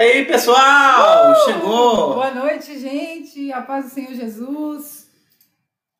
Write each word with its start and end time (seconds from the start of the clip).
E 0.00 0.02
aí, 0.02 0.24
pessoal? 0.24 1.30
Uh! 1.30 1.44
Chegou! 1.44 2.14
Boa 2.14 2.30
noite, 2.30 2.80
gente. 2.80 3.52
A 3.52 3.60
paz 3.60 3.84
do 3.84 3.90
Senhor 3.90 4.14
Jesus. 4.14 5.06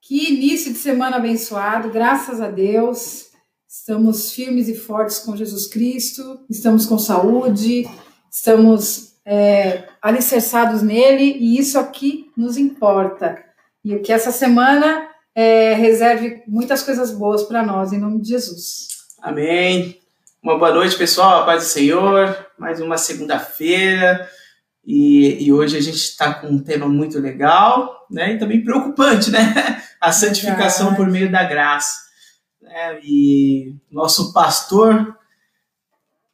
Que 0.01 0.33
início 0.33 0.73
de 0.73 0.79
semana 0.79 1.17
abençoado, 1.17 1.91
graças 1.91 2.41
a 2.41 2.49
Deus. 2.49 3.27
Estamos 3.69 4.33
firmes 4.33 4.69
e 4.69 4.75
fortes 4.75 5.19
com 5.19 5.37
Jesus 5.37 5.67
Cristo, 5.67 6.41
estamos 6.49 6.87
com 6.87 6.99
saúde, 6.99 7.87
estamos 8.33 9.17
é, 9.23 9.87
alicerçados 10.01 10.81
nele 10.81 11.37
e 11.39 11.59
isso 11.59 11.79
aqui 11.79 12.31
nos 12.35 12.57
importa. 12.57 13.45
E 13.85 13.99
que 13.99 14.15
essa 14.15 14.33
semana 14.33 15.11
é, 15.35 15.75
reserve 15.75 16.43
muitas 16.49 16.83
coisas 16.83 17.11
boas 17.11 17.43
para 17.43 17.63
nós, 17.63 17.93
em 17.93 17.99
nome 17.99 18.23
de 18.23 18.31
Jesus. 18.31 18.89
Amém. 19.21 20.01
Uma 20.43 20.57
boa 20.57 20.73
noite, 20.73 20.97
pessoal. 20.97 21.43
A 21.43 21.45
paz 21.45 21.65
do 21.65 21.69
Senhor. 21.69 22.47
Mais 22.59 22.81
uma 22.81 22.97
segunda-feira. 22.97 24.27
E, 24.83 25.45
e, 25.45 25.53
hoje 25.53 25.77
a 25.77 25.83
gente 25.83 25.99
está 25.99 26.33
com 26.33 26.47
um 26.47 26.59
tema 26.59 26.89
muito 26.89 27.19
legal, 27.19 28.07
né? 28.11 28.33
E 28.33 28.39
também 28.39 28.65
preocupante, 28.65 29.31
né? 29.31 29.83
A 30.01 30.11
santificação 30.11 30.95
por 30.95 31.07
meio 31.07 31.31
da 31.31 31.45
graça. 31.45 31.95
Né? 32.59 33.01
E 33.03 33.75
nosso 33.91 34.33
pastor 34.33 35.15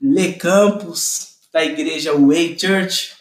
Le 0.00 0.34
Campos, 0.34 1.38
da 1.52 1.64
igreja 1.64 2.16
Way 2.16 2.56
Church, 2.56 3.16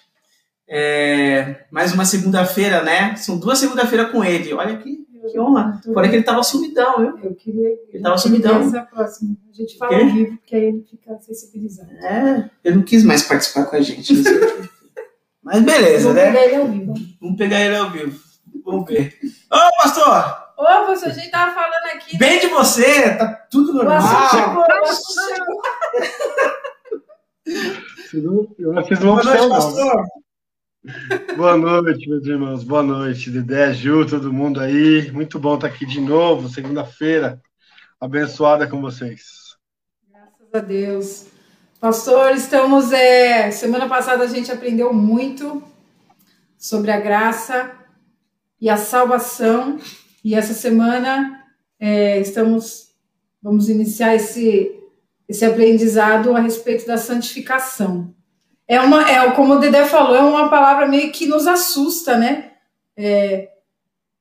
é, 0.70 1.66
mais 1.72 1.94
uma 1.94 2.06
segunda-feira, 2.06 2.84
né? 2.84 3.16
São 3.16 3.40
duas 3.40 3.58
segunda-feiras 3.58 4.12
com 4.12 4.24
ele. 4.24 4.54
Olha 4.54 4.78
que 4.78 5.05
que 5.26 5.40
honra. 5.40 5.82
Fora 5.94 6.10
que 6.10 6.16
ele 6.16 6.24
tava 6.24 6.44
sumidão, 6.44 6.98
viu? 7.00 7.20
Eu 7.24 7.36
queria. 7.36 7.70
Ele 7.90 8.04
tava 8.04 8.18
sumidão. 8.18 8.62
Essa 8.62 8.82
próxima. 8.82 9.36
A 9.50 9.54
gente 9.54 9.78
fala 9.78 9.98
ao 9.98 10.10
vivo, 10.10 10.38
porque 10.38 10.56
aí 10.56 10.66
ele 10.66 10.86
fica 10.90 11.18
sensibilizado. 11.20 11.92
É, 11.92 12.50
eu 12.64 12.76
não 12.76 12.84
quis 12.84 13.04
mais 13.04 13.24
participar 13.24 13.66
com 13.66 13.76
a 13.76 13.82
gente. 13.82 14.14
Mas 15.42 15.62
beleza, 15.62 16.12
Vamos 16.12 16.16
né? 16.16 16.32
Vamos 16.32 16.34
pegar 16.34 16.46
ele 16.46 16.56
ao 16.56 16.68
vivo. 16.68 16.94
Vamos 17.22 17.38
pegar 17.38 17.62
ele 17.62 17.76
ao 17.76 17.92
vivo. 17.92 18.20
Vamos 18.66 18.86
ver. 18.90 19.20
Ô, 19.52 19.84
pastor! 19.84 20.46
Ô, 20.58 20.64
pastor, 20.64 21.10
a 21.10 21.14
gente 21.14 21.30
tava 21.30 21.54
falando 21.54 21.86
aqui. 21.94 22.18
Bem 22.18 22.40
de 22.40 22.48
você, 22.48 23.16
tá 23.16 23.28
tudo 23.52 23.74
normal. 23.74 24.02
Eu 28.58 28.84
fiz 28.86 29.00
uma 29.02 29.14
opção, 29.16 29.50
pastor. 29.50 30.04
Boa 31.36 31.58
noite, 31.58 32.08
meus 32.08 32.26
irmãos. 32.28 32.64
Boa 32.64 32.84
noite, 32.84 33.32
Dedé, 33.32 33.74
Ju, 33.74 34.06
todo 34.06 34.32
mundo 34.32 34.60
aí. 34.60 35.12
Muito 35.12 35.40
bom 35.40 35.56
estar 35.56 35.68
aqui 35.68 35.84
de 35.84 36.00
novo, 36.00 36.48
segunda-feira. 36.48 37.42
Abençoada 38.00 38.68
com 38.68 38.80
vocês. 38.80 39.56
Graças 40.08 40.54
a 40.54 40.60
Deus. 40.60 41.26
Pastor, 41.80 42.34
estamos. 42.36 42.92
É, 42.92 43.50
semana 43.50 43.90
passada 43.90 44.24
a 44.24 44.28
gente 44.28 44.52
aprendeu 44.52 44.94
muito 44.94 45.64
sobre 46.56 46.92
a 46.92 47.00
graça 47.00 47.72
e 48.62 48.70
a 48.70 48.78
salvação. 48.78 49.80
E 50.24 50.36
essa 50.36 50.54
semana 50.54 51.44
é, 51.80 52.20
estamos. 52.20 52.94
Vamos 53.42 53.70
iniciar 53.70 54.16
esse, 54.16 54.72
esse 55.28 55.46
aprendizado 55.46 56.36
a 56.36 56.40
respeito 56.40 56.86
da 56.86 56.98
santificação 56.98 58.14
é 58.68 58.80
uma, 58.80 59.10
é, 59.10 59.32
como 59.32 59.54
o 59.54 59.60
Dedé 59.60 59.86
falou, 59.86 60.16
é 60.16 60.22
uma 60.22 60.50
palavra 60.50 60.88
meio 60.88 61.12
que 61.12 61.28
nos 61.28 61.46
assusta, 61.46 62.18
né? 62.18 62.52
É, 62.98 63.52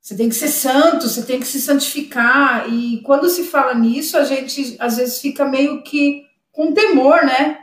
você 0.01 0.15
tem 0.15 0.29
que 0.29 0.35
ser 0.35 0.49
santo, 0.49 1.09
você 1.09 1.25
tem 1.25 1.41
que 1.41 1.47
se 1.47 1.61
santificar. 1.61 2.69
E 2.69 3.01
quando 3.03 3.29
se 3.31 3.45
fala 3.45 3.75
nisso, 3.75 4.19
a 4.19 4.25
gente 4.25 4.77
às 4.79 4.99
vezes 4.99 5.19
fica 5.19 5.47
meio 5.47 5.83
que 5.83 6.27
com 6.53 6.75
temor, 6.75 7.25
né? 7.25 7.59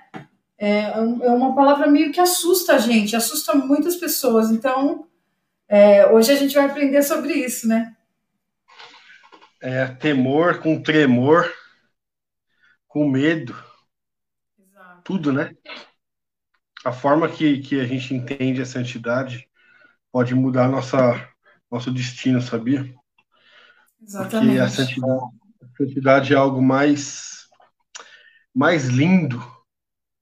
É, 0.58 0.86
é 0.86 1.32
uma 1.32 1.54
palavra 1.56 1.88
meio 1.88 2.12
que 2.12 2.20
assusta 2.20 2.76
a 2.76 2.78
gente, 2.80 3.16
assusta 3.16 3.54
muitas 3.54 3.96
pessoas. 3.96 4.50
Então, 4.50 5.08
é, 5.68 6.08
hoje 6.08 6.32
a 6.32 6.36
gente 6.36 6.56
vai 6.56 6.66
aprender 6.66 7.04
sobre 7.04 7.34
isso, 7.34 7.68
né? 7.68 7.96
É, 9.62 9.86
temor 9.86 10.60
com 10.60 10.82
tremor, 10.82 11.52
com 12.88 13.08
medo. 13.08 13.56
Exato. 14.60 15.02
Tudo, 15.04 15.32
né? 15.32 15.56
A 16.84 16.92
forma 16.92 17.30
que, 17.30 17.60
que 17.60 17.80
a 17.80 17.86
gente 17.86 18.14
entende 18.14 18.62
a 18.62 18.66
santidade 18.66 19.48
pode 20.12 20.34
mudar 20.34 20.68
nossa, 20.68 21.28
nosso 21.70 21.92
destino, 21.92 22.42
sabia? 22.42 22.94
Exatamente. 24.02 24.48
Porque 24.48 24.60
a 24.60 24.70
santidade, 24.70 25.22
a 25.62 25.78
santidade 25.78 26.34
é 26.34 26.36
algo 26.36 26.62
mais, 26.62 27.48
mais 28.54 28.88
lindo, 28.88 29.42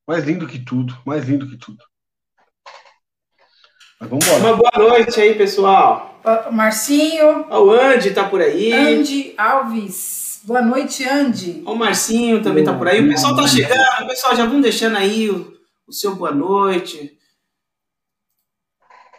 mais 0.07 0.25
lindo 0.25 0.47
que 0.47 0.59
tudo, 0.59 0.97
mais 1.05 1.27
lindo 1.27 1.49
que 1.49 1.57
tudo. 1.57 1.83
Mas 3.99 4.09
vamos 4.09 4.25
embora. 4.25 4.43
Uma 4.43 4.57
boa 4.57 4.89
noite 4.89 5.19
aí, 5.19 5.35
pessoal. 5.35 6.19
Marcinho. 6.51 7.47
O 7.49 7.71
Andy 7.71 8.11
tá 8.11 8.27
por 8.27 8.41
aí. 8.41 8.71
Andy 8.71 9.33
Alves. 9.37 10.41
Boa 10.43 10.61
noite, 10.61 11.07
Andy. 11.07 11.63
O 11.65 11.75
Marcinho 11.75 12.41
também 12.41 12.63
tá 12.63 12.73
por 12.73 12.87
aí. 12.87 13.01
O 13.01 13.09
pessoal 13.09 13.35
tá 13.35 13.45
chegando. 13.45 14.07
Pessoal, 14.07 14.35
já 14.35 14.45
vão 14.45 14.61
deixando 14.61 14.95
aí 14.95 15.29
o 15.29 15.58
o 15.89 15.93
seu 15.93 16.15
boa 16.15 16.31
noite. 16.31 17.17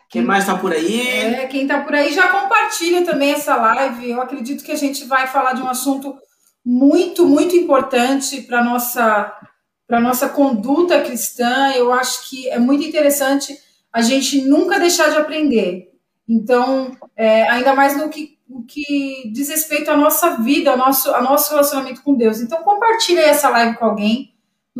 Quem 0.08 0.22
mais 0.22 0.44
está 0.44 0.56
por 0.56 0.72
aí? 0.72 1.08
É, 1.08 1.46
quem 1.48 1.62
está 1.62 1.80
por 1.82 1.94
aí 1.94 2.12
já 2.12 2.28
compartilha 2.28 3.04
também 3.04 3.32
essa 3.32 3.56
live. 3.56 4.10
Eu 4.10 4.20
acredito 4.20 4.64
que 4.64 4.72
a 4.72 4.76
gente 4.76 5.04
vai 5.04 5.26
falar 5.26 5.52
de 5.52 5.62
um 5.62 5.68
assunto 5.68 6.16
muito, 6.64 7.26
muito 7.26 7.56
importante 7.56 8.42
para 8.42 8.62
nossa 8.62 9.36
para 9.86 10.00
nossa 10.00 10.28
conduta 10.28 11.02
cristã. 11.02 11.72
Eu 11.72 11.92
acho 11.92 12.28
que 12.28 12.48
é 12.48 12.58
muito 12.58 12.84
interessante 12.84 13.58
a 13.92 14.00
gente 14.00 14.42
nunca 14.42 14.78
deixar 14.78 15.10
de 15.10 15.16
aprender. 15.16 15.90
Então, 16.28 16.96
é, 17.16 17.48
ainda 17.48 17.74
mais 17.74 17.96
no 17.96 18.08
que, 18.08 18.38
no 18.48 18.64
que 18.64 19.28
diz 19.32 19.48
respeito 19.48 19.90
à 19.90 19.96
nossa 19.96 20.36
vida, 20.36 20.70
ao 20.70 20.76
nosso, 20.76 21.10
ao 21.10 21.24
nosso 21.24 21.50
relacionamento 21.50 22.02
com 22.04 22.14
Deus. 22.14 22.40
Então, 22.40 22.62
compartilhe 22.62 23.18
essa 23.18 23.48
live 23.48 23.76
com 23.76 23.84
alguém 23.84 24.29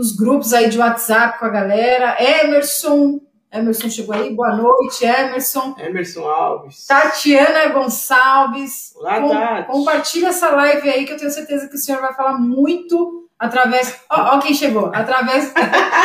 nos 0.01 0.17
grupos 0.17 0.55
aí 0.55 0.71
de 0.71 0.79
WhatsApp 0.79 1.39
com 1.39 1.45
a 1.45 1.51
galera. 1.51 2.17
Emerson, 2.19 3.21
Emerson 3.53 3.91
chegou 3.91 4.15
aí, 4.15 4.35
boa 4.35 4.57
noite, 4.57 5.05
Emerson. 5.05 5.75
Emerson 5.79 6.27
Alves. 6.27 6.87
Tatiana 6.87 7.69
Gonçalves. 7.69 8.95
Olá, 8.97 9.21
Com, 9.21 9.29
Tati. 9.29 9.67
Compartilha 9.67 10.29
essa 10.29 10.49
live 10.53 10.89
aí 10.89 11.05
que 11.05 11.13
eu 11.13 11.19
tenho 11.19 11.31
certeza 11.31 11.69
que 11.69 11.75
o 11.75 11.79
senhor 11.79 12.01
vai 12.01 12.15
falar 12.15 12.39
muito 12.39 13.29
através. 13.39 13.95
Ó, 14.11 14.37
ó 14.37 14.39
quem 14.39 14.55
chegou. 14.55 14.91
Através. 14.95 15.53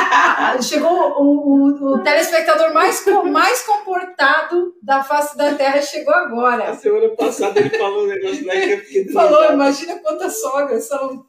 chegou 0.67 0.91
o, 0.91 1.23
o, 1.23 1.93
o, 1.93 1.99
telespectador 1.99 2.73
mais, 2.73 3.01
mais 3.31 3.61
comportado 3.61 4.73
da 4.83 5.05
face 5.05 5.37
da 5.37 5.53
Terra, 5.53 5.81
chegou 5.81 6.13
agora. 6.13 6.71
A 6.71 6.75
semana 6.75 7.07
passada 7.15 7.57
ele 7.57 7.69
falou 7.69 8.03
um 8.03 8.07
negócio 8.07 8.45
lá 8.45 8.53
que 8.55 8.71
eu 8.71 8.79
fiquei. 8.79 9.13
Falou, 9.13 9.53
imagina 9.53 9.97
quantas 9.99 10.41
sogras 10.41 10.85
são. 10.85 11.25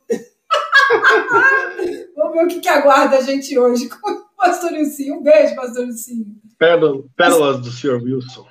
Vamos 2.17 2.35
ver 2.35 2.45
o 2.45 2.49
que, 2.49 2.61
que 2.61 2.69
aguarda 2.69 3.19
a 3.19 3.23
gente 3.23 3.59
hoje 3.59 3.89
com 3.89 4.11
o 4.11 4.25
pastor 4.37 4.73
Ilcinho. 4.73 5.17
Um 5.17 5.23
beijo, 5.23 5.55
pastor 5.55 5.87
Ilcinho. 5.87 6.27
Pérolas 7.17 7.61
do 7.61 7.71
senhor 7.71 8.03
Wilson. 8.03 8.47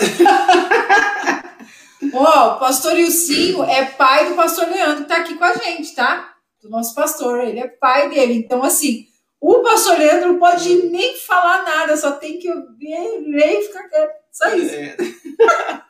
Ó, 2.12 2.22
oh, 2.22 2.56
o 2.56 2.58
pastor 2.58 2.98
Ilcinho 2.98 3.64
é 3.64 3.86
pai 3.86 4.28
do 4.28 4.34
pastor 4.34 4.68
Leandro, 4.68 4.98
que 4.98 5.12
está 5.12 5.16
aqui 5.16 5.34
com 5.34 5.44
a 5.44 5.54
gente, 5.54 5.94
tá? 5.94 6.34
Do 6.62 6.68
nosso 6.68 6.94
pastor, 6.94 7.40
ele 7.40 7.60
é 7.60 7.66
pai 7.66 8.08
dele. 8.08 8.34
Então, 8.34 8.62
assim, 8.62 9.06
o 9.40 9.62
pastor 9.62 9.98
Leandro 9.98 10.32
não 10.32 10.38
pode 10.38 10.90
nem 10.90 11.16
falar 11.16 11.64
nada, 11.64 11.96
só 11.96 12.12
tem 12.12 12.38
que 12.38 12.52
ler 12.52 13.58
e 13.58 13.66
ficar 13.66 13.88
quieto. 13.88 14.12
Só 14.30 14.54
isso. 14.54 14.74
É. 14.74 14.96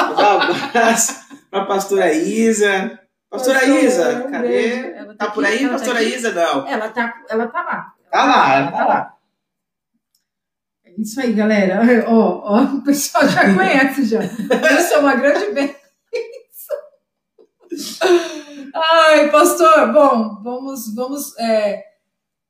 Um 0.00 0.18
abraço 0.18 1.20
para 1.50 1.62
a 1.62 1.66
pastora 1.66 2.12
Isa, 2.12 2.98
Pastora 3.32 3.64
Isa, 3.64 4.28
cadê? 4.30 4.92
Tá, 4.92 5.14
tá, 5.14 5.30
por 5.30 5.42
aí, 5.42 5.66
pastora 5.66 6.00
tá 6.00 6.02
Isa? 6.02 6.32
Não. 6.32 6.68
Ela 6.68 6.90
tá, 6.90 7.14
ela 7.30 7.46
tá 7.46 7.62
lá. 7.62 7.94
Tá 8.10 8.24
lá, 8.26 8.54
ela 8.54 8.70
tá 8.70 8.86
lá. 8.86 9.14
É 10.84 11.00
isso 11.00 11.18
aí, 11.18 11.32
galera. 11.32 11.80
Ó, 12.08 12.42
ó, 12.44 12.62
o 12.62 12.82
pessoal 12.82 13.26
já 13.26 13.42
conhece 13.56 14.04
já. 14.04 14.20
Eu 14.20 14.80
sou 14.86 15.00
uma 15.00 15.14
grande 15.14 15.50
bênção. 15.50 15.74
Ai, 18.74 19.30
pastor, 19.30 19.90
bom, 19.94 20.42
vamos, 20.42 20.94
vamos 20.94 21.34
é, 21.38 21.82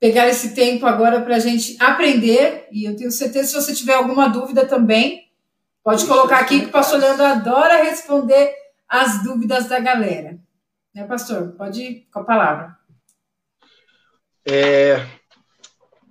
pegar 0.01 0.27
esse 0.27 0.53
tempo 0.53 0.85
agora 0.85 1.21
para 1.21 1.37
a 1.37 1.39
gente 1.39 1.77
aprender. 1.81 2.67
E 2.73 2.87
eu 2.87 2.97
tenho 2.97 3.13
certeza, 3.13 3.51
se 3.51 3.55
você 3.55 3.73
tiver 3.73 3.95
alguma 3.95 4.29
dúvida 4.29 4.67
também, 4.67 5.31
pode 5.85 6.05
colocar 6.07 6.39
aqui 6.39 6.59
que 6.59 6.67
o 6.67 6.73
pastor 6.73 6.99
Leandro 6.99 7.25
adora 7.25 7.85
responder 7.85 8.53
as 8.89 9.23
dúvidas 9.23 9.67
da 9.69 9.79
galera. 9.79 10.41
Né, 10.95 11.05
pastor? 11.07 11.53
Pode 11.53 11.81
ir 11.81 12.09
com 12.13 12.21
a 12.21 12.25
palavra. 12.25 12.77
É, 14.45 14.97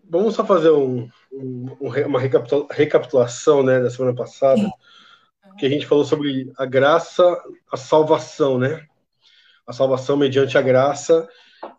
vamos 0.10 0.36
só 0.36 0.46
fazer 0.46 0.72
um, 0.72 1.08
um, 1.32 1.66
uma 2.06 2.20
recapitulação 2.20 3.62
né, 3.62 3.80
da 3.80 3.90
semana 3.90 4.16
passada, 4.16 4.62
que 5.60 5.66
a 5.66 5.70
gente 5.70 5.86
falou 5.86 6.04
sobre 6.04 6.52
a 6.58 6.66
graça, 6.66 7.24
a 7.72 7.78
salvação, 7.78 8.58
né? 8.58 8.86
A 9.68 9.74
salvação 9.74 10.18
mediante 10.18 10.58
a 10.58 10.62
graça 10.62 11.30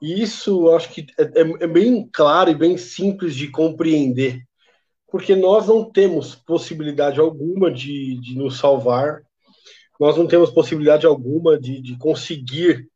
E 0.01 0.23
isso 0.23 0.71
acho 0.71 0.91
que 0.91 1.07
é, 1.19 1.23
é, 1.23 1.65
é 1.65 1.67
bem 1.67 2.09
claro 2.13 2.51
e 2.51 2.55
bem 2.55 2.77
simples 2.77 3.35
de 3.35 3.49
compreender, 3.49 4.43
porque 5.11 5.35
nós 5.35 5.67
não 5.67 5.91
temos 5.91 6.35
possibilidade 6.35 7.19
alguma 7.19 7.71
de, 7.71 8.21
de 8.21 8.37
nos 8.37 8.59
salvar, 8.59 9.23
nós 9.99 10.17
não 10.17 10.27
temos 10.27 10.51
possibilidade 10.51 11.07
alguma 11.07 11.59
de, 11.59 11.81
de 11.81 11.97
conseguir 11.97 12.89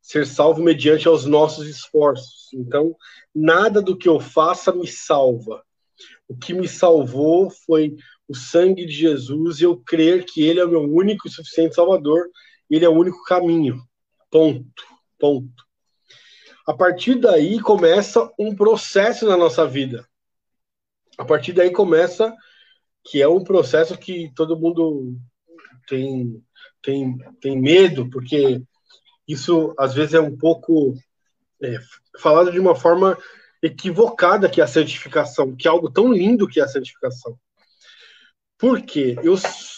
ser 0.00 0.26
salvo 0.26 0.62
mediante 0.62 1.06
aos 1.06 1.24
nossos 1.24 1.66
esforços. 1.66 2.48
Então, 2.54 2.96
nada 3.34 3.82
do 3.82 3.96
que 3.96 4.08
eu 4.08 4.18
faça 4.18 4.72
me 4.72 4.86
salva. 4.86 5.62
O 6.28 6.36
que 6.36 6.54
me 6.54 6.66
salvou 6.66 7.50
foi 7.50 7.96
o 8.26 8.34
sangue 8.34 8.86
de 8.86 8.92
Jesus 8.92 9.60
e 9.60 9.64
eu 9.64 9.76
crer 9.76 10.24
que 10.24 10.42
ele 10.42 10.60
é 10.60 10.64
o 10.64 10.70
meu 10.70 10.82
único 10.82 11.28
e 11.28 11.30
suficiente 11.30 11.74
salvador, 11.74 12.28
ele 12.68 12.84
é 12.84 12.88
o 12.88 12.96
único 12.96 13.22
caminho. 13.24 13.82
Ponto. 14.30 14.84
Ponto. 15.18 15.64
A 16.66 16.72
partir 16.72 17.16
daí 17.16 17.60
começa 17.60 18.30
um 18.38 18.54
processo 18.54 19.26
na 19.26 19.36
nossa 19.36 19.66
vida. 19.66 20.06
A 21.18 21.24
partir 21.24 21.52
daí 21.52 21.70
começa 21.70 22.34
que 23.04 23.20
é 23.20 23.28
um 23.28 23.42
processo 23.42 23.98
que 23.98 24.32
todo 24.34 24.58
mundo 24.58 25.16
tem 25.86 26.42
tem, 26.82 27.18
tem 27.40 27.60
medo, 27.60 28.08
porque 28.08 28.62
isso 29.26 29.74
às 29.78 29.94
vezes 29.94 30.14
é 30.14 30.20
um 30.20 30.36
pouco 30.36 30.94
é, 31.62 31.78
falado 32.18 32.50
de 32.50 32.58
uma 32.58 32.74
forma 32.74 33.16
equivocada 33.62 34.48
que 34.48 34.60
é 34.60 34.64
a 34.64 34.68
santificação, 34.68 35.54
que 35.54 35.68
é 35.68 35.70
algo 35.70 35.90
tão 35.90 36.12
lindo 36.12 36.48
que 36.48 36.60
é 36.60 36.64
a 36.64 36.68
santificação. 36.68 37.38
Por 38.58 38.82
quê? 38.82 39.16
Eu, 39.22 39.36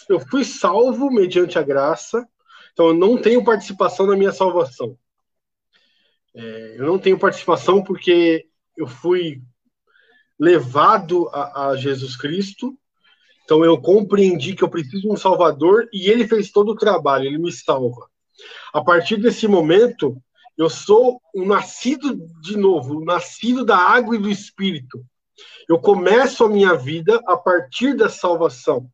eu 0.09 0.19
fui 0.19 0.43
salvo 0.43 1.09
mediante 1.09 1.57
a 1.57 1.63
graça, 1.63 2.27
então 2.71 2.87
eu 2.87 2.93
não 2.93 3.21
tenho 3.21 3.43
participação 3.43 4.05
na 4.07 4.15
minha 4.15 4.31
salvação. 4.31 4.97
É, 6.35 6.75
eu 6.77 6.85
não 6.85 6.97
tenho 6.97 7.19
participação 7.19 7.83
porque 7.83 8.45
eu 8.75 8.87
fui 8.87 9.41
levado 10.39 11.29
a, 11.29 11.69
a 11.69 11.75
Jesus 11.75 12.17
Cristo, 12.17 12.77
então 13.43 13.63
eu 13.63 13.79
compreendi 13.79 14.55
que 14.55 14.63
eu 14.63 14.69
preciso 14.69 15.03
de 15.03 15.09
um 15.09 15.17
Salvador 15.17 15.87
e 15.93 16.09
ele 16.09 16.27
fez 16.27 16.51
todo 16.51 16.71
o 16.71 16.75
trabalho, 16.75 17.25
ele 17.25 17.37
me 17.37 17.51
salva. 17.51 18.09
A 18.73 18.83
partir 18.83 19.17
desse 19.17 19.47
momento, 19.47 20.17
eu 20.57 20.69
sou 20.69 21.21
um 21.35 21.45
nascido 21.45 22.15
de 22.41 22.57
novo, 22.57 23.03
nascido 23.03 23.65
da 23.65 23.77
água 23.77 24.15
e 24.15 24.19
do 24.19 24.29
Espírito. 24.29 25.03
Eu 25.67 25.79
começo 25.79 26.43
a 26.43 26.49
minha 26.49 26.75
vida 26.75 27.19
a 27.25 27.35
partir 27.35 27.95
da 27.95 28.09
salvação. 28.09 28.87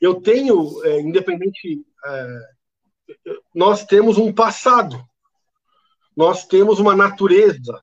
Eu 0.00 0.20
tenho, 0.20 0.84
é, 0.84 1.00
independente, 1.00 1.82
é, 2.04 2.38
nós 3.54 3.84
temos 3.84 4.18
um 4.18 4.32
passado, 4.32 5.02
nós 6.14 6.46
temos 6.46 6.78
uma 6.78 6.94
natureza, 6.94 7.82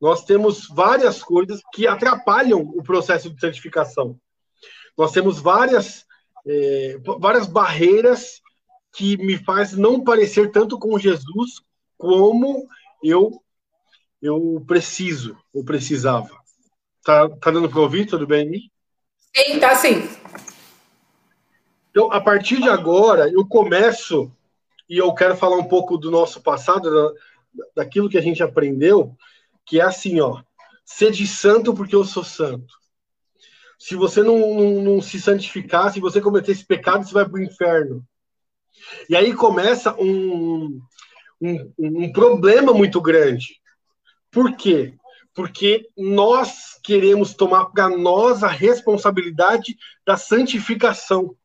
nós 0.00 0.24
temos 0.24 0.66
várias 0.68 1.22
coisas 1.22 1.60
que 1.72 1.86
atrapalham 1.86 2.60
o 2.60 2.82
processo 2.82 3.30
de 3.30 3.40
santificação. 3.40 4.18
Nós 4.98 5.12
temos 5.12 5.38
várias, 5.38 6.04
é, 6.46 6.98
várias 7.20 7.46
barreiras 7.46 8.40
que 8.94 9.16
me 9.16 9.36
faz 9.36 9.72
não 9.72 10.02
parecer 10.02 10.50
tanto 10.50 10.78
com 10.78 10.98
Jesus 10.98 11.60
como 11.98 12.68
eu 13.02 13.40
eu 14.22 14.64
preciso, 14.66 15.36
ou 15.52 15.62
precisava. 15.62 16.30
Tá, 17.04 17.28
tá 17.28 17.50
dando 17.50 17.68
para 17.68 17.80
ouvir? 17.80 18.06
Tudo 18.06 18.26
bem? 18.26 18.70
Sim, 19.36 19.60
tá 19.60 19.74
sim. 19.74 20.08
Então, 21.90 22.10
a 22.10 22.18
partir 22.18 22.60
de 22.62 22.68
agora, 22.70 23.30
eu 23.30 23.46
começo, 23.46 24.32
e 24.88 24.96
eu 24.96 25.12
quero 25.12 25.36
falar 25.36 25.58
um 25.58 25.68
pouco 25.68 25.98
do 25.98 26.10
nosso 26.10 26.40
passado, 26.40 26.90
da, 26.90 27.12
daquilo 27.76 28.08
que 28.08 28.16
a 28.16 28.22
gente 28.22 28.42
aprendeu, 28.42 29.14
que 29.66 29.78
é 29.78 29.84
assim, 29.84 30.20
ó, 30.20 30.42
sede 30.86 31.26
santo 31.26 31.74
porque 31.74 31.94
eu 31.94 32.04
sou 32.04 32.24
santo. 32.24 32.72
Se 33.78 33.94
você 33.94 34.22
não, 34.22 34.38
não, 34.38 34.82
não 34.82 35.02
se 35.02 35.20
santificar, 35.20 35.92
se 35.92 36.00
você 36.00 36.18
cometer 36.18 36.52
esse 36.52 36.64
pecado, 36.64 37.04
você 37.04 37.12
vai 37.12 37.28
para 37.28 37.38
o 37.38 37.42
inferno. 37.42 38.02
E 39.08 39.16
aí 39.16 39.34
começa 39.34 39.94
um, 39.94 40.80
um, 41.40 41.72
um 41.78 42.12
problema 42.12 42.72
muito 42.72 43.00
grande. 43.00 43.60
Por 44.30 44.56
quê? 44.56 44.94
Porque 45.34 45.88
nós 45.96 46.78
queremos 46.82 47.34
tomar 47.34 47.66
para 47.66 47.88
nós 47.88 48.42
a 48.42 48.48
responsabilidade 48.48 49.76
da 50.06 50.16
santificação. 50.16 51.36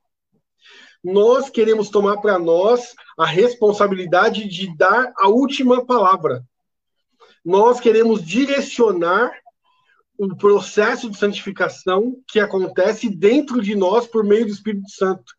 Nós 1.03 1.49
queremos 1.49 1.89
tomar 1.89 2.17
para 2.17 2.37
nós 2.37 2.93
a 3.17 3.25
responsabilidade 3.25 4.47
de 4.47 4.75
dar 4.75 5.13
a 5.17 5.27
última 5.27 5.85
palavra. 5.85 6.43
Nós 7.43 7.79
queremos 7.79 8.23
direcionar 8.23 9.31
o 10.17 10.35
processo 10.35 11.09
de 11.09 11.17
santificação 11.17 12.21
que 12.27 12.39
acontece 12.39 13.09
dentro 13.09 13.61
de 13.61 13.73
nós 13.75 14.05
por 14.05 14.25
meio 14.25 14.45
do 14.45 14.51
Espírito 14.51 14.89
Santo 14.89 15.38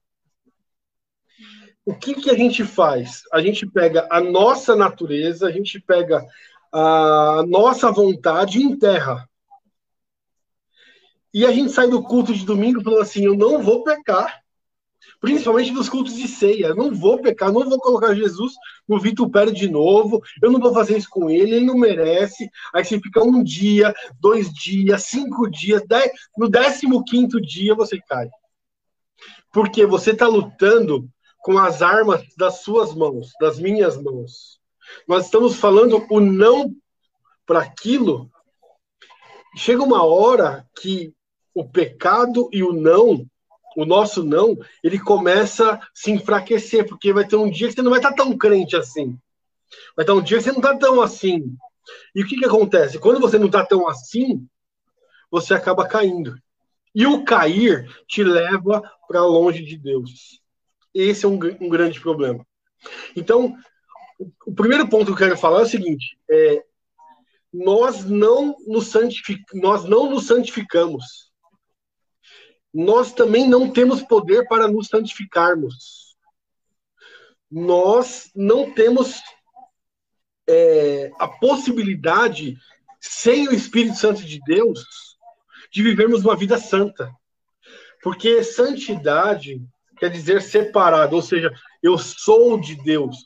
o 1.91 1.99
que, 1.99 2.15
que 2.15 2.31
a 2.31 2.35
gente 2.35 2.65
faz? 2.65 3.23
A 3.33 3.41
gente 3.41 3.67
pega 3.67 4.07
a 4.11 4.21
nossa 4.21 4.77
natureza, 4.77 5.49
a 5.49 5.51
gente 5.51 5.81
pega 5.81 6.25
a 6.73 7.45
nossa 7.49 7.91
vontade 7.91 8.59
e 8.59 8.63
enterra. 8.63 9.29
E 11.35 11.45
a 11.45 11.53
gente 11.53 11.73
sai 11.73 11.89
do 11.89 12.03
culto 12.03 12.33
de 12.33 12.45
domingo 12.45 12.83
falando 12.83 13.03
assim: 13.03 13.25
eu 13.25 13.37
não 13.37 13.61
vou 13.61 13.83
pecar. 13.83 14.41
Principalmente 15.21 15.73
nos 15.73 15.89
cultos 15.89 16.15
de 16.15 16.27
ceia. 16.29 16.69
Eu 16.69 16.77
não 16.77 16.95
vou 16.95 17.21
pecar, 17.21 17.53
não 17.53 17.69
vou 17.69 17.79
colocar 17.79 18.15
Jesus 18.15 18.53
no 18.89 18.99
vitupério 18.99 19.53
de 19.53 19.69
novo. 19.69 20.23
Eu 20.43 20.51
não 20.51 20.61
vou 20.61 20.73
fazer 20.73 20.97
isso 20.97 21.09
com 21.11 21.29
ele, 21.29 21.57
ele 21.57 21.67
não 21.67 21.77
merece. 21.77 22.49
Aí 22.73 22.85
você 22.85 22.99
fica 23.01 23.23
um 23.23 23.43
dia, 23.43 23.93
dois 24.19 24.51
dias, 24.53 25.03
cinco 25.05 25.51
dias, 25.51 25.83
dez, 25.87 26.11
no 26.39 26.49
décimo 26.49 27.05
quinto 27.05 27.41
dia 27.41 27.75
você 27.75 28.01
cai. 28.01 28.31
Porque 29.53 29.85
você 29.85 30.13
está 30.13 30.27
lutando 30.27 31.11
com 31.41 31.59
as 31.59 31.83
armas 31.83 32.23
das 32.37 32.63
suas 32.63 32.95
mãos, 32.95 33.31
das 33.41 33.59
minhas 33.59 34.01
mãos. 34.01 34.61
Nós 35.07 35.25
estamos 35.27 35.57
falando 35.57 36.05
o 36.11 36.21
não 36.21 36.75
para 37.47 37.61
aquilo. 37.61 38.31
Chega 39.57 39.83
uma 39.83 40.05
hora 40.05 40.67
que 40.81 41.13
o 41.55 41.69
pecado 41.69 42.49
e 42.53 42.63
o 42.63 42.73
não, 42.73 43.27
o 43.77 43.85
nosso 43.85 44.23
não, 44.23 44.57
ele 44.83 44.99
começa 44.99 45.73
a 45.73 45.81
se 45.95 46.11
enfraquecer, 46.11 46.87
porque 46.87 47.13
vai 47.13 47.27
ter 47.27 47.37
um 47.37 47.51
dia 47.51 47.69
que 47.69 47.75
você 47.75 47.83
não 47.83 47.91
vai 47.91 48.01
estar 48.01 48.13
tão 48.13 48.37
crente 48.37 48.77
assim. 48.77 49.19
Vai 49.97 50.05
ter 50.05 50.13
um 50.13 50.23
dia 50.23 50.39
que 50.39 50.45
você 50.45 50.53
não 50.53 50.59
está 50.59 50.77
tão 50.77 51.01
assim. 51.01 51.55
E 52.15 52.23
o 52.23 52.27
que, 52.27 52.37
que 52.37 52.45
acontece? 52.45 52.99
Quando 52.99 53.21
você 53.21 53.39
não 53.39 53.47
está 53.47 53.65
tão 53.65 53.89
assim, 53.89 54.47
você 55.31 55.55
acaba 55.55 55.87
caindo. 55.87 56.37
E 56.95 57.07
o 57.07 57.25
cair 57.25 57.89
te 58.09 58.23
leva 58.23 58.83
para 59.07 59.25
longe 59.25 59.65
de 59.65 59.77
Deus. 59.77 60.40
Esse 60.95 61.25
é 61.25 61.29
um, 61.29 61.39
um 61.61 61.69
grande 61.69 62.01
problema. 62.01 62.47
Então, 63.15 63.55
o 64.47 64.55
primeiro 64.55 64.89
ponto 64.89 65.07
que 65.07 65.13
eu 65.13 65.29
quero 65.29 65.37
falar 65.37 65.61
é 65.61 65.63
o 65.65 65.69
seguinte: 65.69 66.19
é, 66.31 66.65
nós 67.53 68.05
não 68.05 68.57
nos 68.67 68.89
santific, 68.89 69.43
nós 69.55 69.85
não 69.85 70.11
nos 70.11 70.27
santificamos. 70.27 71.31
Nós 72.73 73.13
também 73.13 73.49
não 73.49 73.73
temos 73.73 74.03
poder 74.03 74.47
para 74.47 74.69
nos 74.69 74.87
santificarmos. 74.87 76.17
Nós 77.51 78.31
não 78.35 78.73
temos 78.73 79.21
é, 80.49 81.11
a 81.19 81.27
possibilidade, 81.27 82.57
sem 83.01 83.49
o 83.49 83.53
Espírito 83.53 83.97
Santo 83.97 84.23
de 84.23 84.39
Deus, 84.47 84.85
de 85.73 85.83
vivermos 85.83 86.25
uma 86.25 86.37
vida 86.37 86.59
santa. 86.59 87.13
Porque 88.03 88.45
santidade 88.45 89.61
quer 90.01 90.11
dizer 90.11 90.43
separado, 90.43 91.15
ou 91.15 91.23
seja, 91.23 91.53
eu 91.83 91.99
sou 91.99 92.59
de 92.59 92.75
Deus. 92.75 93.17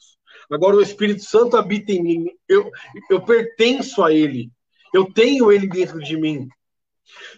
Agora 0.50 0.76
o 0.76 0.82
Espírito 0.82 1.22
Santo 1.22 1.56
habita 1.56 1.92
em 1.92 2.02
mim, 2.02 2.26
eu, 2.48 2.70
eu 3.08 3.22
pertenço 3.22 4.02
a 4.02 4.12
Ele, 4.12 4.50
eu 4.92 5.10
tenho 5.10 5.50
Ele 5.50 5.66
dentro 5.66 6.00
de 6.00 6.16
mim. 6.16 6.48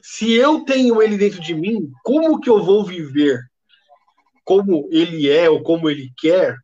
Se 0.03 0.33
eu 0.33 0.65
tenho 0.65 1.01
Ele 1.03 1.17
dentro 1.17 1.41
de 1.41 1.55
mim, 1.55 1.91
como 2.03 2.41
que 2.41 2.51
eu 2.51 2.63
vou 2.63 2.85
viver 2.85 3.41
como 4.47 4.89
Ele 4.93 5.29
é 5.29 5.51
ou 5.51 5.61
como 5.61 5.91
Ele 5.91 6.13
quer 6.17 6.57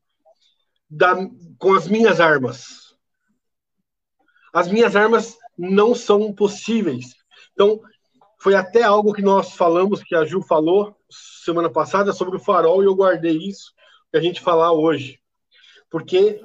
da, 0.89 1.17
com 1.59 1.75
as 1.75 1.89
minhas 1.89 2.21
armas? 2.21 2.97
As 4.55 4.69
minhas 4.69 4.95
armas 4.95 5.37
não 5.59 5.95
são 5.95 6.33
possíveis. 6.33 7.07
Então, 7.53 7.81
foi 8.43 8.57
até 8.57 8.83
algo 8.83 9.13
que 9.13 9.23
nós 9.23 9.53
falamos, 9.53 10.03
que 10.03 10.17
a 10.17 10.25
Ju 10.25 10.43
falou 10.43 10.97
semana 11.09 11.71
passada 11.71 12.13
sobre 12.13 12.37
o 12.37 12.41
farol, 12.41 12.83
e 12.83 12.87
eu 12.87 12.97
guardei 12.97 13.37
isso 13.37 13.73
para 14.11 14.19
a 14.19 14.23
gente 14.23 14.41
falar 14.41 14.73
hoje. 14.73 15.21
Porque, 15.89 16.41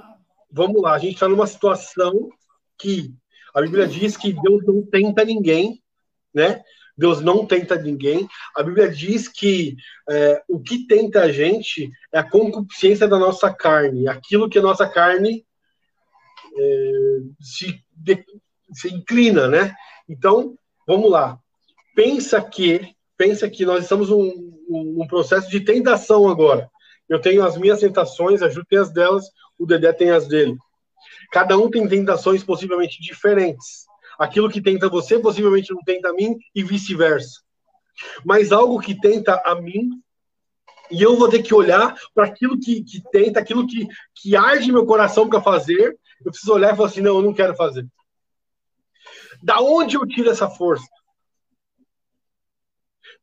vamos 0.51 0.80
lá, 0.80 0.94
a 0.94 1.00
gente 1.00 1.16
está 1.16 1.27
numa 1.27 1.48
situação 1.48 2.30
que 2.77 3.12
a 3.51 3.62
Bíblia 3.62 3.88
diz 3.88 4.16
que 4.16 4.32
Deus 4.32 4.63
não 4.63 4.86
tenta 4.86 5.25
ninguém, 5.25 5.82
né? 6.32 6.62
Deus 6.96 7.20
não 7.20 7.48
tenta 7.48 7.75
ninguém. 7.75 8.27
A 8.56 8.62
Bíblia 8.62 8.89
diz 8.89 9.27
que 9.27 9.75
é, 10.08 10.44
o 10.48 10.60
que 10.60 10.86
tenta 10.86 11.22
a 11.24 11.32
gente 11.32 11.89
é 12.13 12.20
a 12.20 12.30
concupiscência 12.30 13.08
da 13.08 13.18
nossa 13.18 13.51
carne, 13.51 14.08
aquilo 14.08 14.48
que 14.48 14.60
a 14.60 14.62
nossa 14.62 14.88
carne 14.88 15.44
é, 16.56 16.92
se, 17.42 17.84
de, 17.92 18.24
se 18.72 18.94
inclina, 18.94 19.48
né? 19.48 19.74
Então, 20.08 20.56
vamos 20.86 21.10
lá. 21.10 21.39
Pensa 21.98 22.39
que, 22.39 22.94
pensa 23.18 23.50
que 23.50 23.66
nós 23.66 23.82
estamos 23.82 24.12
num, 24.12 25.08
processo 25.08 25.50
de 25.50 25.62
tentação 25.62 26.30
agora. 26.30 26.70
Eu 27.10 27.20
tenho 27.20 27.44
as 27.44 27.58
minhas 27.58 27.80
tentações, 27.80 28.44
a 28.44 28.50
Ju 28.50 28.63
tem 28.70 28.77
as 28.77 28.94
delas, 28.94 29.25
o 29.58 29.66
Dedé 29.66 29.92
tem 29.92 30.12
as 30.12 30.27
dele. 30.27 30.56
Cada 31.32 31.58
um 31.58 31.72
tem 31.72 31.88
tentações 31.88 32.44
possivelmente 32.44 33.01
diferentes. 33.01 33.88
Aquilo 34.20 34.48
que 34.48 34.62
tenta 34.62 34.88
você 34.88 35.18
possivelmente 35.18 35.74
não 35.74 35.82
tenta 35.82 36.10
a 36.10 36.13
mim 36.13 36.38
e 36.54 36.62
vice-versa. 36.62 37.42
Mas 38.24 38.51
algo 38.51 38.80
que 38.80 38.94
tenta 38.94 39.42
a 39.44 39.56
mim 39.56 39.89
e 40.92 41.01
eu 41.01 41.18
vou 41.18 41.27
ter 41.27 41.42
que 41.42 41.56
olhar 41.56 41.96
para 42.13 42.25
aquilo 42.25 42.60
que, 42.60 42.84
que 42.84 43.01
tenta, 43.12 43.39
aquilo 43.39 43.66
que, 43.66 43.88
que 44.13 44.36
arde 44.36 44.72
meu 44.72 44.86
coração 44.86 45.27
para 45.27 45.42
fazer. 45.42 45.98
Eu 46.24 46.32
preciso 46.32 46.54
olhar 46.54 46.75
e 46.75 46.77
falar 46.77 46.89
assim: 46.89 47.01
não, 47.01 47.16
eu 47.16 47.24
não 47.24 47.34
quero 47.34 47.56
fazer. 47.56 47.88
Da 49.42 49.60
onde 49.62 49.96
eu 49.96 50.06
tiro 50.06 50.30
essa 50.30 50.48
força? 50.48 50.86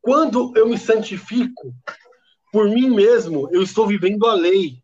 Quando 0.04 0.52
eu 0.54 0.68
me 0.68 0.76
santifico 0.76 1.74
por 2.52 2.68
mim 2.68 2.90
mesmo, 2.90 3.48
eu 3.50 3.62
estou 3.62 3.86
vivendo 3.86 4.26
a 4.26 4.34
lei 4.34 4.76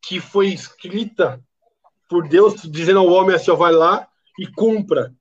que 0.00 0.18
foi 0.18 0.48
escrita 0.48 1.38
por 2.08 2.26
Deus, 2.26 2.62
dizendo 2.62 3.00
ao 3.00 3.08
homem 3.08 3.36
assim: 3.36 3.50
ó, 3.50 3.54
vai 3.54 3.70
lá 3.70 4.08
e 4.38 4.46
cumpra. 4.46 5.14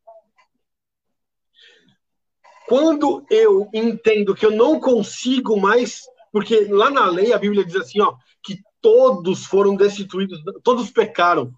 Quando 2.66 3.26
eu 3.30 3.70
entendo 3.74 4.34
que 4.34 4.46
eu 4.46 4.52
não 4.52 4.80
consigo 4.80 5.60
mais, 5.60 6.04
porque 6.32 6.62
lá 6.70 6.90
na 6.90 7.06
lei 7.08 7.34
a 7.34 7.38
Bíblia 7.38 7.66
diz 7.66 7.76
assim, 7.76 8.00
ó, 8.00 8.16
que 8.42 8.58
todos 8.82 9.46
foram 9.46 9.76
destituídos, 9.76 10.42
todos 10.64 10.90
pecaram, 10.90 11.52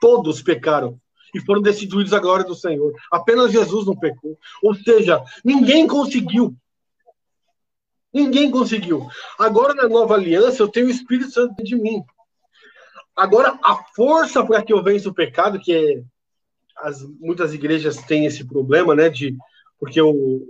todos 0.00 0.40
pecaram 0.42 0.98
e 1.34 1.40
foram 1.40 1.60
destituídos 1.60 2.14
a 2.14 2.18
glória 2.18 2.46
do 2.46 2.54
Senhor. 2.54 2.94
Apenas 3.12 3.52
Jesus 3.52 3.86
não 3.86 3.94
pecou. 3.94 4.38
Ou 4.62 4.74
seja, 4.74 5.22
ninguém 5.44 5.86
conseguiu. 5.86 6.56
Ninguém 8.12 8.50
conseguiu. 8.50 9.06
Agora, 9.38 9.74
na 9.74 9.88
nova 9.88 10.14
aliança, 10.14 10.62
eu 10.62 10.68
tenho 10.68 10.86
o 10.86 10.90
Espírito 10.90 11.30
Santo 11.30 11.62
de 11.62 11.76
mim. 11.76 12.02
Agora, 13.16 13.58
a 13.62 13.76
força 13.94 14.44
para 14.44 14.62
que 14.62 14.72
eu 14.72 14.82
vença 14.82 15.08
o 15.08 15.14
pecado, 15.14 15.60
que 15.60 15.72
é, 15.72 16.02
as, 16.78 17.02
muitas 17.20 17.54
igrejas 17.54 17.96
têm 17.98 18.26
esse 18.26 18.44
problema, 18.44 18.94
né? 18.94 19.08
De, 19.08 19.36
porque 19.78 20.00
o, 20.00 20.46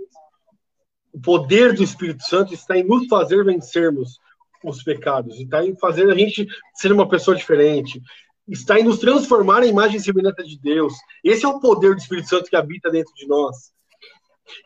o 1.13 1.21
poder 1.21 1.73
do 1.73 1.83
Espírito 1.83 2.23
Santo 2.23 2.53
está 2.53 2.77
em 2.77 2.83
nos 2.83 3.07
fazer 3.07 3.43
vencermos 3.43 4.17
os 4.63 4.83
pecados, 4.83 5.39
está 5.39 5.65
em 5.65 5.75
fazer 5.75 6.09
a 6.09 6.15
gente 6.15 6.47
ser 6.75 6.91
uma 6.91 7.09
pessoa 7.09 7.35
diferente, 7.35 8.01
está 8.47 8.79
em 8.79 8.83
nos 8.83 8.99
transformar 8.99 9.63
em 9.63 9.69
imagem 9.69 9.97
e 9.97 10.01
semelhança 10.01 10.43
de 10.43 10.59
Deus. 10.59 10.93
Esse 11.23 11.45
é 11.45 11.49
o 11.49 11.59
poder 11.59 11.95
do 11.95 12.01
Espírito 12.01 12.29
Santo 12.29 12.49
que 12.49 12.55
habita 12.55 12.89
dentro 12.89 13.13
de 13.15 13.27
nós. 13.27 13.71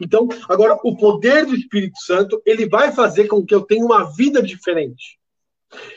Então, 0.01 0.27
agora, 0.49 0.77
o 0.83 0.95
poder 0.95 1.45
do 1.45 1.55
Espírito 1.55 1.99
Santo, 1.99 2.41
ele 2.45 2.67
vai 2.67 2.91
fazer 2.91 3.27
com 3.27 3.45
que 3.45 3.53
eu 3.53 3.61
tenha 3.61 3.85
uma 3.85 4.03
vida 4.15 4.41
diferente. 4.41 5.19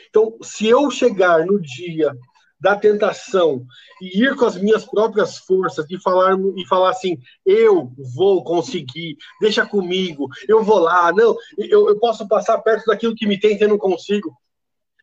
Então, 0.09 0.37
se 0.41 0.67
eu 0.67 0.89
chegar 0.89 1.45
no 1.45 1.59
dia 1.59 2.15
da 2.59 2.75
tentação 2.75 3.65
e 4.01 4.23
ir 4.23 4.35
com 4.35 4.45
as 4.45 4.57
minhas 4.57 4.83
próprias 4.83 5.37
forças 5.37 5.85
e 5.89 5.99
falar 6.01 6.37
e 6.57 6.67
falar 6.67 6.89
assim, 6.89 7.17
eu 7.45 7.93
vou 8.15 8.43
conseguir, 8.43 9.15
deixa 9.39 9.65
comigo, 9.65 10.27
eu 10.47 10.61
vou 10.61 10.79
lá, 10.79 11.11
não, 11.13 11.37
eu, 11.57 11.87
eu 11.87 11.97
posso 11.97 12.27
passar 12.27 12.57
perto 12.59 12.85
daquilo 12.87 13.15
que 13.15 13.25
me 13.25 13.39
tenta 13.39 13.63
e 13.63 13.67
não 13.67 13.77
consigo. 13.77 14.35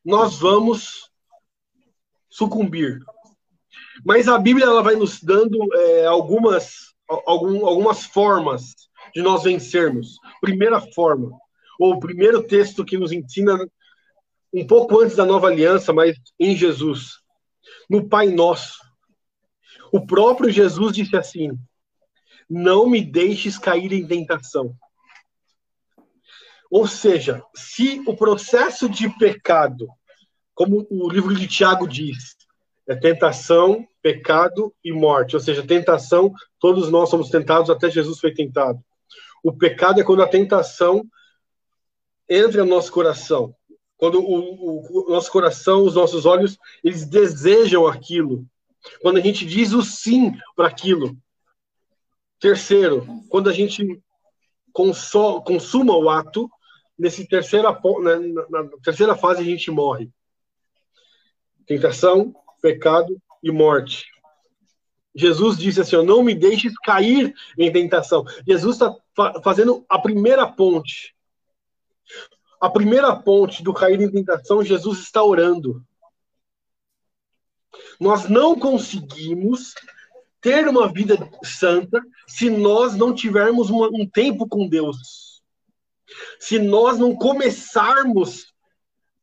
Nós 0.04 0.38
vamos 0.38 1.10
sucumbir. 2.28 3.00
Mas 4.04 4.28
a 4.28 4.38
Bíblia 4.38 4.66
ela 4.66 4.82
vai 4.82 4.94
nos 4.94 5.22
dando 5.22 5.58
é, 5.74 6.06
algumas, 6.06 6.94
algum, 7.08 7.66
algumas 7.66 8.04
formas 8.04 8.74
de 9.14 9.22
nós 9.22 9.42
vencermos. 9.42 10.18
Primeira 10.40 10.80
forma, 10.80 11.30
ou 11.78 11.94
o 11.94 12.00
primeiro 12.00 12.42
texto 12.42 12.84
que 12.84 12.98
nos 12.98 13.12
ensina 13.12 13.58
um 14.52 14.66
pouco 14.66 15.00
antes 15.00 15.16
da 15.16 15.24
nova 15.24 15.48
aliança, 15.48 15.92
mas 15.92 16.16
em 16.38 16.56
Jesus, 16.56 17.18
no 17.88 18.08
Pai 18.08 18.28
Nosso. 18.28 18.78
O 19.92 20.06
próprio 20.06 20.50
Jesus 20.50 20.94
disse 20.94 21.16
assim: 21.16 21.50
Não 22.48 22.88
me 22.88 23.02
deixes 23.04 23.58
cair 23.58 23.92
em 23.92 24.06
tentação. 24.06 24.74
Ou 26.70 26.86
seja, 26.86 27.42
se 27.54 28.02
o 28.06 28.16
processo 28.16 28.88
de 28.88 29.08
pecado 29.18 29.86
como 30.54 30.86
o 30.90 31.08
livro 31.10 31.34
de 31.34 31.46
Tiago 31.46 31.86
diz, 31.86 32.34
é 32.88 32.94
tentação, 32.94 33.86
pecado 34.00 34.72
e 34.84 34.92
morte. 34.92 35.34
Ou 35.34 35.40
seja, 35.40 35.66
tentação, 35.66 36.32
todos 36.60 36.90
nós 36.90 37.08
somos 37.08 37.28
tentados, 37.28 37.70
até 37.70 37.90
Jesus 37.90 38.20
foi 38.20 38.32
tentado. 38.32 38.78
O 39.42 39.52
pecado 39.52 40.00
é 40.00 40.04
quando 40.04 40.22
a 40.22 40.28
tentação 40.28 41.04
entra 42.28 42.64
no 42.64 42.70
nosso 42.70 42.92
coração. 42.92 43.54
Quando 43.96 44.20
o, 44.20 44.24
o, 44.24 45.06
o 45.06 45.10
nosso 45.10 45.30
coração, 45.30 45.84
os 45.84 45.94
nossos 45.94 46.26
olhos, 46.26 46.58
eles 46.84 47.06
desejam 47.06 47.86
aquilo. 47.86 48.46
Quando 49.00 49.16
a 49.16 49.20
gente 49.20 49.44
diz 49.44 49.72
o 49.72 49.82
sim 49.82 50.32
para 50.54 50.68
aquilo. 50.68 51.16
Terceiro, 52.38 53.06
quando 53.28 53.48
a 53.48 53.52
gente 53.52 54.00
consuma 54.72 55.96
o 55.96 56.10
ato, 56.10 56.50
nesse 56.98 57.26
terceira, 57.26 57.72
né, 57.72 58.18
na, 58.50 58.62
na 58.62 58.70
terceira 58.82 59.16
fase 59.16 59.40
a 59.40 59.44
gente 59.44 59.70
morre. 59.70 60.10
Tentação, 61.66 62.34
pecado 62.66 63.16
e 63.40 63.52
morte. 63.52 64.06
Jesus 65.14 65.56
disse 65.56 65.80
assim: 65.80 66.04
Não 66.04 66.22
me 66.22 66.34
deixes 66.34 66.76
cair 66.80 67.32
em 67.56 67.72
tentação. 67.72 68.24
Jesus 68.46 68.74
está 68.74 68.92
fa 69.14 69.40
fazendo 69.40 69.86
a 69.88 69.98
primeira 70.00 70.46
ponte. 70.50 71.14
A 72.60 72.68
primeira 72.68 73.14
ponte 73.14 73.62
do 73.62 73.72
cair 73.72 74.00
em 74.00 74.10
tentação, 74.10 74.64
Jesus 74.64 74.98
está 74.98 75.22
orando. 75.22 75.80
Nós 78.00 78.28
não 78.28 78.58
conseguimos 78.58 79.74
ter 80.40 80.66
uma 80.66 80.92
vida 80.92 81.16
santa 81.44 82.02
se 82.26 82.50
nós 82.50 82.96
não 82.96 83.14
tivermos 83.14 83.70
uma, 83.70 83.88
um 83.88 84.08
tempo 84.08 84.48
com 84.48 84.68
Deus. 84.68 85.40
Se 86.40 86.58
nós 86.58 86.98
não 86.98 87.14
começarmos 87.14 88.52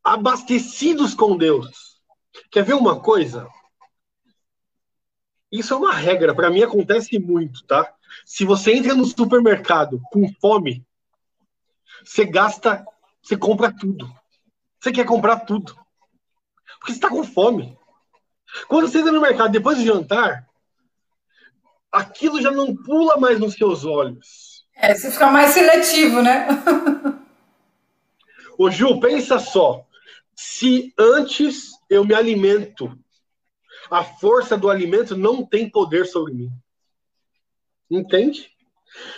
abastecidos 0.04 1.14
com 1.14 1.38
Deus. 1.38 1.93
Quer 2.52 2.64
ver 2.64 2.74
uma 2.74 3.00
coisa? 3.00 3.48
Isso 5.52 5.74
é 5.74 5.78
uma 5.78 5.94
regra, 5.94 6.34
para 6.34 6.50
mim 6.50 6.64
acontece 6.64 7.20
muito, 7.20 7.64
tá? 7.66 7.94
Se 8.26 8.44
você 8.44 8.74
entra 8.74 8.96
no 8.96 9.06
supermercado 9.06 10.02
com 10.12 10.32
fome, 10.42 10.86
você 12.04 12.26
gasta, 12.26 12.84
você 13.22 13.38
compra 13.38 13.72
tudo. 13.72 14.12
Você 14.80 14.92
quer 14.92 15.06
comprar 15.06 15.42
tudo. 15.42 15.76
Porque 16.80 16.92
você 16.92 16.98
está 16.98 17.10
com 17.10 17.24
fome. 17.24 17.78
Quando 18.68 18.88
você 18.88 19.00
entra 19.00 19.12
no 19.12 19.22
mercado 19.22 19.52
depois 19.52 19.78
do 19.78 19.86
jantar, 19.86 20.48
aquilo 21.92 22.42
já 22.42 22.52
não 22.52 22.76
pula 22.76 23.18
mais 23.18 23.40
nos 23.40 23.54
seus 23.54 23.86
olhos. 23.86 24.66
É, 24.76 24.94
você 24.94 25.12
fica 25.12 25.30
mais 25.32 25.52
seletivo, 25.52 26.22
né? 26.22 26.48
Ô 28.58 28.70
Ju, 28.70 29.00
pensa 29.00 29.40
só. 29.40 29.86
Se 30.36 30.94
antes 30.98 31.73
eu 31.94 32.04
me 32.04 32.14
alimento. 32.14 32.98
A 33.90 34.04
força 34.04 34.58
do 34.58 34.70
alimento 34.70 35.16
não 35.16 35.46
tem 35.46 35.70
poder 35.70 36.06
sobre 36.06 36.34
mim. 36.34 36.50
Entende? 37.90 38.50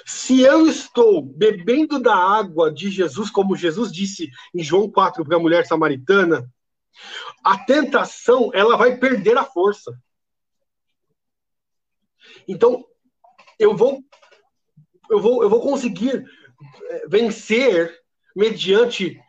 Se 0.05 0.41
eu 0.41 0.67
estou 0.67 1.21
bebendo 1.21 1.99
da 1.99 2.15
água 2.15 2.71
de 2.71 2.89
Jesus, 2.89 3.29
como 3.29 3.55
Jesus 3.55 3.91
disse 3.91 4.29
em 4.53 4.63
João 4.63 4.89
4 4.89 5.23
para 5.25 5.35
a 5.35 5.39
mulher 5.39 5.65
samaritana, 5.65 6.49
a 7.43 7.57
tentação 7.57 8.51
ela 8.53 8.77
vai 8.77 8.97
perder 8.97 9.37
a 9.37 9.43
força. 9.43 9.97
Então, 12.47 12.85
eu 13.59 13.75
vou 13.75 14.03
eu 15.09 15.19
vou 15.19 15.43
eu 15.43 15.49
vou 15.49 15.61
conseguir 15.61 16.25
eh, 16.89 17.07
vencer 17.07 18.01
mediante 18.35 19.19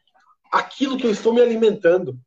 aquilo 0.51 0.97
que 0.97 1.07
eu 1.07 1.11
estou 1.11 1.33
me 1.33 1.41
alimentando. 1.41 2.19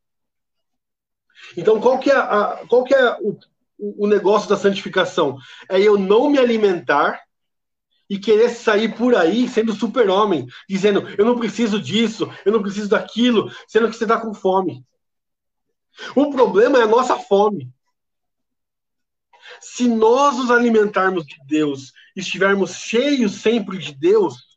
Então, 1.57 1.79
qual 1.79 1.99
que 1.99 2.09
é, 2.09 2.15
a, 2.15 2.63
qual 2.67 2.83
que 2.83 2.93
é 2.93 3.17
o, 3.21 3.37
o 3.77 4.07
negócio 4.07 4.49
da 4.49 4.57
santificação? 4.57 5.37
É 5.69 5.79
eu 5.79 5.97
não 5.97 6.29
me 6.29 6.37
alimentar 6.37 7.21
e 8.09 8.17
querer 8.17 8.49
sair 8.49 8.95
por 8.95 9.15
aí 9.15 9.47
sendo 9.47 9.73
super-homem, 9.73 10.47
dizendo 10.67 11.07
eu 11.17 11.25
não 11.25 11.37
preciso 11.37 11.79
disso, 11.79 12.29
eu 12.43 12.51
não 12.51 12.61
preciso 12.61 12.89
daquilo, 12.89 13.51
sendo 13.67 13.89
que 13.89 13.95
você 13.95 14.05
está 14.05 14.19
com 14.19 14.33
fome. 14.33 14.83
O 16.15 16.31
problema 16.31 16.79
é 16.79 16.83
a 16.83 16.87
nossa 16.87 17.17
fome. 17.17 17.71
Se 19.61 19.87
nós 19.87 20.37
nos 20.37 20.51
alimentarmos 20.51 21.25
de 21.25 21.35
Deus, 21.45 21.91
estivermos 22.15 22.75
cheios 22.75 23.33
sempre 23.41 23.77
de 23.77 23.93
Deus, 23.93 24.48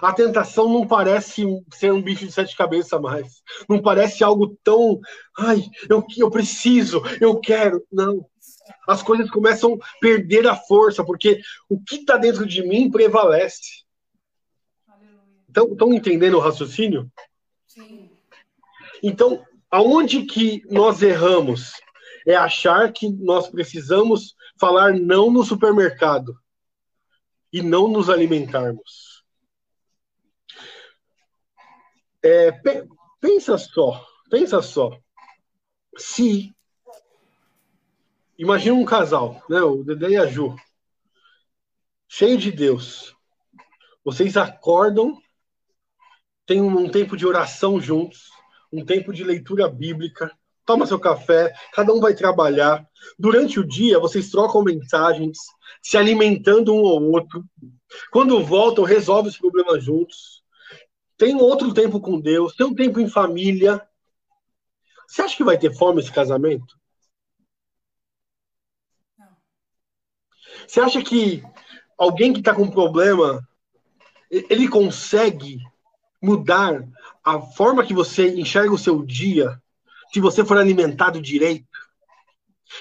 a 0.00 0.12
tentação 0.12 0.68
não 0.68 0.86
parece 0.86 1.44
ser 1.72 1.92
um 1.92 2.02
bicho 2.02 2.26
de 2.26 2.32
sete 2.32 2.56
cabeças 2.56 3.00
mais. 3.00 3.42
Não 3.68 3.80
parece 3.80 4.24
algo 4.24 4.56
tão. 4.62 5.00
Ai, 5.38 5.62
eu, 5.88 6.04
eu 6.16 6.30
preciso, 6.30 7.02
eu 7.20 7.38
quero. 7.38 7.84
Não. 7.92 8.26
as 8.88 9.02
coisas 9.02 9.30
começam 9.30 9.74
a 9.74 10.00
perder 10.00 10.46
a 10.46 10.56
força, 10.56 11.04
porque 11.04 11.40
o 11.68 11.80
que 11.80 11.96
está 11.96 12.16
dentro 12.16 12.46
de 12.46 12.62
mim 12.62 12.90
prevalece. 12.90 13.82
Então, 15.48 15.70
estão 15.72 15.92
entendendo 15.92 16.38
o 16.38 16.40
raciocínio? 16.40 17.10
Sim. 17.66 18.10
Então, 19.02 19.44
aonde 19.70 20.22
que 20.24 20.62
nós 20.70 21.02
erramos? 21.02 21.72
É 22.26 22.36
achar 22.36 22.92
que 22.92 23.10
nós 23.10 23.48
precisamos 23.48 24.36
falar 24.56 24.94
não 24.94 25.28
no 25.28 25.42
supermercado 25.42 26.36
e 27.52 27.60
não 27.60 27.88
nos 27.88 28.08
alimentarmos. 28.08 29.11
É, 32.22 32.52
pensa 33.20 33.58
só, 33.58 34.06
pensa 34.30 34.62
só. 34.62 34.98
Se 35.96 36.54
imagina 38.38 38.76
um 38.76 38.84
casal, 38.84 39.42
né, 39.48 39.60
o 39.60 39.82
Dedé 39.82 40.10
e 40.10 40.16
a 40.16 40.26
Ju, 40.26 40.56
cheio 42.08 42.38
de 42.38 42.52
Deus. 42.52 43.14
Vocês 44.04 44.36
acordam, 44.36 45.20
tem 46.46 46.60
um, 46.60 46.84
um 46.84 46.88
tempo 46.90 47.16
de 47.16 47.26
oração 47.26 47.80
juntos, 47.80 48.30
um 48.72 48.84
tempo 48.84 49.12
de 49.12 49.22
leitura 49.22 49.68
bíblica, 49.68 50.30
toma 50.64 50.86
seu 50.86 50.98
café, 50.98 51.52
cada 51.72 51.92
um 51.92 52.00
vai 52.00 52.14
trabalhar. 52.14 52.86
Durante 53.18 53.60
o 53.60 53.66
dia, 53.66 53.98
vocês 53.98 54.30
trocam 54.30 54.62
mensagens, 54.62 55.38
se 55.82 55.96
alimentando 55.96 56.74
um 56.74 56.86
ao 56.86 57.02
outro. 57.02 57.44
Quando 58.10 58.44
voltam, 58.44 58.84
resolvem 58.84 59.30
os 59.30 59.38
problemas 59.38 59.84
juntos. 59.84 60.41
Tem 61.16 61.36
outro 61.36 61.72
tempo 61.72 62.00
com 62.00 62.20
Deus, 62.20 62.54
tem 62.54 62.66
um 62.66 62.74
tempo 62.74 63.00
em 63.00 63.08
família. 63.08 63.86
Você 65.06 65.22
acha 65.22 65.36
que 65.36 65.44
vai 65.44 65.58
ter 65.58 65.74
fome 65.74 66.00
esse 66.00 66.10
casamento? 66.10 66.76
Você 70.66 70.80
acha 70.80 71.02
que 71.02 71.42
alguém 71.98 72.32
que 72.32 72.38
está 72.40 72.54
com 72.54 72.70
problema, 72.70 73.46
ele 74.30 74.68
consegue 74.68 75.58
mudar 76.20 76.82
a 77.24 77.40
forma 77.40 77.84
que 77.84 77.94
você 77.94 78.28
enxerga 78.34 78.72
o 78.72 78.78
seu 78.78 79.04
dia 79.04 79.60
se 80.12 80.20
você 80.20 80.44
for 80.44 80.56
alimentado 80.56 81.20
direito? 81.20 81.66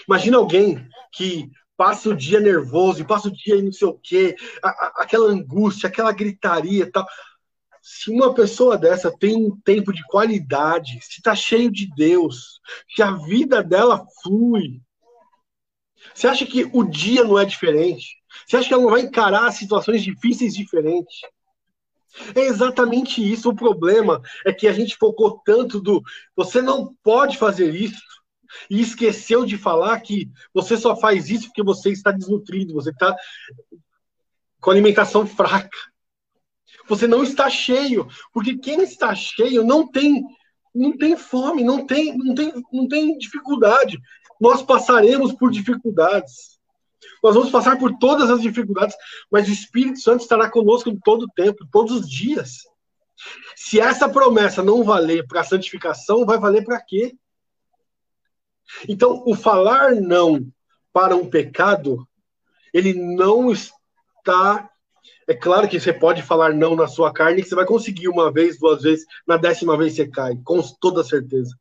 Imagina 0.08 0.38
alguém 0.38 0.88
que 1.12 1.52
passa 1.76 2.10
o 2.10 2.16
dia 2.16 2.40
nervoso, 2.40 3.02
e 3.02 3.06
passa 3.06 3.28
o 3.28 3.32
dia 3.32 3.62
não 3.62 3.72
sei 3.72 3.88
o 3.88 3.98
quê, 3.98 4.36
a, 4.62 4.70
a, 4.70 4.94
aquela 4.98 5.32
angústia, 5.32 5.90
aquela 5.90 6.12
gritaria 6.12 6.84
e 6.84 6.92
tal. 6.92 7.06
Se 7.82 8.12
uma 8.12 8.34
pessoa 8.34 8.78
dessa 8.78 9.12
tem 9.18 9.36
um 9.36 9.60
tempo 9.62 9.92
de 9.92 10.04
qualidade, 10.08 11.00
se 11.02 11.18
está 11.18 11.34
cheio 11.36 11.72
de 11.72 11.90
Deus, 11.96 12.60
se 12.94 13.02
a 13.02 13.12
vida 13.12 13.64
dela 13.64 14.06
flui, 14.22 14.82
você 16.14 16.28
acha 16.28 16.46
que 16.46 16.70
o 16.74 16.84
dia 16.84 17.24
não 17.24 17.38
é 17.38 17.46
diferente? 17.46 18.18
Você 18.46 18.58
acha 18.58 18.68
que 18.68 18.74
ela 18.74 18.84
não 18.84 18.92
vai 18.92 19.02
encarar 19.02 19.52
situações 19.52 20.04
difíceis 20.04 20.54
diferentes? 20.54 21.22
É 22.36 22.42
exatamente 22.42 23.22
isso. 23.22 23.50
O 23.50 23.56
problema 23.56 24.22
é 24.46 24.52
que 24.52 24.68
a 24.68 24.74
gente 24.74 24.98
focou 24.98 25.42
tanto 25.46 25.80
do 25.80 26.02
você 26.36 26.62
não 26.62 26.94
pode 27.04 27.38
fazer 27.38 27.74
isso 27.74 28.02
e 28.70 28.82
esqueceu 28.82 29.46
de 29.46 29.58
falar 29.58 30.00
que 30.02 30.30
você 30.54 30.76
só 30.76 30.96
faz 30.96 31.30
isso 31.30 31.48
porque 31.48 31.64
você 31.64 31.92
está 31.92 32.12
desnutrido, 32.12 32.74
você 32.74 32.90
está 32.90 33.16
com 34.60 34.72
alimentação 34.72 35.26
fraca. 35.26 35.78
Você 36.88 37.08
não 37.08 37.24
está 37.24 37.50
cheio, 37.50 38.08
porque 38.34 38.58
quem 38.58 38.82
está 38.82 39.14
cheio 39.16 39.64
não 39.64 39.88
tem 39.88 40.24
não 40.74 40.98
tem 40.98 41.18
fome, 41.18 41.64
não 41.64 41.86
tem 41.86 42.18
não 42.18 42.34
tem 42.34 42.54
não 42.72 42.88
tem 42.88 43.18
dificuldade. 43.18 44.00
Nós 44.40 44.62
passaremos 44.62 45.34
por 45.34 45.52
dificuldades. 45.52 46.60
Nós 47.24 47.36
vamos 47.36 47.52
passar 47.52 47.78
por 47.78 47.98
todas 47.98 48.30
as 48.30 48.42
dificuldades, 48.42 48.96
mas 49.30 49.48
o 49.48 49.52
Espírito 49.52 50.00
Santo 50.00 50.22
estará 50.22 50.50
conosco 50.50 50.90
em 50.90 51.00
todo 51.00 51.24
o 51.24 51.30
tempo, 51.30 51.68
todos 51.72 51.92
os 51.92 52.10
dias. 52.10 52.64
Se 53.56 53.80
essa 53.80 54.10
promessa 54.10 54.64
não 54.64 54.84
valer 54.84 55.28
para 55.28 55.42
a 55.42 55.44
santificação, 55.44 56.26
vai 56.26 56.40
valer 56.40 56.64
para 56.64 56.82
quê? 56.82 57.16
Então, 58.88 59.24
o 59.26 59.36
falar 59.36 59.96
não 59.96 60.52
para 60.94 61.16
um 61.16 61.30
pecado, 61.30 62.08
ele 62.74 62.94
não 62.94 63.52
está. 63.52 64.70
É 65.32 65.34
claro 65.34 65.66
que 65.70 65.80
você 65.80 65.94
pode 65.94 66.22
falar 66.22 66.54
não 66.54 66.76
na 66.76 66.90
sua 66.90 67.14
carne, 67.14 67.42
que 67.42 67.48
você 67.48 67.56
vai 67.56 67.66
conseguir 67.66 68.10
uma 68.10 68.30
vez, 68.30 68.60
duas 68.60 68.82
vezes, 68.82 69.06
na 69.26 69.38
décima 69.38 69.78
vez 69.78 69.96
você 69.96 70.06
cai, 70.06 70.38
com 70.44 70.62
toda 70.82 71.06
certeza. 71.06 71.56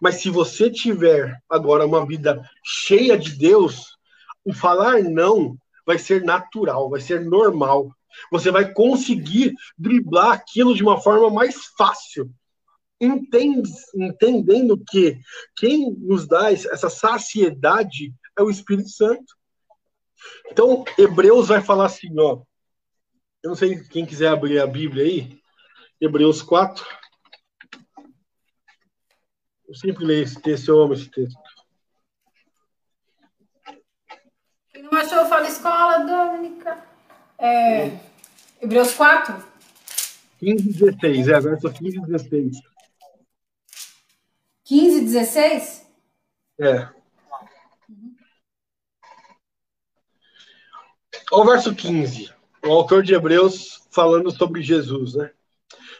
Mas 0.00 0.14
se 0.14 0.30
você 0.30 0.70
tiver 0.70 1.38
agora 1.46 1.84
uma 1.84 2.06
vida 2.06 2.42
cheia 2.64 3.18
de 3.18 3.32
Deus, 3.32 3.98
o 4.46 4.54
falar 4.54 5.02
não 5.02 5.58
vai 5.84 5.98
ser 5.98 6.24
natural, 6.24 6.88
vai 6.88 7.02
ser 7.02 7.20
normal. 7.20 7.90
Você 8.32 8.50
vai 8.50 8.72
conseguir 8.72 9.52
driblar 9.76 10.32
aquilo 10.32 10.74
de 10.74 10.82
uma 10.82 10.98
forma 10.98 11.28
mais 11.28 11.66
fácil. 11.76 12.30
Entende, 12.98 13.70
entendendo 13.94 14.82
que 14.88 15.18
quem 15.54 15.90
nos 15.98 16.26
dá 16.26 16.50
essa 16.50 16.88
saciedade 16.88 18.10
é 18.38 18.42
o 18.42 18.48
Espírito 18.48 18.88
Santo. 18.88 19.36
Então, 20.50 20.82
Hebreus 20.96 21.48
vai 21.48 21.60
falar 21.60 21.84
assim, 21.84 22.08
ó. 22.18 22.40
Eu 23.46 23.50
não 23.50 23.56
sei 23.56 23.80
quem 23.84 24.04
quiser 24.04 24.26
abrir 24.26 24.58
a 24.58 24.66
Bíblia 24.66 25.04
aí. 25.04 25.40
Hebreus 26.00 26.42
4. 26.42 26.84
Eu 29.68 29.74
sempre 29.76 30.04
leio 30.04 30.24
esse 30.24 30.42
texto, 30.42 30.68
eu 30.68 30.82
amo 30.82 30.94
esse 30.94 31.08
texto. 31.08 31.38
Não 34.74 34.98
achou? 34.98 35.24
Fala 35.26 35.46
escola, 35.46 35.98
Dominica. 36.00 36.84
É, 37.38 37.96
Hebreus 38.60 38.92
4? 38.94 39.40
15 40.40 40.72
16, 40.72 41.28
é, 41.28 41.34
agora 41.36 41.60
sou 41.60 41.72
15 41.72 42.00
16. 42.00 42.56
15 44.64 45.00
16? 45.02 45.86
É. 46.58 46.88
Olha 51.30 51.44
o 51.44 51.44
verso 51.44 51.72
15. 51.72 52.35
O 52.66 52.72
autor 52.72 53.02
de 53.02 53.14
Hebreus 53.14 53.86
falando 53.90 54.30
sobre 54.30 54.62
Jesus, 54.62 55.14
né? 55.14 55.30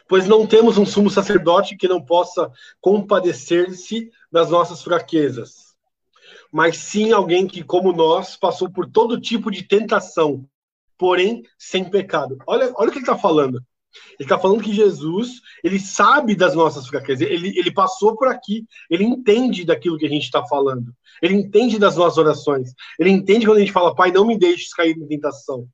Pois 0.07 0.27
não 0.27 0.45
temos 0.47 0.77
um 0.77 0.85
sumo 0.85 1.09
sacerdote 1.09 1.75
que 1.75 1.87
não 1.87 2.01
possa 2.01 2.51
compadecer-se 2.79 4.09
das 4.31 4.49
nossas 4.49 4.81
fraquezas 4.81 5.67
mas 6.51 6.77
sim 6.77 7.11
alguém 7.11 7.47
que, 7.47 7.63
como 7.63 7.91
nós, 7.91 8.35
passou 8.35 8.69
por 8.69 8.89
todo 8.89 9.19
tipo 9.19 9.51
de 9.51 9.63
tentação, 9.63 10.45
porém 10.97 11.43
sem 11.57 11.89
pecado. 11.89 12.37
Olha, 12.47 12.71
olha 12.75 12.89
o 12.89 12.91
que 12.91 12.99
ele 12.99 13.05
está 13.05 13.17
falando. 13.17 13.61
Ele 14.19 14.25
está 14.25 14.37
falando 14.37 14.63
que 14.63 14.73
Jesus, 14.73 15.41
ele 15.63 15.79
sabe 15.79 16.35
das 16.35 16.53
nossas 16.53 16.87
fraquezas, 16.87 17.27
ele, 17.27 17.57
ele 17.57 17.71
passou 17.71 18.15
por 18.15 18.27
aqui, 18.27 18.65
ele 18.89 19.03
entende 19.03 19.65
daquilo 19.65 19.97
que 19.97 20.05
a 20.05 20.09
gente 20.09 20.23
está 20.23 20.45
falando, 20.45 20.93
ele 21.21 21.33
entende 21.33 21.79
das 21.79 21.95
nossas 21.95 22.17
orações, 22.17 22.73
ele 22.99 23.09
entende 23.09 23.45
quando 23.45 23.57
a 23.57 23.61
gente 23.61 23.71
fala, 23.71 23.95
Pai, 23.95 24.11
não 24.11 24.27
me 24.27 24.37
deixes 24.37 24.71
cair 24.73 24.95
em 24.95 25.07
tentação. 25.07 25.67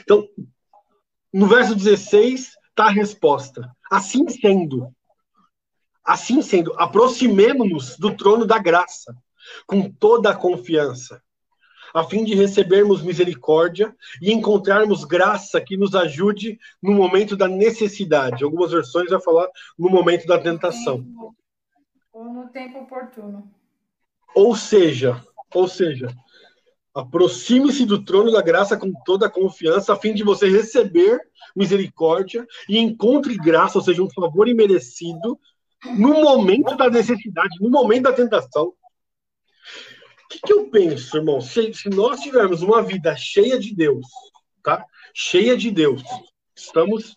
Então, 0.00 0.28
no 1.32 1.46
verso 1.46 1.74
16 1.74 2.52
está 2.70 2.86
a 2.86 2.90
resposta. 2.90 3.70
Assim 3.90 4.28
sendo, 4.28 4.94
assim 6.04 6.40
sendo, 6.42 6.72
aproximemo-nos 6.78 7.96
do 7.98 8.16
trono 8.16 8.46
da 8.46 8.58
graça 8.58 9.16
com 9.66 9.90
toda 9.90 10.30
a 10.30 10.36
confiança, 10.36 11.22
a 11.94 12.04
fim 12.04 12.24
de 12.24 12.34
recebermos 12.34 13.02
misericórdia 13.02 13.94
e 14.20 14.32
encontrarmos 14.32 15.04
graça 15.04 15.60
que 15.60 15.76
nos 15.76 15.94
ajude 15.94 16.58
no 16.82 16.92
momento 16.92 17.36
da 17.36 17.48
necessidade. 17.48 18.44
Algumas 18.44 18.70
versões 18.72 19.10
vai 19.10 19.20
falar 19.20 19.48
no 19.78 19.88
momento 19.88 20.26
da 20.26 20.38
tentação. 20.38 21.04
Ou 22.12 22.24
no 22.32 22.48
tempo 22.48 22.80
oportuno. 22.80 23.50
Ou 24.34 24.54
seja, 24.54 25.22
ou 25.54 25.66
seja, 25.66 26.08
aproxime-se 27.00 27.86
do 27.86 28.04
trono 28.04 28.32
da 28.32 28.42
graça 28.42 28.76
com 28.76 28.92
toda 29.04 29.26
a 29.26 29.30
confiança, 29.30 29.92
a 29.92 29.96
fim 29.96 30.12
de 30.12 30.24
você 30.24 30.48
receber 30.48 31.20
misericórdia 31.54 32.46
e 32.68 32.78
encontre 32.78 33.36
graça, 33.36 33.78
ou 33.78 33.84
seja, 33.84 34.02
um 34.02 34.10
favor 34.10 34.48
imerecido 34.48 35.38
no 35.96 36.14
momento 36.14 36.76
da 36.76 36.90
necessidade, 36.90 37.56
no 37.60 37.70
momento 37.70 38.04
da 38.04 38.12
tentação. 38.12 38.66
O 38.66 40.28
que, 40.28 40.40
que, 40.40 40.52
eu 40.52 40.68
penso, 40.70 41.16
irmão? 41.16 41.40
Se, 41.40 41.72
se, 41.72 41.88
nós 41.88 42.20
tivermos 42.20 42.62
uma 42.62 42.82
vida 42.82 43.16
cheia 43.16 43.58
de 43.58 43.74
Deus, 43.74 44.04
tá? 44.62 44.84
Cheia 45.14 45.56
de 45.56 45.70
Deus, 45.70 46.02
estamos 46.54 47.14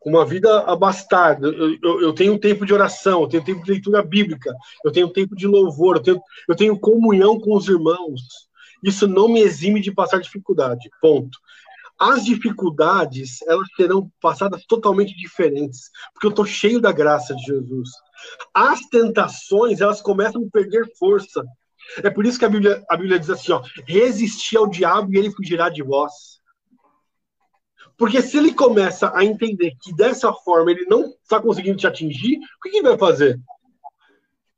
com 0.00 0.10
uma 0.10 0.26
vida 0.26 0.60
abastada. 0.64 1.46
Eu, 1.46 1.78
eu, 1.80 2.02
eu, 2.02 2.12
tenho 2.12 2.38
tempo 2.38 2.66
de 2.66 2.74
oração, 2.74 3.22
eu 3.22 3.28
tenho 3.28 3.44
tempo 3.44 3.62
de 3.62 3.70
leitura 3.70 4.02
bíblica, 4.02 4.52
eu 4.84 4.90
tenho 4.90 5.08
tempo 5.08 5.36
de 5.36 5.46
louvor, 5.46 5.96
eu 5.96 6.02
tenho, 6.02 6.20
eu 6.48 6.56
tenho 6.56 6.78
comunhão 6.78 7.38
com 7.38 7.56
os 7.56 7.68
irmãos. 7.68 8.50
Isso 8.82 9.06
não 9.06 9.28
me 9.28 9.40
exime 9.40 9.80
de 9.80 9.92
passar 9.92 10.18
dificuldade. 10.18 10.90
Ponto. 11.00 11.38
As 11.98 12.24
dificuldades, 12.24 13.42
elas 13.42 13.68
serão 13.76 14.10
passadas 14.20 14.64
totalmente 14.66 15.14
diferentes, 15.16 15.90
porque 16.12 16.26
eu 16.26 16.30
estou 16.30 16.44
cheio 16.44 16.80
da 16.80 16.90
graça 16.90 17.34
de 17.34 17.42
Jesus. 17.44 17.90
As 18.52 18.80
tentações, 18.86 19.80
elas 19.80 20.02
começam 20.02 20.42
a 20.42 20.50
perder 20.50 20.90
força, 20.98 21.44
É 22.02 22.10
por 22.10 22.24
isso 22.24 22.38
que 22.38 22.44
a 22.44 22.48
Bíblia, 22.48 22.82
a 22.88 22.96
Bíblia 22.96 23.18
diz 23.18 23.30
assim, 23.30 23.52
ó, 23.52 23.62
resistir 23.86 24.56
ao 24.56 24.68
diabo 24.68 25.12
e 25.12 25.18
ele 25.18 25.30
fugirá 25.30 25.68
de 25.68 25.82
vós. 25.82 26.40
Porque 27.96 28.22
se 28.22 28.38
ele 28.38 28.52
começa 28.52 29.12
a 29.14 29.24
entender 29.24 29.72
que 29.80 29.94
dessa 29.94 30.32
forma 30.32 30.70
ele 30.70 30.86
não 30.86 31.04
está 31.22 31.40
conseguindo 31.40 31.76
te 31.76 31.86
atingir, 31.86 32.36
o 32.36 32.60
que 32.62 32.76
ele 32.76 32.88
vai 32.88 32.98
fazer? 32.98 33.38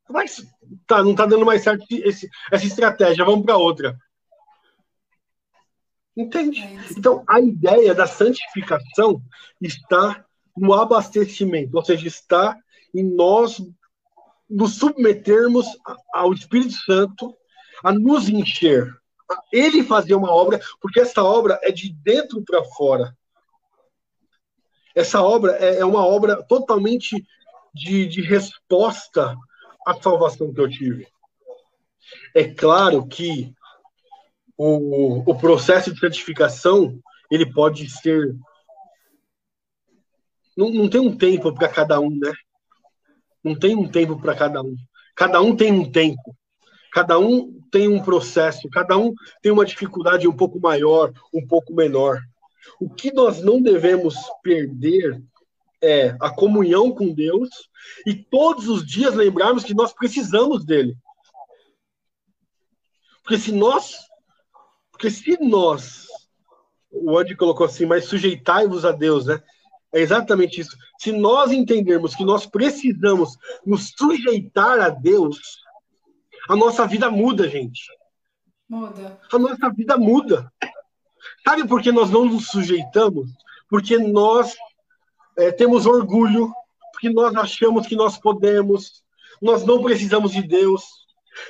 Mas 0.09 0.47
tá, 0.87 1.03
não 1.03 1.11
está 1.11 1.27
dando 1.27 1.45
mais 1.45 1.63
certo 1.63 1.85
esse, 1.91 2.29
essa 2.51 2.67
estratégia, 2.67 3.25
vamos 3.25 3.45
para 3.45 3.57
outra. 3.57 3.97
Entende? 6.17 6.61
É 6.61 6.93
então, 6.97 7.25
a 7.29 7.41
ideia 7.41 7.95
da 7.95 8.07
santificação 8.07 9.21
está 9.61 10.25
no 10.57 10.73
abastecimento, 10.73 11.77
ou 11.77 11.85
seja, 11.85 12.07
está 12.07 12.57
em 12.95 13.03
nós 13.03 13.61
nos 14.49 14.77
submetermos 14.77 15.67
ao 16.13 16.33
Espírito 16.33 16.75
Santo 16.75 17.37
a 17.83 17.93
nos 17.93 18.29
encher, 18.29 18.89
a 19.29 19.37
ele 19.53 19.83
fazer 19.83 20.15
uma 20.15 20.31
obra, 20.31 20.61
porque 20.81 21.01
essa 21.01 21.23
obra 21.25 21.59
é 21.63 21.73
de 21.73 21.93
dentro 21.93 22.43
para 22.45 22.63
fora. 22.63 23.17
Essa 24.95 25.21
obra 25.21 25.57
é, 25.57 25.79
é 25.79 25.85
uma 25.85 26.07
obra 26.07 26.41
totalmente 26.45 27.27
de, 27.75 28.07
de 28.07 28.21
resposta 28.21 29.37
à 29.85 29.95
salvação 29.95 30.55
que 30.55 30.61
eu 30.61 30.71
tive. 30.71 31.09
É 32.33 32.45
claro 32.45 33.05
que 33.07 33.53
o, 34.57 35.31
o 35.31 35.35
processo 35.37 35.93
de 35.93 36.01
santificação 36.01 36.99
ele 37.31 37.53
pode 37.53 37.89
ser 37.89 38.35
não, 40.57 40.71
não 40.71 40.89
tem 40.89 41.01
um 41.01 41.17
tempo 41.17 41.53
para 41.53 41.69
cada 41.69 42.01
um, 42.01 42.11
né? 42.11 42.33
Não 43.43 43.59
tem 43.59 43.77
um 43.77 43.89
tempo 43.89 44.21
para 44.21 44.35
cada 44.35 44.63
um. 44.63 44.77
Cada 45.15 45.41
um 45.41 45.57
tem 45.57 45.73
um 45.73 45.91
tempo. 45.91 46.37
Cada 46.93 47.19
um 47.19 47.61
tem 47.71 47.89
um 47.89 48.03
processo. 48.03 48.69
Cada 48.71 48.97
um 48.97 49.13
tem 49.43 49.51
uma 49.51 49.65
dificuldade 49.65 50.29
um 50.29 50.37
pouco 50.37 50.61
maior, 50.61 51.13
um 51.33 51.45
pouco 51.47 51.75
menor. 51.75 52.21
O 52.81 52.89
que 52.89 53.13
nós 53.13 53.43
não 53.43 53.61
devemos 53.61 54.15
perder 54.43 55.21
é 55.83 56.17
a 56.21 56.31
comunhão 56.31 56.93
com 56.93 57.13
Deus 57.13 57.51
e 58.07 58.15
todos 58.15 58.69
os 58.69 58.87
dias 58.87 59.15
lembrarmos 59.15 59.65
que 59.65 59.75
nós 59.75 59.93
precisamos 59.93 60.65
dele. 60.65 60.97
Porque 63.23 63.39
se 63.39 63.53
nós, 63.53 63.97
porque 65.05 65.11
se 65.11 65.37
nós, 65.39 66.07
o 66.91 67.19
Andy 67.19 67.37
colocou 67.37 67.67
assim, 67.67 67.85
mas 67.85 68.07
sujeitai-vos 68.07 68.87
a 68.87 68.91
Deus, 68.91 69.27
né? 69.27 69.43
É 69.93 70.01
exatamente 70.01 70.63
isso. 70.63 70.75
Se 70.99 71.13
nós 71.13 71.53
entendermos 71.53 72.15
que 72.15 72.25
nós 72.25 72.47
precisamos 72.47 73.37
nos 73.67 73.93
sujeitar 73.95 74.81
a 74.81 74.89
Deus, 74.89 75.39
a 76.49 76.57
nossa 76.57 76.87
vida 76.87 77.11
muda, 77.11 77.47
gente. 77.51 77.83
Muda. 78.67 79.21
A 79.31 79.39
nossa 79.39 79.71
vida 79.75 79.99
muda. 79.99 80.51
Sabe 81.47 81.69
por 81.69 81.83
que 81.83 81.93
nós 81.93 82.09
não 82.09 82.25
nos 82.25 82.47
sujeitamos? 82.47 83.31
Porque 83.69 83.99
nós 83.99 84.55
é, 85.37 85.53
temos 85.53 85.85
orgulho, 85.85 86.51
porque 86.93 87.11
nós 87.11 87.37
achamos 87.37 87.87
que 87.87 87.95
nós 87.95 88.17
podemos, 88.17 89.03
nós 89.43 89.67
não 89.67 89.83
precisamos 89.83 90.33
de 90.33 90.41
Deus. 90.41 90.83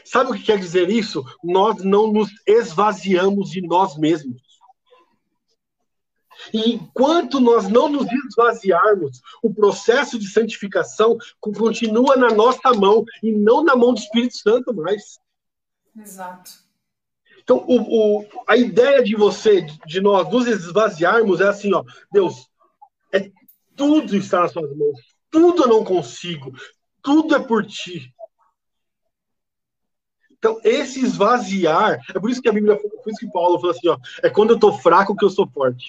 Sabe 0.04 0.30
o 0.30 0.34
que 0.34 0.42
quer 0.44 0.58
dizer 0.58 0.88
isso? 0.88 1.24
Nós 1.42 1.82
não 1.82 2.12
nos 2.12 2.30
esvaziamos 2.46 3.50
de 3.50 3.60
nós 3.62 3.96
mesmos. 3.96 4.42
E 6.52 6.74
enquanto 6.74 7.40
nós 7.40 7.68
não 7.68 7.88
nos 7.88 8.06
esvaziarmos, 8.26 9.20
o 9.42 9.52
processo 9.52 10.18
de 10.18 10.28
santificação 10.28 11.16
continua 11.40 12.16
na 12.16 12.30
nossa 12.30 12.72
mão 12.72 13.04
e 13.22 13.32
não 13.32 13.62
na 13.62 13.76
mão 13.76 13.94
do 13.94 14.00
Espírito 14.00 14.36
Santo 14.36 14.74
mais. 14.74 15.18
Exato. 15.96 16.64
Então, 17.42 17.64
o, 17.68 18.20
o, 18.20 18.26
a 18.46 18.56
ideia 18.56 19.02
de 19.02 19.14
você, 19.14 19.62
de 19.86 20.00
nós 20.00 20.28
nos 20.30 20.46
esvaziarmos, 20.46 21.40
é 21.40 21.48
assim, 21.48 21.72
ó, 21.74 21.84
Deus, 22.10 22.48
é 23.12 23.30
tudo 23.76 24.16
está 24.16 24.40
nas 24.40 24.52
suas 24.52 24.74
mãos, 24.76 24.98
tudo 25.30 25.64
eu 25.64 25.68
não 25.68 25.84
consigo, 25.84 26.52
tudo 27.02 27.34
é 27.34 27.38
por 27.38 27.66
ti. 27.66 28.13
Então, 30.44 30.60
esse 30.62 31.02
esvaziar, 31.02 31.98
é 32.14 32.20
por 32.20 32.28
isso 32.28 32.42
que 32.42 32.50
a 32.50 32.52
Bíblia, 32.52 32.76
por 32.76 33.10
isso 33.10 33.18
que 33.18 33.32
Paulo 33.32 33.58
falou 33.58 33.70
assim, 33.70 33.88
ó, 33.88 33.96
é 34.22 34.28
quando 34.28 34.50
eu 34.50 34.56
estou 34.56 34.76
fraco 34.76 35.16
que 35.16 35.24
eu 35.24 35.30
sou 35.30 35.48
forte. 35.48 35.86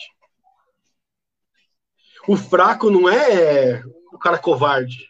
O 2.25 2.37
fraco 2.37 2.89
não 2.89 3.09
é 3.09 3.83
o 4.13 4.17
cara 4.17 4.37
covarde. 4.37 5.09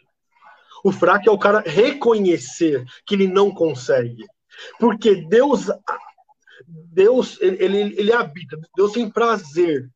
O 0.82 0.90
fraco 0.90 1.28
é 1.28 1.32
o 1.32 1.38
cara 1.38 1.62
reconhecer 1.64 2.84
que 3.06 3.14
ele 3.14 3.28
não 3.28 3.54
consegue. 3.54 4.24
Porque 4.80 5.14
Deus, 5.14 5.66
Deus, 6.66 7.40
ele, 7.40 7.64
ele, 7.64 8.00
ele 8.00 8.12
habita, 8.12 8.58
Deus 8.74 8.90
tem 8.90 9.08
prazer 9.08 9.88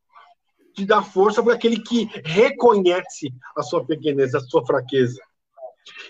de 0.77 0.87
dar 0.87 1.03
força 1.03 1.43
para 1.43 1.55
aquele 1.55 1.81
que 1.81 2.09
reconhece 2.25 3.35
a 3.57 3.65
sua 3.65 3.85
pequenez, 3.85 4.33
a 4.33 4.39
sua 4.39 4.65
fraqueza. 4.65 5.21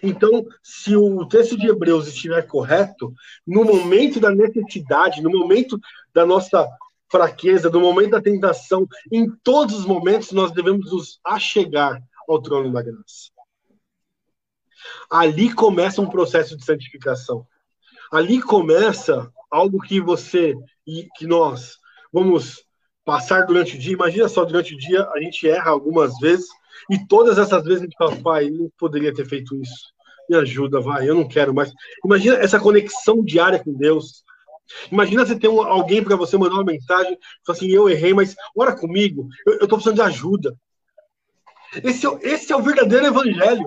Então, 0.03 0.47
se 0.63 0.97
o 0.97 1.27
texto 1.27 1.57
de 1.57 1.69
Hebreus 1.69 2.09
estiver 2.09 2.47
correto, 2.47 3.13
no 3.47 3.65
momento 3.65 4.19
da 4.21 4.31
necessidade, 4.31 5.23
no 5.23 5.31
momento 5.31 5.79
da 6.13 6.25
nossa 6.25 6.69
fraqueza, 7.11 7.69
do 7.69 7.81
momento 7.81 8.11
da 8.11 8.23
tentação, 8.23 8.87
em 9.11 9.29
todos 9.43 9.75
os 9.75 9.85
momentos 9.85 10.33
nós 10.33 10.53
devemos 10.53 10.91
nos 10.91 11.21
achegar 11.25 12.01
ao 12.29 12.41
trono 12.41 12.73
da 12.73 12.83
graça. 12.83 13.31
Ali 15.11 15.53
começa 15.53 16.01
um 16.01 16.09
processo 16.09 16.57
de 16.57 16.65
santificação. 16.65 17.47
Ali 18.13 18.41
começa 18.41 19.31
algo 19.51 19.81
que 19.81 20.01
você 20.01 20.55
e 20.87 21.09
que 21.17 21.27
nós 21.27 21.77
vamos 22.13 22.65
passar 23.05 23.47
durante 23.47 23.77
o 23.77 23.79
dia. 23.79 23.93
Imagina 23.93 24.29
só, 24.29 24.45
durante 24.45 24.75
o 24.75 24.79
dia 24.79 25.09
a 25.13 25.21
gente 25.21 25.49
erra 25.49 25.71
algumas 25.71 26.17
vezes 26.19 26.49
e 26.89 27.07
todas 27.07 27.39
essas 27.39 27.65
vezes 27.65 27.83
gente 27.83 27.97
fala, 27.97 28.17
pai, 28.17 28.51
não 28.51 28.71
poderia 28.79 29.13
ter 29.13 29.27
feito 29.27 29.57
isso. 29.57 29.93
Me 30.29 30.37
ajuda, 30.37 30.81
vai, 30.81 31.09
eu 31.09 31.15
não 31.15 31.27
quero 31.27 31.53
mais. 31.53 31.73
Imagina 32.05 32.37
essa 32.37 32.61
conexão 32.61 33.23
diária 33.23 33.63
com 33.63 33.73
Deus. 33.73 34.25
Imagina 34.91 35.27
você 35.27 35.39
ter 35.39 35.49
um, 35.49 35.61
alguém 35.61 36.03
para 36.03 36.17
você 36.17 36.37
mandar 36.37 36.55
uma 36.55 36.65
mensagem, 36.65 37.19
falar 37.45 37.59
assim, 37.59 37.69
eu 37.69 37.89
errei, 37.89 38.15
mas 38.15 38.37
ora 38.57 38.77
comigo, 38.77 39.29
eu, 39.47 39.55
estou 39.55 39.71
precisando 39.71 39.97
de 39.97 40.03
ajuda. 40.03 40.57
Esse, 41.83 42.07
é 42.07 42.11
esse 42.23 42.53
é 42.53 42.57
o 42.57 42.63
verdadeiro 42.63 43.07
evangelho. 43.07 43.67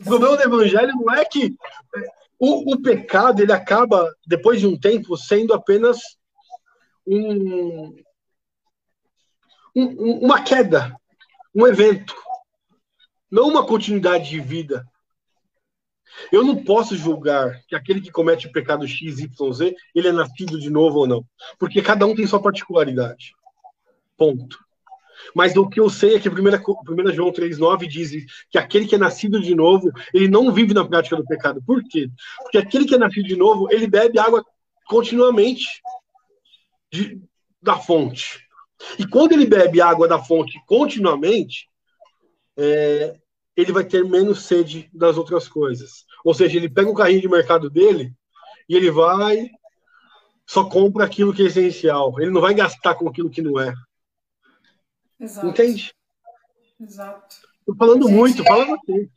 O 0.00 0.04
problema 0.04 0.36
do 0.36 0.42
evangelho 0.42 0.92
não 0.94 1.12
é 1.12 1.24
que 1.24 1.54
é, 1.96 2.00
o, 2.38 2.72
o 2.72 2.82
pecado 2.82 3.42
ele 3.42 3.52
acaba, 3.52 4.10
depois 4.26 4.60
de 4.60 4.66
um 4.66 4.78
tempo, 4.78 5.16
sendo 5.16 5.52
apenas 5.52 5.98
um, 7.06 7.94
um, 9.74 10.18
uma 10.24 10.42
queda, 10.42 10.94
um 11.58 11.66
evento, 11.66 12.14
não 13.28 13.48
uma 13.48 13.66
continuidade 13.66 14.30
de 14.30 14.38
vida. 14.38 14.86
Eu 16.30 16.44
não 16.44 16.62
posso 16.62 16.96
julgar 16.96 17.60
que 17.66 17.74
aquele 17.74 18.00
que 18.00 18.12
comete 18.12 18.46
o 18.46 18.52
pecado 18.52 18.86
X, 18.86 19.18
Y, 19.18 19.52
Z, 19.52 19.74
ele 19.92 20.08
é 20.08 20.12
nascido 20.12 20.58
de 20.58 20.70
novo 20.70 21.00
ou 21.00 21.06
não. 21.08 21.24
Porque 21.58 21.82
cada 21.82 22.06
um 22.06 22.14
tem 22.14 22.28
sua 22.28 22.40
particularidade. 22.40 23.34
Ponto. 24.16 24.56
Mas 25.34 25.56
o 25.56 25.68
que 25.68 25.80
eu 25.80 25.90
sei 25.90 26.14
é 26.14 26.20
que 26.20 26.28
1, 26.28 26.32
1 26.32 27.12
João 27.12 27.32
3,9 27.32 27.88
diz 27.88 28.12
que 28.48 28.56
aquele 28.56 28.86
que 28.86 28.94
é 28.94 28.98
nascido 28.98 29.40
de 29.40 29.52
novo, 29.52 29.90
ele 30.14 30.28
não 30.28 30.52
vive 30.52 30.72
na 30.72 30.86
prática 30.86 31.16
do 31.16 31.26
pecado. 31.26 31.60
Por 31.66 31.82
quê? 31.82 32.08
Porque 32.40 32.58
aquele 32.58 32.84
que 32.84 32.94
é 32.94 32.98
nascido 32.98 33.26
de 33.26 33.36
novo, 33.36 33.66
ele 33.72 33.88
bebe 33.88 34.20
água 34.20 34.44
continuamente 34.86 35.66
de, 36.92 37.20
da 37.60 37.76
fonte. 37.76 38.47
E 38.98 39.06
quando 39.06 39.32
ele 39.32 39.46
bebe 39.46 39.80
água 39.80 40.06
da 40.06 40.18
fonte 40.18 40.60
continuamente, 40.66 41.68
é, 42.56 43.16
ele 43.56 43.72
vai 43.72 43.84
ter 43.84 44.04
menos 44.04 44.42
sede 44.42 44.88
das 44.92 45.16
outras 45.16 45.48
coisas. 45.48 46.04
Ou 46.24 46.34
seja, 46.34 46.56
ele 46.56 46.68
pega 46.68 46.90
o 46.90 46.94
carrinho 46.94 47.20
de 47.20 47.28
mercado 47.28 47.68
dele 47.68 48.12
e 48.68 48.76
ele 48.76 48.90
vai 48.90 49.50
só 50.48 50.64
compra 50.64 51.04
aquilo 51.04 51.34
que 51.34 51.42
é 51.42 51.46
essencial. 51.46 52.18
Ele 52.18 52.30
não 52.30 52.40
vai 52.40 52.54
gastar 52.54 52.94
com 52.94 53.06
aquilo 53.06 53.28
que 53.28 53.42
não 53.42 53.60
é. 53.60 53.74
Exato. 55.20 55.46
Entende? 55.46 55.92
Exato. 56.80 57.36
Tô 57.66 57.74
falando 57.74 58.06
Gente, 58.06 58.16
muito, 58.16 58.44
fala 58.44 58.64
você. 58.64 59.10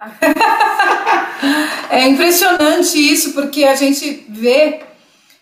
é 1.90 2.08
impressionante 2.08 2.98
isso, 2.98 3.34
porque 3.34 3.62
a 3.62 3.76
gente 3.76 4.26
vê 4.28 4.84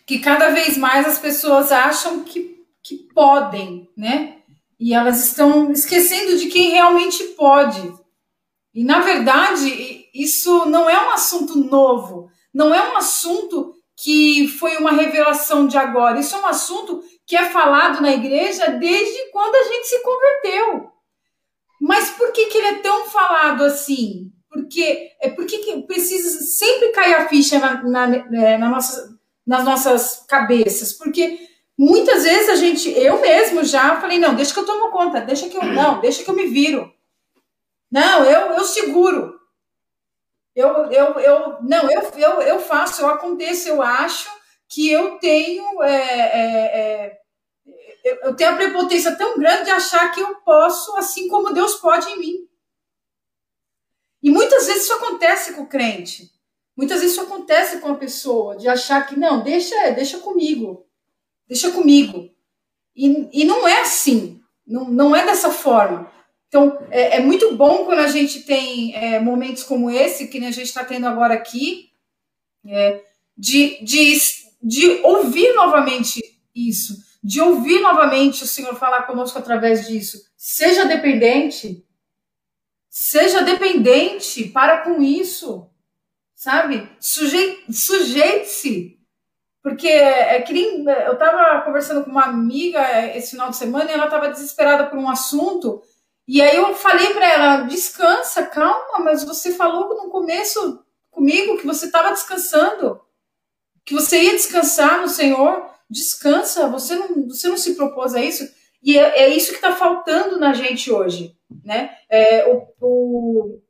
que 0.05 0.19
cada 0.19 0.51
vez 0.51 0.77
mais 0.77 1.07
as 1.07 1.19
pessoas 1.19 1.73
acham 1.73 2.23
que, 2.23 2.60
que 2.83 3.09
podem, 3.15 3.89
né? 3.97 4.39
E 4.79 4.95
elas 4.95 5.25
estão 5.27 5.71
esquecendo 5.71 6.37
de 6.39 6.47
quem 6.47 6.71
realmente 6.71 7.23
pode. 7.35 7.93
E, 8.75 8.85
na 8.85 9.01
verdade, 9.01 10.09
isso 10.15 10.67
não 10.67 10.89
é 10.89 11.09
um 11.09 11.11
assunto 11.11 11.59
novo, 11.59 12.31
não 12.53 12.75
é 12.75 12.93
um 12.93 12.97
assunto 12.97 13.75
que 14.03 14.49
foi 14.49 14.77
uma 14.77 14.93
revelação 14.93 15.67
de 15.67 15.77
agora, 15.77 16.21
isso 16.21 16.35
é 16.35 16.41
um 16.41 16.47
assunto 16.47 17.03
que 17.27 17.37
é 17.37 17.51
falado 17.51 18.01
na 18.01 18.13
igreja 18.13 18.71
desde 18.71 19.31
quando 19.31 19.55
a 19.55 19.63
gente 19.65 19.87
se 19.87 20.03
converteu. 20.03 20.91
Mas 21.81 22.11
por 22.11 22.33
que, 22.33 22.47
que 22.47 22.59
ele 22.59 22.67
é 22.67 22.79
tão 22.79 23.07
falado 23.07 23.65
assim? 23.65 24.31
Porque 24.49 25.11
é 25.21 25.31
porque 25.31 25.59
precisa 25.87 26.41
sempre 26.43 26.89
cair 26.89 27.15
a 27.15 27.29
ficha 27.29 27.59
na, 27.59 27.83
na, 27.83 28.17
é, 28.17 28.59
na 28.59 28.69
nossa, 28.69 29.17
nas 29.47 29.65
nossas 29.65 30.25
cabeças, 30.27 30.93
porque 30.93 31.39
muitas 31.81 32.25
vezes 32.25 32.51
a 32.51 32.57
gente, 32.57 32.91
eu 32.91 33.23
mesmo 33.23 33.65
já 33.65 33.99
falei, 33.99 34.19
não, 34.19 34.35
deixa 34.35 34.53
que 34.53 34.61
eu 34.61 34.67
tomo 34.67 34.91
conta, 34.91 35.23
deixa 35.23 35.49
que 35.49 35.57
eu 35.57 35.65
não, 35.65 35.99
deixa 35.99 36.23
que 36.23 36.29
eu 36.29 36.35
me 36.35 36.47
viro. 36.47 36.93
Não, 37.91 38.23
eu, 38.23 38.53
eu 38.53 38.65
seguro. 38.65 39.41
Eu, 40.55 40.69
eu, 40.93 41.19
eu, 41.21 41.63
não, 41.63 41.91
eu, 41.91 42.03
eu, 42.19 42.43
eu 42.43 42.61
faço, 42.61 43.01
eu 43.01 43.09
aconteço, 43.09 43.67
eu 43.67 43.81
acho 43.81 44.29
que 44.69 44.91
eu 44.91 45.19
tenho 45.19 45.83
é, 45.83 45.97
é, 45.97 46.81
é 46.81 47.21
eu 48.25 48.35
tenho 48.35 48.53
a 48.53 48.57
prepotência 48.57 49.17
tão 49.17 49.39
grande 49.39 49.65
de 49.65 49.71
achar 49.71 50.11
que 50.13 50.21
eu 50.21 50.35
posso, 50.37 50.95
assim 50.97 51.29
como 51.29 51.53
Deus 51.53 51.77
pode 51.77 52.11
em 52.11 52.19
mim. 52.19 52.49
E 54.23 54.31
muitas 54.31 54.67
vezes 54.67 54.85
isso 54.85 54.95
acontece 54.95 55.55
com 55.55 55.63
o 55.63 55.67
crente. 55.67 56.31
Muitas 56.77 57.01
vezes 57.01 57.17
isso 57.17 57.25
acontece 57.25 57.79
com 57.79 57.89
a 57.89 57.97
pessoa, 57.97 58.57
de 58.57 58.69
achar 58.69 59.07
que, 59.07 59.19
não, 59.19 59.43
deixa, 59.43 59.91
deixa 59.93 60.19
comigo. 60.19 60.90
Deixa 61.51 61.73
comigo. 61.73 62.31
E, 62.95 63.43
e 63.43 63.45
não 63.45 63.67
é 63.67 63.81
assim. 63.81 64.41
Não, 64.65 64.89
não 64.89 65.17
é 65.17 65.27
dessa 65.27 65.51
forma. 65.51 66.09
Então, 66.47 66.79
é, 66.91 67.17
é 67.17 67.21
muito 67.21 67.57
bom 67.57 67.85
quando 67.85 67.99
a 67.99 68.07
gente 68.07 68.45
tem 68.45 68.95
é, 68.95 69.19
momentos 69.19 69.65
como 69.65 69.91
esse, 69.91 70.29
que 70.29 70.39
a 70.39 70.53
gente 70.53 70.69
está 70.69 70.85
tendo 70.85 71.09
agora 71.09 71.35
aqui, 71.35 71.91
é, 72.65 73.03
de, 73.37 73.85
de, 73.85 74.17
de 74.63 75.01
ouvir 75.03 75.53
novamente 75.55 76.21
isso, 76.55 76.97
de 77.23 77.41
ouvir 77.41 77.81
novamente 77.81 78.45
o 78.45 78.47
Senhor 78.47 78.77
falar 78.77 79.03
conosco 79.03 79.37
através 79.37 79.89
disso. 79.89 80.23
Seja 80.37 80.85
dependente, 80.85 81.85
seja 82.89 83.43
dependente, 83.43 84.45
para 84.45 84.83
com 84.83 85.03
isso, 85.03 85.69
sabe? 86.33 86.89
Sujeite-se. 87.01 89.00
Porque 89.63 89.89
é 89.89 90.41
que 90.41 90.53
nem, 90.53 90.85
eu 90.85 91.13
estava 91.13 91.61
conversando 91.63 92.03
com 92.05 92.11
uma 92.11 92.25
amiga 92.25 92.81
esse 93.15 93.33
final 93.33 93.51
de 93.51 93.57
semana 93.57 93.91
e 93.91 93.95
ela 93.95 94.07
estava 94.07 94.29
desesperada 94.29 94.87
por 94.87 94.99
um 94.99 95.09
assunto. 95.09 95.83
E 96.27 96.41
aí 96.41 96.57
eu 96.57 96.75
falei 96.75 97.13
para 97.13 97.29
ela: 97.29 97.57
descansa, 97.63 98.47
calma, 98.47 99.01
mas 99.01 99.23
você 99.23 99.53
falou 99.53 99.89
no 99.89 100.11
começo 100.11 100.83
comigo 101.11 101.59
que 101.59 101.67
você 101.67 101.87
estava 101.87 102.11
descansando, 102.11 103.01
que 103.85 103.95
você 103.95 104.23
ia 104.23 104.33
descansar 104.33 105.03
no 105.03 105.09
Senhor 105.09 105.71
descansa, 105.91 106.69
você 106.69 106.95
não, 106.95 107.27
você 107.27 107.49
não 107.49 107.57
se 107.57 107.75
propôs 107.75 108.15
a 108.15 108.23
isso. 108.23 108.49
E 108.83 108.97
é, 108.97 109.25
é 109.25 109.29
isso 109.29 109.51
que 109.51 109.57
está 109.57 109.75
faltando 109.75 110.39
na 110.39 110.55
gente 110.55 110.91
hoje, 110.91 111.37
né? 111.65 111.91
É, 112.09 112.47
o, 112.47 112.67
o... 112.81 113.63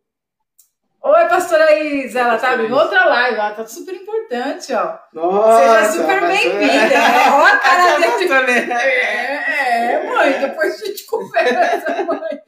Oi, 1.02 1.28
pastora 1.28 1.80
Isa, 1.80 2.20
ela 2.20 2.36
tá 2.36 2.62
em 2.62 2.70
outra 2.70 3.06
live, 3.06 3.38
ela 3.38 3.54
tá 3.54 3.66
super 3.66 3.94
importante, 3.94 4.70
ó. 4.74 4.98
Nossa, 5.14 5.86
Seja 5.86 5.92
super 5.92 6.20
bem-vinda. 6.28 6.88
Né? 6.88 7.30
Ó 7.30 7.42
a 7.42 7.56
cara 7.56 7.98
dele. 7.98 8.70
É, 8.70 9.92
é, 9.94 10.06
mãe, 10.06 10.40
depois 10.40 10.74
a 10.74 10.84
gente 10.84 11.06
conversa, 11.06 12.04
mãe. 12.04 12.40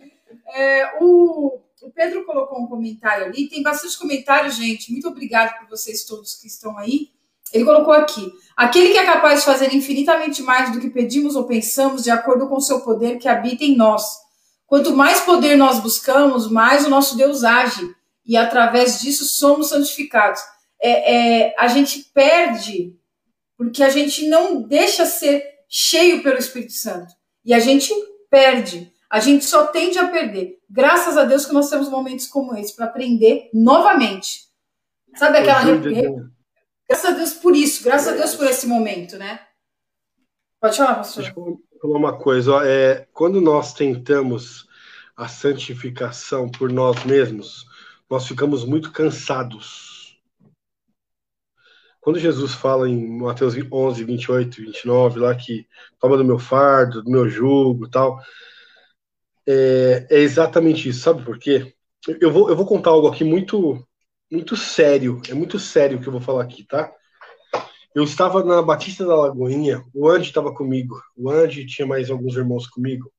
É, 0.55 0.99
o, 1.01 1.61
o 1.83 1.91
Pedro 1.95 2.27
colocou 2.27 2.61
um 2.61 2.67
comentário 2.67 3.25
ali, 3.25 3.49
tem 3.49 3.63
bastante 3.63 3.99
comentário, 3.99 4.51
gente. 4.51 4.93
Muito 4.93 5.09
obrigada 5.09 5.55
por 5.59 5.71
vocês 5.71 6.05
todos 6.05 6.35
que 6.35 6.47
estão 6.47 6.77
aí. 6.77 7.09
Ele 7.55 7.65
colocou 7.65 7.95
aqui: 7.95 8.31
aquele 8.55 8.91
que 8.91 8.99
é 8.99 9.07
capaz 9.07 9.41
de 9.41 9.47
fazer 9.47 9.75
infinitamente 9.75 10.43
mais 10.43 10.71
do 10.71 10.79
que 10.79 10.91
pedimos 10.91 11.37
ou 11.37 11.45
pensamos, 11.45 12.03
de 12.03 12.11
acordo 12.11 12.47
com 12.51 12.57
o 12.57 12.61
seu 12.61 12.81
poder 12.81 13.17
que 13.17 13.29
habita 13.29 13.65
em 13.65 13.75
nós. 13.75 14.05
Quanto 14.67 14.95
mais 14.95 15.21
poder 15.21 15.57
nós 15.57 15.81
buscamos, 15.81 16.51
mais 16.51 16.85
o 16.85 16.91
nosso 16.91 17.17
Deus 17.17 17.45
age, 17.45 17.95
e 18.25 18.37
através 18.37 19.01
disso 19.01 19.25
somos 19.25 19.69
santificados. 19.69 20.41
É, 20.81 21.15
é, 21.49 21.55
a 21.59 21.69
gente 21.69 22.11
perde 22.15 22.97
porque 23.57 23.83
a 23.83 23.91
gente 23.91 24.29
não 24.29 24.63
deixa 24.63 25.07
ser 25.07 25.45
cheio 25.69 26.23
pelo 26.23 26.39
Espírito 26.39 26.73
Santo. 26.73 27.15
E 27.45 27.55
a 27.55 27.61
gente 27.61 27.93
perde. 28.29 28.93
A 29.09 29.21
gente 29.21 29.45
só 29.45 29.67
tende 29.67 29.99
a 29.99 30.09
perder. 30.09 30.59
Graças 30.69 31.17
a 31.17 31.25
Deus 31.25 31.47
que 31.47 31.53
nós 31.53 31.71
temos 31.71 31.89
momentos 31.89 32.27
como 32.27 32.57
esse 32.57 32.75
para 32.75 32.87
aprender 32.87 33.51
novamente. 33.53 34.47
Sabe 35.15 35.39
aquela 35.39 35.63
Graças 36.89 37.11
a 37.11 37.17
Deus 37.17 37.33
por 37.35 37.57
isso, 37.57 37.85
graças 37.85 38.09
a 38.09 38.17
Deus 38.17 38.35
por 38.35 38.47
esse 38.47 38.67
momento, 38.67 39.17
né? 39.17 39.41
Pode 40.61 40.77
falar, 40.77 40.97
pastor. 40.97 41.23
Deixa 41.23 41.39
eu 41.39 41.61
falar 41.81 41.99
uma 41.99 42.19
coisa. 42.19 42.53
Ó, 42.53 42.63
é, 42.63 43.07
quando 43.13 43.41
nós 43.41 43.73
tentamos 43.73 44.67
a 45.17 45.29
santificação 45.29 46.51
por 46.51 46.71
nós 46.71 47.03
mesmos, 47.05 47.67
nós 48.13 48.29
ficamos 48.29 48.63
muito 48.67 48.93
cansados. 48.93 50.21
Quando 51.99 52.19
Jesus 52.19 52.53
fala 52.53 52.87
em 52.87 53.09
Mateus 53.09 53.55
11, 53.57 54.05
28 54.05 54.61
e 54.61 54.65
29, 54.67 55.19
lá 55.19 55.35
que 55.35 55.67
toma 55.99 56.19
do 56.19 56.25
meu 56.25 56.39
fardo, 56.39 57.03
do 57.03 57.11
meu 57.11 57.27
jugo 57.27 57.89
tal, 57.89 58.21
é, 59.49 60.07
é 60.11 60.19
exatamente 60.19 60.91
isso. 60.91 61.01
Sabe 61.01 61.25
por 61.25 61.39
quê? 61.39 61.75
Eu 62.21 62.31
vou, 62.31 62.51
eu 62.51 62.57
vou 62.57 62.67
contar 62.67 62.91
algo 62.91 63.09
aqui 63.09 63.25
muito 63.25 63.83
muito 64.31 64.59
sério, 64.59 65.23
é 65.31 65.33
muito 65.33 65.59
sério 65.59 65.97
o 65.97 66.03
que 66.03 66.09
eu 66.09 66.13
vou 66.13 66.21
falar 66.21 66.43
aqui, 66.43 66.65
tá? 66.65 66.93
Eu 67.95 68.05
estava 68.05 68.45
na 68.45 68.61
Batista 68.61 69.07
da 69.07 69.17
Lagoinha, 69.17 69.87
o 69.95 70.07
Andy 70.07 70.29
estava 70.29 70.53
comigo, 70.55 71.03
o 71.17 71.31
Andy 71.31 71.65
tinha 71.65 71.87
mais 71.87 72.11
alguns 72.11 72.37
irmãos 72.37 72.67
comigo, 72.67 73.11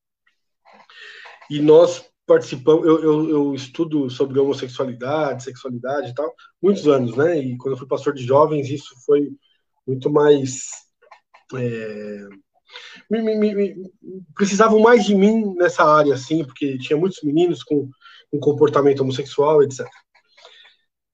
e 1.50 1.60
nós 1.60 2.13
participamos, 2.26 2.86
eu, 2.86 3.04
eu, 3.04 3.30
eu, 3.30 3.54
estudo 3.54 4.10
sobre 4.10 4.40
homossexualidade, 4.40 5.44
sexualidade 5.44 6.10
e 6.10 6.14
tal, 6.14 6.34
muitos 6.62 6.88
anos, 6.88 7.16
né? 7.16 7.38
E 7.38 7.58
quando 7.58 7.74
eu 7.74 7.78
fui 7.78 7.88
pastor 7.88 8.14
de 8.14 8.26
jovens, 8.26 8.70
isso 8.70 8.94
foi 9.06 9.30
muito 9.86 10.10
mais. 10.10 10.64
É, 11.56 12.28
me, 13.10 13.22
me, 13.22 13.56
me, 13.56 13.76
precisavam 14.36 14.80
mais 14.80 15.06
de 15.06 15.14
mim 15.16 15.54
nessa 15.56 15.84
área, 15.84 16.14
assim, 16.14 16.44
porque 16.44 16.78
tinha 16.78 16.98
muitos 16.98 17.22
meninos 17.24 17.64
com, 17.64 17.90
com 18.32 18.40
comportamento 18.40 19.02
homossexual, 19.02 19.62
etc. 19.62 19.86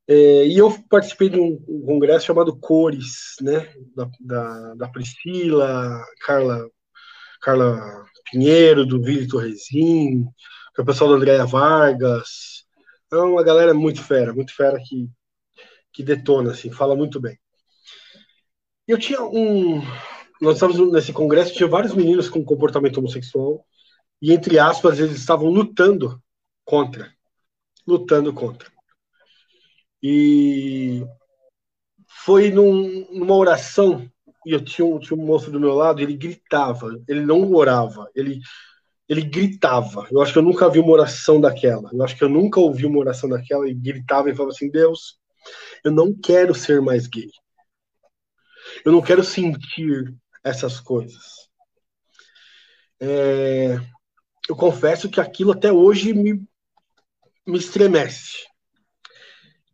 É, 0.07 0.47
e 0.47 0.57
eu 0.57 0.75
participei 0.89 1.29
de 1.29 1.39
um, 1.39 1.63
um, 1.67 1.81
congresso 1.85 2.25
chamado 2.25 2.57
Cores, 2.57 3.35
né, 3.41 3.71
da, 3.95 4.09
da, 4.19 4.73
da, 4.75 4.87
Priscila, 4.87 6.03
Carla, 6.25 6.67
Carla 7.41 8.05
Pinheiro, 8.31 8.87
do 8.87 8.99
Vili 8.99 9.27
Torresim, 10.73 10.81
o 10.81 10.85
pessoal 10.85 11.09
da 11.09 11.15
Andréia 11.17 11.45
Vargas. 11.45 12.65
É 13.11 13.15
uma 13.17 13.43
galera 13.43 13.73
muito 13.73 14.03
fera, 14.03 14.33
muito 14.33 14.55
fera 14.55 14.79
que, 14.79 15.09
que 15.91 16.03
detona, 16.03 16.51
assim, 16.51 16.71
fala 16.71 16.95
muito 16.95 17.19
bem. 17.19 17.37
Eu 18.87 18.97
tinha 18.97 19.21
um. 19.23 19.81
Nós 20.41 20.55
estávamos 20.55 20.91
nesse 20.91 21.11
congresso, 21.11 21.53
tinha 21.53 21.67
vários 21.67 21.93
meninos 21.93 22.29
com 22.29 22.43
comportamento 22.43 22.97
homossexual, 22.97 23.65
e 24.21 24.31
entre 24.33 24.57
aspas, 24.57 24.99
eles 24.99 25.17
estavam 25.17 25.49
lutando 25.49 26.21
contra. 26.63 27.13
Lutando 27.85 28.33
contra. 28.33 28.69
E 30.01 31.03
foi 32.07 32.51
num, 32.51 33.07
numa 33.11 33.35
oração, 33.35 34.09
e 34.45 34.53
eu 34.53 34.63
tinha 34.63 34.99
tinha 34.99 35.19
um 35.19 35.25
moço 35.25 35.51
do 35.51 35.59
meu 35.59 35.73
lado, 35.73 36.01
ele 36.01 36.15
gritava, 36.15 36.99
ele 37.07 37.21
não 37.21 37.53
orava, 37.53 38.09
ele, 38.15 38.39
ele 39.09 39.23
gritava. 39.23 40.07
Eu 40.11 40.21
acho 40.21 40.31
que 40.31 40.37
eu 40.37 40.43
nunca 40.43 40.69
vi 40.69 40.77
uma 40.79 40.91
oração 40.91 41.41
daquela. 41.41 41.89
Eu 41.91 42.03
acho 42.03 42.15
que 42.15 42.23
eu 42.23 42.29
nunca 42.29 42.59
ouvi 42.59 42.85
uma 42.85 42.99
oração 42.99 43.27
daquela 43.27 43.67
e 43.67 43.73
gritava 43.73 44.29
e 44.29 44.35
falava 44.35 44.53
assim: 44.53 44.69
Deus, 44.69 45.19
eu 45.83 45.91
não 45.91 46.13
quero 46.13 46.53
ser 46.53 46.79
mais 46.79 47.07
gay. 47.07 47.31
Eu 48.85 48.91
não 48.91 49.01
quero 49.01 49.23
sentir 49.23 50.15
essas 50.43 50.79
coisas. 50.79 51.49
É, 52.99 53.79
eu 54.47 54.55
confesso 54.55 55.09
que 55.09 55.19
aquilo 55.19 55.51
até 55.51 55.71
hoje 55.71 56.13
me, 56.13 56.43
me 57.47 57.57
estremece. 57.57 58.47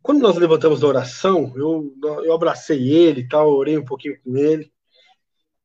Quando 0.00 0.20
nós 0.20 0.36
levantamos 0.36 0.80
da 0.80 0.86
oração, 0.86 1.52
eu, 1.56 1.92
eu 2.24 2.32
abracei 2.32 2.90
ele 2.90 3.22
e 3.22 3.28
tal, 3.28 3.52
orei 3.52 3.76
um 3.76 3.84
pouquinho 3.84 4.18
com 4.22 4.36
ele. 4.36 4.72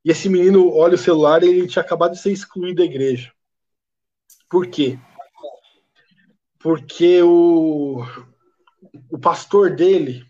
E 0.04 0.12
esse 0.12 0.28
menino 0.28 0.74
olha 0.74 0.96
o 0.96 0.98
celular 0.98 1.44
e 1.44 1.48
ele 1.48 1.68
tinha 1.68 1.84
acabado 1.84 2.14
de 2.14 2.20
ser 2.20 2.32
excluído 2.32 2.78
da 2.78 2.84
igreja. 2.84 3.32
Por 4.52 4.68
quê? 4.68 5.00
Porque 6.60 7.24
o, 7.24 8.04
o 9.10 9.18
pastor 9.18 9.76
dele, 9.76 10.24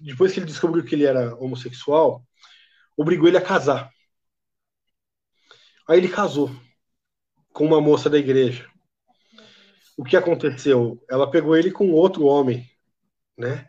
depois 0.00 0.32
que 0.32 0.38
ele 0.38 0.46
descobriu 0.46 0.84
que 0.84 0.94
ele 0.94 1.04
era 1.04 1.34
homossexual, 1.36 2.24
obrigou 2.96 3.28
ele 3.28 3.36
a 3.36 3.42
casar. 3.42 3.92
Aí 5.86 5.98
ele 5.98 6.08
casou 6.08 6.50
com 7.52 7.66
uma 7.66 7.80
moça 7.80 8.08
da 8.08 8.16
igreja 8.16 8.70
o 9.96 10.04
que 10.04 10.16
aconteceu? 10.16 11.02
Ela 11.08 11.30
pegou 11.30 11.56
ele 11.56 11.70
com 11.70 11.90
outro 11.92 12.26
homem, 12.26 12.68
né? 13.36 13.68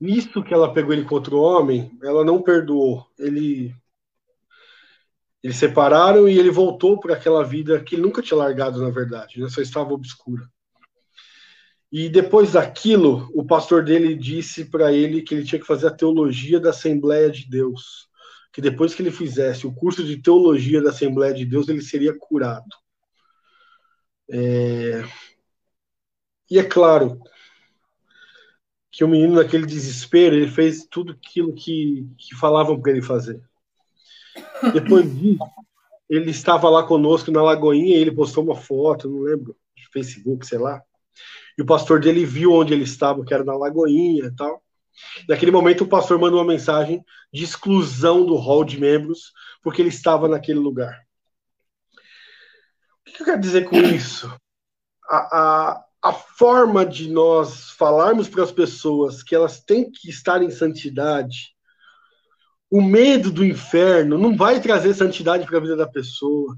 Nisso 0.00 0.42
que 0.42 0.54
ela 0.54 0.72
pegou 0.72 0.92
ele 0.92 1.04
com 1.04 1.14
outro 1.14 1.38
homem, 1.38 1.90
ela 2.02 2.24
não 2.24 2.40
perdoou. 2.40 3.06
Ele 3.18 3.74
eles 5.42 5.56
separaram 5.56 6.28
e 6.28 6.38
ele 6.38 6.50
voltou 6.50 7.00
para 7.00 7.14
aquela 7.14 7.42
vida 7.42 7.82
que 7.82 7.94
ele 7.94 8.02
nunca 8.02 8.22
tinha 8.22 8.36
largado, 8.36 8.80
na 8.80 8.90
verdade, 8.90 9.40
né? 9.40 9.48
só 9.48 9.60
estava 9.60 9.92
obscura. 9.92 10.46
E 11.90 12.08
depois 12.08 12.52
daquilo, 12.52 13.28
o 13.34 13.44
pastor 13.44 13.84
dele 13.84 14.14
disse 14.14 14.66
para 14.66 14.92
ele 14.92 15.22
que 15.22 15.34
ele 15.34 15.44
tinha 15.44 15.60
que 15.60 15.66
fazer 15.66 15.88
a 15.88 15.94
teologia 15.94 16.60
da 16.60 16.70
Assembleia 16.70 17.28
de 17.30 17.48
Deus. 17.48 18.08
Que 18.52 18.60
depois 18.60 18.94
que 18.94 19.02
ele 19.02 19.10
fizesse 19.10 19.66
o 19.66 19.74
curso 19.74 20.04
de 20.04 20.20
teologia 20.22 20.80
da 20.80 20.90
Assembleia 20.90 21.34
de 21.34 21.44
Deus, 21.44 21.68
ele 21.68 21.82
seria 21.82 22.16
curado. 22.16 22.68
É... 24.30 25.04
E 26.48 26.58
é 26.58 26.64
claro 26.64 27.20
que 28.90 29.02
o 29.02 29.08
menino, 29.08 29.36
naquele 29.36 29.66
desespero, 29.66 30.34
ele 30.34 30.48
fez 30.48 30.84
tudo 30.88 31.12
aquilo 31.12 31.54
que, 31.54 32.06
que 32.18 32.34
falavam 32.36 32.80
para 32.80 32.92
ele 32.92 33.02
fazer. 33.02 33.40
Depois 34.72 35.18
disso, 35.18 35.44
ele 36.08 36.30
estava 36.30 36.68
lá 36.68 36.82
conosco 36.82 37.30
na 37.30 37.42
Lagoinha 37.42 37.96
e 37.96 38.00
ele 38.00 38.12
postou 38.12 38.44
uma 38.44 38.56
foto, 38.56 39.08
não 39.08 39.20
lembro, 39.20 39.56
de 39.76 39.88
Facebook, 39.92 40.46
sei 40.46 40.58
lá. 40.58 40.82
E 41.56 41.62
o 41.62 41.66
pastor 41.66 42.00
dele 42.00 42.24
viu 42.24 42.52
onde 42.52 42.72
ele 42.72 42.84
estava, 42.84 43.24
que 43.24 43.32
era 43.32 43.44
na 43.44 43.56
Lagoinha 43.56 44.26
e 44.26 44.34
tal. 44.34 44.62
Naquele 45.28 45.50
momento, 45.50 45.84
o 45.84 45.88
pastor 45.88 46.18
mandou 46.18 46.40
uma 46.40 46.52
mensagem 46.52 47.04
de 47.32 47.44
exclusão 47.44 48.24
do 48.24 48.34
hall 48.36 48.64
de 48.64 48.78
membros, 48.78 49.32
porque 49.62 49.80
ele 49.80 49.88
estava 49.88 50.28
naquele 50.28 50.58
lugar. 50.58 51.00
O 53.06 53.12
que 53.12 53.22
eu 53.22 53.26
quero 53.26 53.40
dizer 53.40 53.64
com 53.68 53.76
isso? 53.76 54.32
A, 55.08 55.16
a, 55.38 55.84
a 56.02 56.12
forma 56.12 56.84
de 56.84 57.10
nós 57.10 57.70
falarmos 57.70 58.28
para 58.28 58.42
as 58.42 58.52
pessoas 58.52 59.22
que 59.22 59.34
elas 59.34 59.60
têm 59.60 59.90
que 59.90 60.08
estar 60.08 60.42
em 60.42 60.50
santidade, 60.50 61.54
o 62.70 62.80
medo 62.80 63.30
do 63.30 63.44
inferno 63.44 64.16
não 64.16 64.36
vai 64.36 64.60
trazer 64.60 64.94
santidade 64.94 65.46
para 65.46 65.58
a 65.58 65.60
vida 65.60 65.76
da 65.76 65.88
pessoa. 65.88 66.56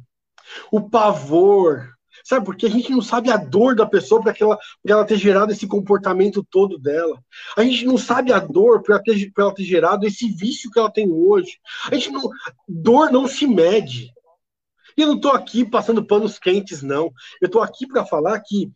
O 0.71 0.91
pavor, 0.91 1.89
sabe? 2.25 2.45
Porque 2.45 2.67
a 2.67 2.71
gente 2.71 2.91
não 2.91 3.01
sabe 3.01 3.31
a 3.31 3.37
dor 3.37 3.75
da 3.75 3.87
pessoa 3.87 4.21
para 4.21 4.35
ela, 4.39 4.59
ela 4.87 5.05
ter 5.05 5.17
gerado 5.17 5.53
esse 5.53 5.67
comportamento 5.67 6.47
todo 6.51 6.79
dela. 6.79 7.19
A 7.57 7.63
gente 7.63 7.87
não 7.87 7.97
sabe 7.97 8.33
a 8.33 8.39
dor 8.39 8.83
para 8.83 9.01
ela 9.39 9.55
ter 9.55 9.65
gerado 9.65 10.07
esse 10.07 10.31
vício 10.31 10.71
que 10.71 10.79
ela 10.79 10.91
tem 10.91 11.11
hoje. 11.11 11.59
A 11.91 11.95
gente 11.95 12.11
não, 12.11 12.29
dor 12.69 13.11
não 13.11 13.27
se 13.27 13.47
mede. 13.47 14.13
E 14.97 15.03
eu 15.03 15.09
não 15.09 15.17
estou 15.17 15.33
aqui 15.33 15.65
passando 15.65 16.05
panos 16.05 16.39
quentes, 16.39 16.83
não. 16.83 17.13
Eu 17.41 17.47
estou 17.47 17.63
aqui 17.63 17.87
para 17.87 18.05
falar 18.05 18.39
que 18.41 18.71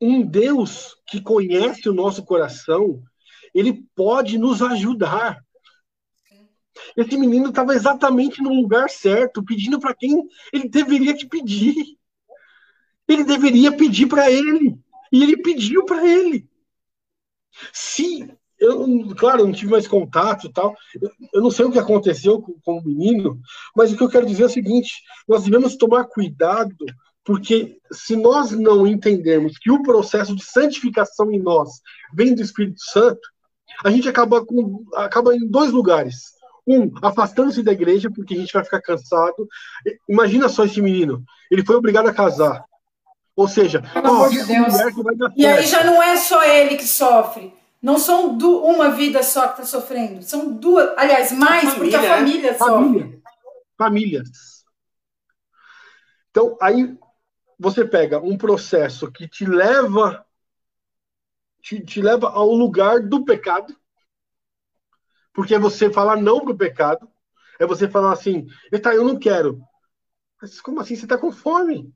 um 0.00 0.22
Deus 0.22 0.96
que 1.06 1.20
conhece 1.20 1.88
o 1.88 1.94
nosso 1.94 2.22
coração, 2.24 3.02
ele 3.54 3.84
pode 3.94 4.36
nos 4.36 4.60
ajudar. 4.60 5.43
Esse 6.96 7.16
menino 7.16 7.48
estava 7.48 7.74
exatamente 7.74 8.42
no 8.42 8.52
lugar 8.52 8.88
certo, 8.90 9.44
pedindo 9.44 9.78
para 9.78 9.94
quem 9.94 10.28
ele 10.52 10.68
deveria 10.68 11.14
te 11.14 11.26
pedir. 11.26 11.96
Ele 13.06 13.24
deveria 13.24 13.72
pedir 13.72 14.06
para 14.06 14.30
ele. 14.30 14.78
E 15.12 15.22
ele 15.22 15.36
pediu 15.36 15.84
para 15.84 16.06
ele. 16.06 16.48
Se 17.72 18.28
eu, 18.58 19.14
claro, 19.16 19.42
eu 19.42 19.46
não 19.46 19.52
tive 19.52 19.70
mais 19.70 19.86
contato 19.86 20.50
tal. 20.52 20.74
Eu 21.32 21.42
não 21.42 21.50
sei 21.50 21.64
o 21.64 21.70
que 21.70 21.78
aconteceu 21.78 22.40
com, 22.40 22.54
com 22.60 22.78
o 22.78 22.84
menino, 22.84 23.40
mas 23.76 23.92
o 23.92 23.96
que 23.96 24.02
eu 24.02 24.08
quero 24.08 24.26
dizer 24.26 24.44
é 24.44 24.46
o 24.46 24.50
seguinte: 24.50 25.02
nós 25.28 25.44
devemos 25.44 25.76
tomar 25.76 26.04
cuidado 26.04 26.74
porque 27.24 27.78
se 27.90 28.16
nós 28.16 28.50
não 28.50 28.86
entendermos 28.86 29.56
que 29.58 29.70
o 29.70 29.82
processo 29.82 30.36
de 30.36 30.44
santificação 30.44 31.32
em 31.32 31.40
nós 31.40 31.80
vem 32.12 32.34
do 32.34 32.42
Espírito 32.42 32.80
Santo, 32.80 33.20
a 33.82 33.90
gente 33.90 34.08
acaba, 34.08 34.44
com, 34.44 34.84
acaba 34.94 35.34
em 35.34 35.48
dois 35.48 35.72
lugares. 35.72 36.34
Um, 36.66 36.90
afastando-se 37.02 37.62
da 37.62 37.72
igreja, 37.72 38.10
porque 38.10 38.34
a 38.34 38.38
gente 38.38 38.52
vai 38.52 38.64
ficar 38.64 38.80
cansado. 38.80 39.46
Imagina 40.08 40.48
só 40.48 40.64
esse 40.64 40.80
menino. 40.80 41.22
Ele 41.50 41.64
foi 41.64 41.76
obrigado 41.76 42.08
a 42.08 42.14
casar. 42.14 42.64
Ou 43.36 43.48
seja, 43.48 43.80
de 43.80 44.44
Deus. 44.44 44.74
E 45.36 45.46
aí 45.46 45.66
já 45.66 45.84
não 45.84 46.02
é 46.02 46.16
só 46.16 46.42
ele 46.44 46.76
que 46.76 46.86
sofre. 46.86 47.52
Não 47.82 47.98
são 47.98 48.38
uma 48.38 48.90
vida 48.90 49.22
só 49.22 49.48
que 49.48 49.60
está 49.60 49.64
sofrendo. 49.64 50.22
São 50.22 50.54
duas. 50.54 50.96
Aliás, 50.96 51.32
mais, 51.32 51.74
a 51.74 51.76
porque 51.76 51.94
a 51.94 52.02
família 52.02 52.50
é. 52.50 52.54
sofre. 52.54 52.74
Família. 52.74 53.22
Famílias. 53.76 54.64
Então, 56.30 56.56
aí 56.62 56.96
você 57.58 57.84
pega 57.84 58.18
um 58.18 58.38
processo 58.38 59.10
que 59.12 59.28
te 59.28 59.44
leva 59.44 60.24
te, 61.64 61.80
te 61.80 62.02
leva 62.02 62.28
ao 62.28 62.54
lugar 62.54 63.00
do 63.00 63.24
pecado, 63.24 63.74
porque 65.34 65.54
é 65.54 65.58
você 65.58 65.90
falar 65.90 66.16
não 66.16 66.40
pro 66.40 66.56
pecado, 66.56 67.06
é 67.58 67.66
você 67.66 67.86
falar 67.86 68.12
assim, 68.12 68.46
tá, 68.82 68.94
eu 68.94 69.04
não 69.04 69.18
quero. 69.18 69.60
Mas 70.40 70.60
como 70.60 70.80
assim? 70.80 70.96
Você 70.96 71.06
tá 71.06 71.18
com 71.18 71.30
fome. 71.30 71.92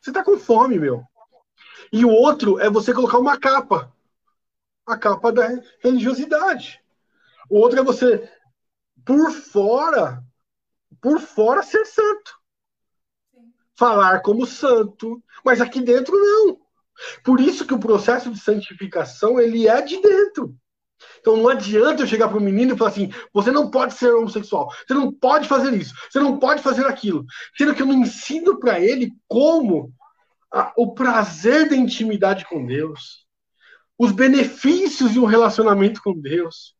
Você 0.00 0.12
tá 0.12 0.22
com 0.22 0.38
fome, 0.38 0.78
meu. 0.78 1.02
E 1.92 2.04
o 2.04 2.10
outro 2.10 2.58
é 2.58 2.68
você 2.68 2.92
colocar 2.92 3.18
uma 3.18 3.38
capa. 3.38 3.92
A 4.86 4.96
capa 4.98 5.32
da 5.32 5.48
religiosidade. 5.80 6.82
O 7.48 7.58
outro 7.58 7.80
é 7.80 7.82
você, 7.82 8.28
por 9.04 9.30
fora, 9.32 10.22
por 11.00 11.18
fora 11.20 11.62
ser 11.62 11.86
santo 11.86 12.40
falar 13.80 14.20
como 14.20 14.44
santo, 14.44 15.24
mas 15.42 15.58
aqui 15.58 15.80
dentro 15.80 16.14
não. 16.14 16.60
Por 17.24 17.40
isso 17.40 17.66
que 17.66 17.72
o 17.72 17.80
processo 17.80 18.30
de 18.30 18.38
santificação 18.38 19.40
ele 19.40 19.66
é 19.66 19.80
de 19.80 19.98
dentro. 20.02 20.54
Então 21.20 21.36
não 21.36 21.48
adianta 21.48 22.02
eu 22.02 22.06
chegar 22.06 22.28
para 22.28 22.38
o 22.38 22.42
menino 22.42 22.74
e 22.74 22.78
falar 22.78 22.90
assim: 22.90 23.12
você 23.32 23.50
não 23.50 23.70
pode 23.70 23.94
ser 23.94 24.12
homossexual, 24.14 24.70
você 24.86 24.94
não 24.94 25.12
pode 25.12 25.48
fazer 25.48 25.72
isso, 25.74 25.94
você 26.10 26.20
não 26.20 26.38
pode 26.38 26.62
fazer 26.62 26.86
aquilo. 26.86 27.24
Sendo 27.56 27.74
que 27.74 27.82
eu 27.82 27.86
não 27.86 27.94
ensino 27.94 28.58
para 28.58 28.80
ele 28.80 29.12
como 29.28 29.92
a, 30.52 30.72
o 30.76 30.94
prazer 30.94 31.68
da 31.68 31.76
intimidade 31.76 32.44
com 32.46 32.64
Deus, 32.66 33.26
os 33.98 34.12
benefícios 34.12 35.12
de 35.12 35.20
um 35.20 35.26
relacionamento 35.26 36.02
com 36.02 36.18
Deus, 36.18 36.74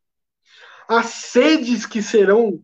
as 0.88 1.06
sedes 1.06 1.87
que 1.87 2.02
serão 2.02 2.62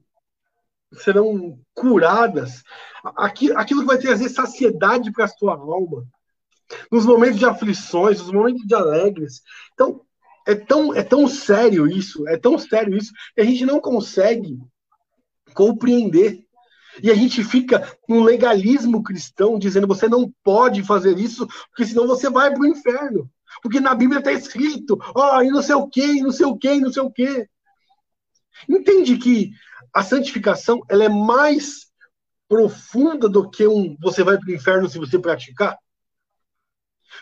serão 0.94 1.58
curadas, 1.74 2.62
aquilo, 3.16 3.58
aquilo 3.58 3.80
que 3.80 3.86
vai 3.86 3.98
trazer 3.98 4.28
saciedade 4.28 5.12
para 5.12 5.24
a 5.24 5.28
sua 5.28 5.54
alma, 5.54 6.06
nos 6.90 7.04
momentos 7.04 7.38
de 7.38 7.44
aflições, 7.44 8.20
nos 8.20 8.30
momentos 8.30 8.66
de 8.66 8.74
alegres. 8.74 9.42
Então, 9.74 10.00
é 10.46 10.54
tão, 10.54 10.94
é 10.94 11.02
tão 11.02 11.28
sério 11.28 11.86
isso, 11.88 12.26
é 12.28 12.36
tão 12.36 12.58
sério 12.58 12.96
isso, 12.96 13.12
que 13.34 13.40
a 13.40 13.44
gente 13.44 13.66
não 13.66 13.80
consegue 13.80 14.58
compreender. 15.54 16.44
E 17.02 17.10
a 17.10 17.14
gente 17.14 17.44
fica 17.44 17.94
no 18.08 18.22
legalismo 18.22 19.02
cristão, 19.02 19.58
dizendo 19.58 19.86
você 19.86 20.08
não 20.08 20.32
pode 20.42 20.82
fazer 20.82 21.18
isso, 21.18 21.46
porque 21.68 21.84
senão 21.84 22.06
você 22.06 22.30
vai 22.30 22.50
para 22.50 22.62
o 22.62 22.66
inferno. 22.66 23.30
Porque 23.62 23.80
na 23.80 23.94
Bíblia 23.94 24.18
está 24.20 24.32
escrito, 24.32 24.98
ó, 25.14 25.38
oh, 25.38 25.42
e 25.42 25.48
não 25.48 25.62
sei 25.62 25.74
o 25.74 25.88
quê, 25.88 26.06
e 26.06 26.22
não 26.22 26.30
sei 26.30 26.46
o 26.46 26.56
quê, 26.56 26.74
e 26.74 26.80
não 26.80 26.92
sei 26.92 27.02
o 27.02 27.10
quê. 27.10 27.48
Entende 28.68 29.18
que 29.18 29.50
a 29.92 30.02
santificação 30.02 30.80
ela 30.88 31.04
é 31.04 31.08
mais 31.08 31.86
profunda 32.48 33.28
do 33.28 33.50
que 33.50 33.66
um 33.66 33.96
você 34.00 34.22
vai 34.22 34.38
para 34.38 34.48
o 34.48 34.54
inferno 34.54 34.88
se 34.88 34.98
você 34.98 35.18
praticar? 35.18 35.76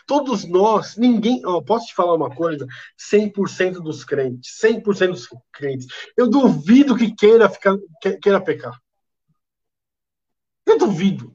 Todos 0.05 0.45
nós, 0.45 0.97
ninguém, 0.97 1.41
ó, 1.45 1.61
posso 1.61 1.87
te 1.87 1.95
falar 1.95 2.13
uma 2.13 2.33
coisa? 2.33 2.65
100% 2.97 3.81
dos 3.81 4.03
crentes, 4.03 4.59
100% 4.61 5.11
dos 5.11 5.27
crentes, 5.51 5.87
eu 6.17 6.29
duvido 6.29 6.95
que 6.95 7.15
queira 7.15 7.49
ficar 7.49 7.77
queira 8.21 8.41
pecar. 8.41 8.79
Eu 10.65 10.77
duvido. 10.77 11.33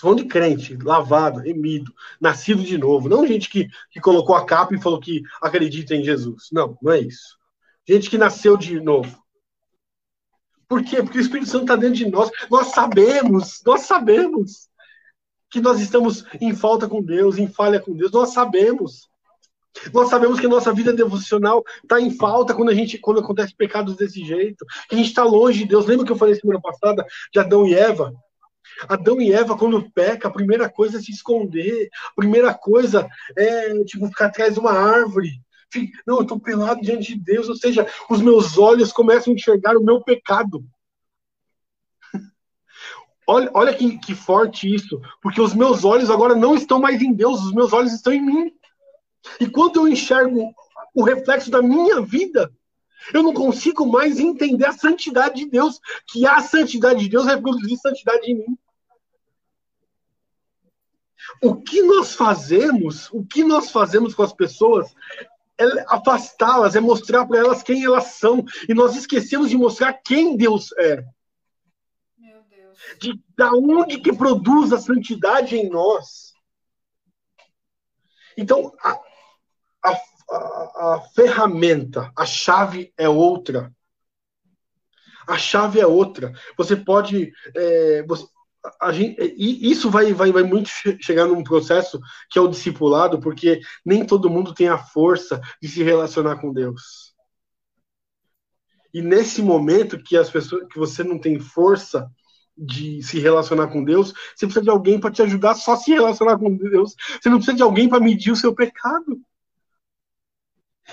Falando 0.00 0.22
de 0.22 0.28
crente, 0.28 0.76
lavado, 0.76 1.40
remido, 1.40 1.92
nascido 2.18 2.62
de 2.62 2.78
novo. 2.78 3.06
Não 3.06 3.26
gente 3.26 3.50
que, 3.50 3.68
que 3.90 4.00
colocou 4.00 4.34
a 4.34 4.46
capa 4.46 4.74
e 4.74 4.80
falou 4.80 4.98
que 4.98 5.22
acredita 5.42 5.94
em 5.94 6.02
Jesus. 6.02 6.48
Não, 6.50 6.76
não 6.80 6.92
é 6.92 7.00
isso. 7.00 7.38
Gente 7.86 8.08
que 8.08 8.16
nasceu 8.16 8.56
de 8.56 8.80
novo. 8.80 9.22
Por 10.66 10.82
quê? 10.82 11.02
Porque 11.02 11.18
o 11.18 11.20
Espírito 11.20 11.50
Santo 11.50 11.64
está 11.64 11.76
dentro 11.76 11.96
de 11.96 12.08
nós. 12.08 12.30
Nós 12.50 12.68
sabemos, 12.68 13.60
nós 13.66 13.82
sabemos 13.82 14.69
que 15.50 15.60
nós 15.60 15.80
estamos 15.80 16.24
em 16.40 16.54
falta 16.54 16.88
com 16.88 17.02
Deus, 17.02 17.38
em 17.38 17.48
falha 17.48 17.80
com 17.80 17.94
Deus. 17.94 18.12
Nós 18.12 18.32
sabemos. 18.32 19.08
Nós 19.92 20.08
sabemos 20.08 20.40
que 20.40 20.46
a 20.46 20.50
nossa 20.50 20.72
vida 20.72 20.92
devocional 20.92 21.62
está 21.82 22.00
em 22.00 22.10
falta 22.10 22.54
quando 22.54 22.70
a 22.70 22.74
gente 22.74 22.98
quando 22.98 23.20
acontece 23.20 23.54
pecados 23.54 23.96
desse 23.96 24.24
jeito. 24.24 24.64
Que 24.88 24.94
a 24.94 24.98
gente 24.98 25.08
está 25.08 25.24
longe 25.24 25.60
de 25.60 25.66
Deus. 25.66 25.86
Lembra 25.86 26.06
que 26.06 26.12
eu 26.12 26.16
falei 26.16 26.34
semana 26.34 26.60
passada 26.60 27.04
de 27.32 27.38
Adão 27.38 27.66
e 27.66 27.74
Eva? 27.74 28.12
Adão 28.88 29.20
e 29.20 29.32
Eva, 29.32 29.56
quando 29.56 29.90
peca, 29.92 30.28
a 30.28 30.32
primeira 30.32 30.68
coisa 30.68 30.98
é 30.98 31.00
se 31.00 31.10
esconder. 31.10 31.88
A 32.12 32.20
primeira 32.20 32.54
coisa 32.54 33.08
é 33.36 33.84
tipo, 33.84 34.06
ficar 34.08 34.26
atrás 34.26 34.54
de 34.54 34.60
uma 34.60 34.72
árvore. 34.72 35.30
Não, 36.06 36.16
eu 36.16 36.22
estou 36.22 36.40
pelado 36.40 36.80
diante 36.80 37.14
de 37.14 37.20
Deus, 37.20 37.48
ou 37.48 37.54
seja, 37.54 37.86
os 38.08 38.20
meus 38.20 38.58
olhos 38.58 38.92
começam 38.92 39.32
a 39.32 39.36
enxergar 39.36 39.76
o 39.76 39.84
meu 39.84 40.02
pecado. 40.02 40.64
Olha, 43.26 43.50
olha 43.54 43.74
que, 43.74 43.98
que 43.98 44.14
forte 44.14 44.72
isso, 44.72 45.00
porque 45.22 45.40
os 45.40 45.54
meus 45.54 45.84
olhos 45.84 46.10
agora 46.10 46.34
não 46.34 46.54
estão 46.54 46.80
mais 46.80 47.00
em 47.00 47.12
Deus, 47.12 47.40
os 47.42 47.52
meus 47.52 47.72
olhos 47.72 47.92
estão 47.92 48.12
em 48.12 48.24
mim. 48.24 48.52
E 49.38 49.46
quando 49.46 49.76
eu 49.76 49.88
enxergo 49.88 50.52
o 50.94 51.04
reflexo 51.04 51.50
da 51.50 51.62
minha 51.62 52.00
vida, 52.00 52.50
eu 53.14 53.22
não 53.22 53.32
consigo 53.32 53.86
mais 53.86 54.18
entender 54.18 54.66
a 54.66 54.72
santidade 54.72 55.36
de 55.36 55.50
Deus, 55.50 55.80
que 56.08 56.26
a 56.26 56.40
santidade 56.40 57.00
de 57.00 57.08
Deus 57.08 57.26
vai 57.26 57.40
produzir 57.40 57.76
santidade 57.76 58.30
em 58.30 58.36
mim. 58.36 58.58
o 61.42 61.54
que 61.54 61.82
nós 61.82 62.14
fazemos, 62.14 63.08
o 63.12 63.24
que 63.24 63.44
nós 63.44 63.70
fazemos 63.70 64.14
com 64.14 64.22
as 64.22 64.32
pessoas 64.32 64.94
é 65.58 65.64
afastá-las, 65.88 66.74
é 66.74 66.80
mostrar 66.80 67.26
para 67.26 67.38
elas 67.38 67.62
quem 67.62 67.84
elas 67.84 68.04
são. 68.14 68.44
E 68.68 68.74
nós 68.74 68.96
esquecemos 68.96 69.50
de 69.50 69.56
mostrar 69.56 69.92
quem 69.92 70.36
Deus 70.36 70.72
é. 70.78 71.04
De 72.98 73.20
da 73.36 73.52
onde 73.52 74.00
que 74.00 74.12
produz 74.12 74.72
a 74.72 74.78
santidade 74.78 75.56
em 75.56 75.68
nós. 75.68 76.32
Então, 78.36 78.72
a, 78.82 78.98
a, 79.84 79.92
a, 80.30 80.94
a 80.94 81.00
ferramenta, 81.14 82.10
a 82.16 82.24
chave 82.24 82.92
é 82.96 83.08
outra. 83.08 83.72
A 85.26 85.36
chave 85.38 85.78
é 85.78 85.86
outra. 85.86 86.32
Você 86.56 86.74
pode. 86.74 87.32
É, 87.54 88.02
você, 88.04 88.26
a 88.80 88.92
gente, 88.92 89.16
isso 89.38 89.90
vai, 89.90 90.12
vai, 90.12 90.32
vai 90.32 90.42
muito 90.42 90.68
chegar 91.00 91.26
num 91.26 91.42
processo 91.42 92.00
que 92.30 92.38
é 92.38 92.42
o 92.42 92.48
discipulado, 92.48 93.20
porque 93.20 93.60
nem 93.84 94.04
todo 94.04 94.30
mundo 94.30 94.54
tem 94.54 94.68
a 94.68 94.78
força 94.78 95.40
de 95.62 95.68
se 95.68 95.82
relacionar 95.82 96.40
com 96.40 96.52
Deus. 96.52 97.14
E 98.92 99.00
nesse 99.00 99.40
momento 99.40 100.02
que 100.02 100.16
as 100.16 100.28
pessoas 100.28 100.66
que 100.68 100.78
você 100.78 101.04
não 101.04 101.18
tem 101.18 101.38
força 101.38 102.10
de 102.60 103.02
se 103.02 103.18
relacionar 103.18 103.68
com 103.68 103.82
Deus, 103.82 104.12
você 104.34 104.46
precisa 104.46 104.62
de 104.62 104.70
alguém 104.70 105.00
para 105.00 105.10
te 105.10 105.22
ajudar 105.22 105.54
só 105.54 105.72
a 105.72 105.76
se 105.76 105.92
relacionar 105.92 106.38
com 106.38 106.54
Deus. 106.54 106.94
Você 107.20 107.30
não 107.30 107.38
precisa 107.38 107.56
de 107.56 107.62
alguém 107.62 107.88
para 107.88 108.00
medir 108.00 108.30
o 108.30 108.36
seu 108.36 108.54
pecado. 108.54 109.18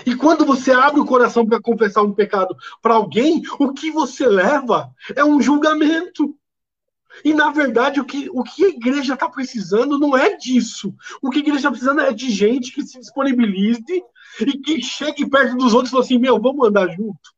E 0.06 0.14
quando 0.14 0.46
você 0.46 0.72
abre 0.72 1.00
o 1.00 1.04
coração 1.04 1.44
para 1.44 1.60
confessar 1.60 2.02
um 2.02 2.14
pecado 2.14 2.56
para 2.80 2.94
alguém, 2.94 3.42
o 3.58 3.72
que 3.74 3.90
você 3.90 4.26
leva 4.26 4.90
é 5.14 5.24
um 5.24 5.42
julgamento. 5.42 6.34
E, 7.24 7.34
na 7.34 7.50
verdade, 7.50 8.00
o 8.00 8.04
que, 8.04 8.30
o 8.30 8.42
que 8.44 8.64
a 8.64 8.68
igreja 8.68 9.14
está 9.14 9.28
precisando 9.28 9.98
não 9.98 10.16
é 10.16 10.36
disso. 10.36 10.94
O 11.20 11.30
que 11.30 11.38
a 11.38 11.40
igreja 11.40 11.58
está 11.58 11.70
precisando 11.70 12.00
é 12.00 12.12
de 12.12 12.30
gente 12.30 12.72
que 12.72 12.86
se 12.86 12.98
disponibilize 12.98 14.02
e 14.40 14.58
que 14.58 14.80
chegue 14.80 15.28
perto 15.28 15.56
dos 15.56 15.74
outros 15.74 15.88
e 15.88 15.92
fale 15.92 16.04
assim: 16.04 16.18
meu, 16.18 16.40
vamos 16.40 16.68
andar 16.68 16.88
junto. 16.88 17.34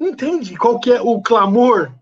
Entende 0.00 0.56
qual 0.56 0.78
que 0.78 0.90
é 0.90 1.00
o 1.00 1.20
clamor? 1.20 1.94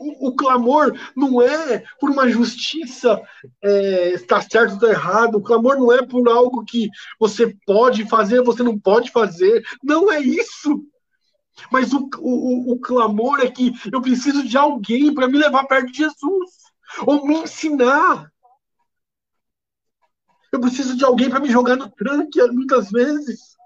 O, 0.00 0.32
clamor 0.34 0.96
não 1.16 1.42
é 1.42 1.82
por 2.00 2.10
uma 2.10 2.28
justiça 2.28 3.20
é, 3.62 4.10
está 4.10 4.40
certo 4.40 4.70
ou 4.70 4.76
está 4.76 4.88
errado. 4.88 5.36
O 5.36 5.42
clamor 5.42 5.76
não 5.76 5.92
é 5.92 6.06
por 6.06 6.28
algo 6.28 6.64
que 6.64 6.88
você 7.18 7.54
pode 7.66 8.08
fazer, 8.08 8.42
você 8.42 8.62
não 8.62 8.78
pode 8.78 9.10
fazer. 9.10 9.64
Não 9.82 10.12
é 10.12 10.20
isso. 10.20 10.84
Mas 11.72 11.92
o, 11.92 12.08
o, 12.18 12.72
o 12.72 12.80
clamor 12.80 13.40
é 13.40 13.50
que 13.50 13.72
eu 13.92 14.00
preciso 14.00 14.46
de 14.46 14.56
alguém 14.56 15.12
para 15.12 15.26
me 15.26 15.38
levar 15.38 15.64
perto 15.64 15.90
de 15.90 15.98
Jesus, 15.98 16.50
ou 17.04 17.26
me 17.26 17.38
ensinar. 17.38 18.30
Eu 20.52 20.60
preciso 20.60 20.96
de 20.96 21.04
alguém 21.04 21.28
para 21.28 21.40
me 21.40 21.50
jogar 21.50 21.76
no 21.76 21.90
tranque 21.90 22.40
muitas 22.52 22.90
vezes. 22.90 23.56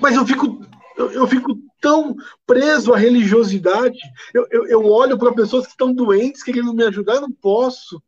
Mas 0.00 0.16
eu 0.16 0.26
fico, 0.26 0.64
eu, 0.96 1.10
eu 1.12 1.26
fico 1.26 1.67
tão 1.80 2.16
preso 2.46 2.92
à 2.92 2.96
religiosidade. 2.96 3.98
Eu, 4.34 4.46
eu, 4.50 4.66
eu 4.66 4.84
olho 4.86 5.18
para 5.18 5.34
pessoas 5.34 5.64
que 5.64 5.72
estão 5.72 5.92
doentes, 5.92 6.42
querendo 6.42 6.74
me 6.74 6.84
ajudar, 6.84 7.16
eu 7.16 7.22
não 7.22 7.32
posso. 7.32 8.02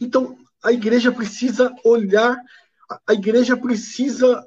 Então, 0.00 0.36
a 0.62 0.72
igreja 0.72 1.12
precisa 1.12 1.74
olhar, 1.84 2.36
a 3.06 3.12
igreja 3.12 3.56
precisa 3.56 4.46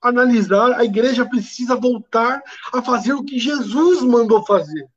analisar, 0.00 0.72
a 0.72 0.84
igreja 0.84 1.26
precisa 1.26 1.76
voltar 1.76 2.42
a 2.72 2.82
fazer 2.82 3.14
o 3.14 3.24
que 3.24 3.38
Jesus 3.38 4.02
mandou 4.02 4.44
fazer. 4.44 4.88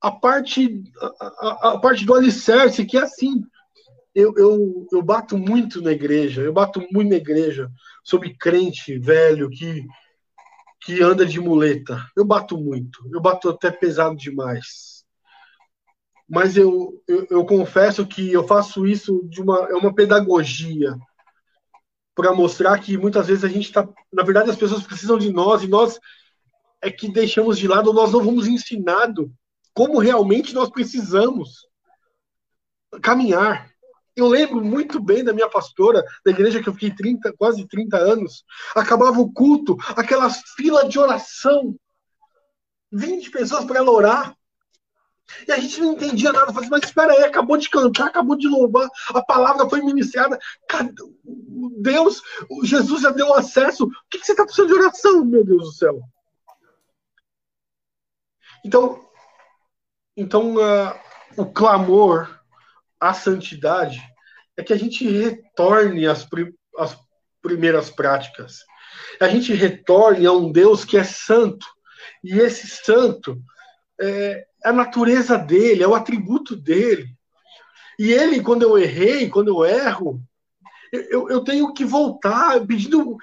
A 0.00 0.10
parte, 0.10 0.82
a, 1.20 1.72
a 1.72 1.78
parte 1.78 2.06
do 2.06 2.14
alicerce, 2.14 2.86
que 2.86 2.96
é 2.96 3.02
assim, 3.02 3.44
eu, 4.14 4.34
eu, 4.36 4.86
eu 4.92 5.02
bato 5.02 5.38
muito 5.38 5.80
na 5.80 5.92
igreja, 5.92 6.42
eu 6.42 6.52
bato 6.52 6.80
muito 6.92 7.10
na 7.10 7.16
igreja 7.16 7.70
sobre 8.02 8.34
crente 8.34 8.98
velho 8.98 9.48
que, 9.48 9.86
que 10.82 11.02
anda 11.02 11.24
de 11.24 11.40
muleta. 11.40 12.04
Eu 12.16 12.24
bato 12.24 12.58
muito, 12.58 12.98
eu 13.12 13.20
bato 13.20 13.48
até 13.48 13.70
pesado 13.70 14.16
demais. 14.16 15.04
Mas 16.28 16.56
eu, 16.56 17.02
eu, 17.08 17.26
eu 17.30 17.44
confesso 17.44 18.06
que 18.06 18.32
eu 18.32 18.46
faço 18.46 18.86
isso 18.86 19.26
de 19.28 19.40
uma, 19.40 19.68
é 19.68 19.74
uma 19.74 19.94
pedagogia 19.94 20.96
para 22.14 22.34
mostrar 22.34 22.78
que 22.78 22.96
muitas 22.96 23.26
vezes 23.26 23.44
a 23.44 23.48
gente 23.48 23.64
está. 23.64 23.88
Na 24.12 24.22
verdade, 24.22 24.50
as 24.50 24.56
pessoas 24.56 24.86
precisam 24.86 25.18
de 25.18 25.32
nós 25.32 25.62
e 25.62 25.68
nós 25.68 25.98
é 26.82 26.90
que 26.90 27.10
deixamos 27.10 27.58
de 27.58 27.68
lado, 27.68 27.92
nós 27.92 28.12
não 28.12 28.22
vamos 28.22 28.46
ensinado 28.46 29.32
como 29.74 29.98
realmente 29.98 30.54
nós 30.54 30.70
precisamos 30.70 31.66
caminhar. 33.02 33.69
Eu 34.20 34.28
lembro 34.28 34.62
muito 34.62 35.00
bem 35.00 35.24
da 35.24 35.32
minha 35.32 35.48
pastora, 35.48 36.04
da 36.22 36.30
igreja 36.30 36.62
que 36.62 36.68
eu 36.68 36.74
fiquei 36.74 36.90
30, 36.90 37.32
quase 37.38 37.66
30 37.66 37.96
anos. 37.96 38.44
Acabava 38.76 39.18
o 39.18 39.32
culto, 39.32 39.78
aquela 39.96 40.28
fila 40.28 40.86
de 40.86 40.98
oração. 40.98 41.74
20 42.92 43.30
pessoas 43.30 43.64
para 43.64 43.78
ela 43.78 43.90
orar. 43.90 44.36
E 45.48 45.52
a 45.52 45.58
gente 45.58 45.80
não 45.80 45.92
entendia 45.92 46.32
nada. 46.32 46.52
Falei, 46.52 46.68
mas 46.68 46.82
espera 46.84 47.12
aí, 47.12 47.24
acabou 47.24 47.56
de 47.56 47.70
cantar, 47.70 48.08
acabou 48.08 48.36
de 48.36 48.46
louvar, 48.46 48.88
a 49.14 49.22
palavra 49.22 49.68
foi 49.70 49.80
ministrada. 49.80 50.38
Deus, 51.78 52.20
Jesus 52.62 53.00
já 53.00 53.10
deu 53.10 53.32
acesso. 53.34 53.84
O 53.84 53.90
que, 54.10 54.18
você 54.18 54.32
está 54.32 54.44
precisando 54.44 54.68
de 54.68 54.74
oração, 54.74 55.24
meu 55.24 55.44
Deus 55.44 55.62
do 55.62 55.72
céu? 55.72 56.00
Então, 58.62 59.02
então 60.14 60.56
uh, 60.56 60.94
o 61.38 61.46
clamor 61.46 62.38
à 63.00 63.14
santidade 63.14 64.09
é 64.60 64.62
que 64.62 64.72
a 64.72 64.78
gente 64.78 65.08
retorne 65.08 66.06
às, 66.06 66.26
às 66.78 66.96
primeiras 67.42 67.90
práticas. 67.90 68.58
A 69.20 69.28
gente 69.28 69.52
retorne 69.52 70.26
a 70.26 70.32
um 70.32 70.52
Deus 70.52 70.84
que 70.84 70.96
é 70.96 71.04
santo. 71.04 71.66
E 72.22 72.38
esse 72.38 72.66
santo 72.66 73.40
é, 74.00 74.44
é 74.64 74.68
a 74.68 74.72
natureza 74.72 75.36
dele, 75.36 75.82
é 75.82 75.88
o 75.88 75.94
atributo 75.94 76.54
dele. 76.54 77.06
E 77.98 78.12
ele, 78.12 78.42
quando 78.42 78.62
eu 78.62 78.78
errei, 78.78 79.28
quando 79.28 79.48
eu 79.48 79.64
erro, 79.64 80.22
eu, 80.92 81.28
eu 81.28 81.42
tenho 81.42 81.72
que 81.72 81.84
voltar 81.84 82.64
pedindo, 82.66 83.16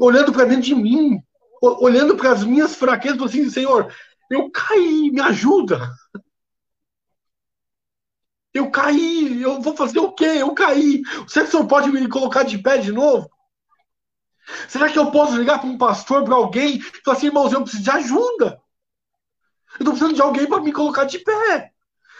olhando 0.00 0.32
para 0.32 0.44
dentro 0.44 0.62
de 0.62 0.74
mim, 0.74 1.20
olhando 1.60 2.16
para 2.16 2.30
as 2.30 2.44
minhas 2.44 2.74
fraquezas, 2.74 3.22
assim, 3.22 3.48
Senhor, 3.50 3.92
eu 4.30 4.50
caí, 4.50 5.10
me 5.10 5.20
ajuda. 5.20 5.90
Eu 8.54 8.70
caí, 8.70 9.42
eu 9.42 9.60
vou 9.60 9.76
fazer 9.76 9.98
o 9.98 10.12
quê? 10.12 10.36
Eu 10.38 10.54
caí. 10.54 11.02
Será 11.26 11.44
que 11.44 11.48
o 11.48 11.50
senhor 11.50 11.66
pode 11.66 11.90
me 11.90 12.08
colocar 12.08 12.44
de 12.44 12.56
pé 12.56 12.78
de 12.78 12.92
novo? 12.92 13.28
Será 14.68 14.88
que 14.88 14.98
eu 14.98 15.10
posso 15.10 15.36
ligar 15.36 15.58
para 15.58 15.68
um 15.68 15.76
pastor, 15.76 16.22
para 16.24 16.36
alguém, 16.36 16.76
e 16.76 16.80
falar 17.02 17.16
assim, 17.16 17.26
irmãos, 17.26 17.52
eu 17.52 17.62
preciso 17.62 17.82
de 17.82 17.90
ajuda? 17.90 18.62
Eu 19.72 19.80
estou 19.80 19.92
precisando 19.92 20.14
de 20.14 20.22
alguém 20.22 20.46
para 20.46 20.62
me 20.62 20.72
colocar 20.72 21.04
de 21.04 21.18
pé. 21.18 21.72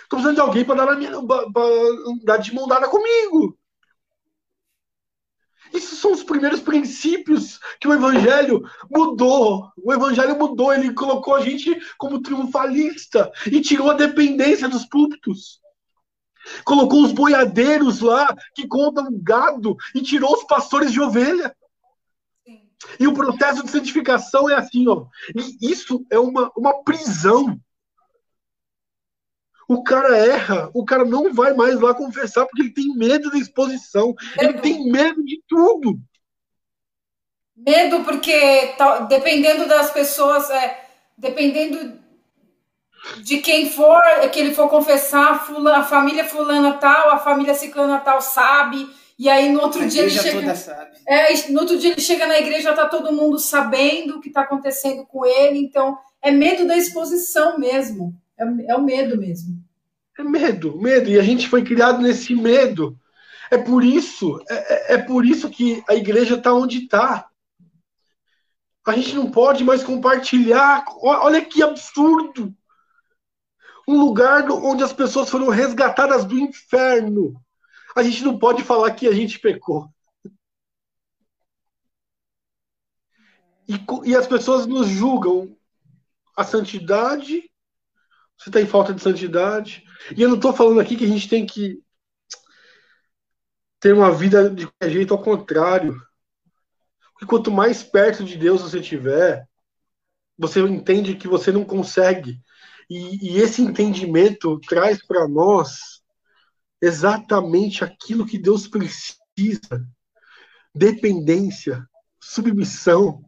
Estou 0.02 0.18
precisando 0.18 0.34
de 0.34 0.40
alguém 0.40 0.64
para 0.64 0.84
dar, 0.84 0.98
dar 2.24 2.36
de 2.38 2.52
mão 2.52 2.66
dada 2.66 2.88
comigo. 2.88 3.56
Esses 5.72 5.98
são 5.98 6.12
os 6.12 6.22
primeiros 6.22 6.60
princípios 6.60 7.60
que 7.80 7.86
o 7.86 7.92
Evangelho 7.92 8.62
mudou. 8.90 9.70
O 9.76 9.92
Evangelho 9.92 10.36
mudou, 10.36 10.72
ele 10.72 10.92
colocou 10.92 11.34
a 11.34 11.40
gente 11.40 11.80
como 11.96 12.20
triunfalista 12.20 13.30
e 13.46 13.60
tirou 13.60 13.90
a 13.90 13.94
dependência 13.94 14.68
dos 14.68 14.84
púlpitos. 14.84 15.63
Colocou 16.64 17.02
os 17.02 17.12
boiadeiros 17.12 18.00
lá 18.00 18.34
que 18.54 18.66
contam 18.66 19.08
gado 19.22 19.76
e 19.94 20.02
tirou 20.02 20.32
os 20.32 20.44
pastores 20.44 20.92
de 20.92 21.00
ovelha. 21.00 21.54
E 22.98 23.06
o 23.06 23.14
processo 23.14 23.62
de 23.64 23.70
santificação 23.70 24.48
é 24.48 24.54
assim, 24.54 24.86
ó. 24.88 25.06
E 25.34 25.70
isso 25.70 26.04
é 26.10 26.18
uma, 26.18 26.50
uma 26.56 26.82
prisão. 26.82 27.58
O 29.66 29.82
cara 29.82 30.16
erra, 30.16 30.70
o 30.74 30.84
cara 30.84 31.04
não 31.04 31.32
vai 31.32 31.54
mais 31.54 31.80
lá 31.80 31.94
confessar 31.94 32.44
porque 32.46 32.62
ele 32.62 32.74
tem 32.74 32.94
medo 32.94 33.30
da 33.30 33.38
exposição, 33.38 34.14
medo. 34.36 34.50
ele 34.50 34.60
tem 34.60 34.90
medo 34.90 35.24
de 35.24 35.42
tudo. 35.48 35.98
Medo 37.56 38.04
porque 38.04 38.74
dependendo 39.08 39.66
das 39.66 39.90
pessoas, 39.90 40.50
é, 40.50 40.86
dependendo 41.16 42.03
de 43.18 43.38
quem 43.38 43.70
for, 43.70 44.00
que 44.32 44.40
ele 44.40 44.54
for 44.54 44.68
confessar, 44.68 45.46
fulana, 45.46 45.78
a 45.78 45.84
família 45.84 46.24
fulana 46.24 46.74
tal, 46.74 47.10
a 47.10 47.18
família 47.18 47.54
ciclana 47.54 47.98
tal 47.98 48.20
sabe, 48.20 48.88
e 49.18 49.28
aí 49.28 49.50
no 49.50 49.60
outro 49.60 49.82
a 49.82 49.86
dia 49.86 50.02
ele 50.02 50.10
chega. 50.10 50.52
É, 51.06 51.48
no 51.50 51.60
outro 51.60 51.78
dia 51.78 51.92
ele 51.92 52.00
chega 52.00 52.26
na 52.26 52.38
igreja, 52.38 52.72
tá 52.72 52.86
todo 52.86 53.12
mundo 53.12 53.38
sabendo 53.38 54.16
o 54.16 54.20
que 54.20 54.28
está 54.28 54.42
acontecendo 54.42 55.06
com 55.06 55.24
ele, 55.24 55.58
então 55.58 55.98
é 56.22 56.30
medo 56.30 56.66
da 56.66 56.76
exposição 56.76 57.58
mesmo. 57.58 58.14
É, 58.38 58.72
é 58.72 58.76
o 58.76 58.82
medo 58.82 59.16
mesmo. 59.16 59.62
É 60.18 60.22
medo, 60.22 60.80
medo. 60.80 61.10
E 61.10 61.18
a 61.18 61.22
gente 61.22 61.48
foi 61.48 61.62
criado 61.62 62.00
nesse 62.00 62.34
medo. 62.34 62.98
É 63.50 63.58
por 63.58 63.84
isso, 63.84 64.40
é, 64.48 64.54
é, 64.54 64.94
é 64.94 64.98
por 64.98 65.24
isso 65.24 65.50
que 65.50 65.82
a 65.88 65.94
igreja 65.94 66.36
está 66.36 66.52
onde 66.52 66.84
está. 66.84 67.28
A 68.86 68.92
gente 68.92 69.14
não 69.14 69.30
pode 69.30 69.64
mais 69.64 69.82
compartilhar. 69.82 70.84
Olha 71.00 71.42
que 71.42 71.62
absurdo. 71.62 72.54
Um 73.86 74.00
lugar 74.00 74.50
onde 74.50 74.82
as 74.82 74.92
pessoas 74.92 75.28
foram 75.28 75.48
resgatadas 75.48 76.24
do 76.24 76.38
inferno. 76.38 77.34
A 77.94 78.02
gente 78.02 78.24
não 78.24 78.38
pode 78.38 78.62
falar 78.64 78.90
que 78.92 79.06
a 79.06 79.12
gente 79.12 79.38
pecou. 79.38 79.88
E, 83.68 84.10
e 84.10 84.16
as 84.16 84.26
pessoas 84.26 84.66
nos 84.66 84.88
julgam 84.88 85.56
a 86.36 86.44
santidade. 86.44 87.50
Você 88.36 88.48
está 88.48 88.60
em 88.60 88.66
falta 88.66 88.92
de 88.92 89.02
santidade. 89.02 89.84
E 90.16 90.22
eu 90.22 90.28
não 90.28 90.36
estou 90.36 90.52
falando 90.52 90.80
aqui 90.80 90.96
que 90.96 91.04
a 91.04 91.08
gente 91.08 91.28
tem 91.28 91.46
que 91.46 91.82
ter 93.80 93.92
uma 93.92 94.10
vida 94.10 94.50
de 94.50 94.68
jeito 94.82 95.14
ao 95.14 95.22
contrário. 95.22 96.00
Porque 97.12 97.26
quanto 97.26 97.50
mais 97.50 97.82
perto 97.82 98.24
de 98.24 98.36
Deus 98.36 98.60
você 98.60 98.80
estiver, 98.80 99.48
você 100.36 100.60
entende 100.60 101.14
que 101.14 101.28
você 101.28 101.52
não 101.52 101.64
consegue. 101.64 102.40
E, 102.88 103.32
e 103.32 103.38
esse 103.40 103.62
entendimento 103.62 104.58
traz 104.60 105.04
para 105.04 105.26
nós 105.26 106.02
exatamente 106.80 107.82
aquilo 107.82 108.26
que 108.26 108.38
Deus 108.38 108.68
precisa: 108.68 109.86
dependência, 110.74 111.86
submissão, 112.20 113.22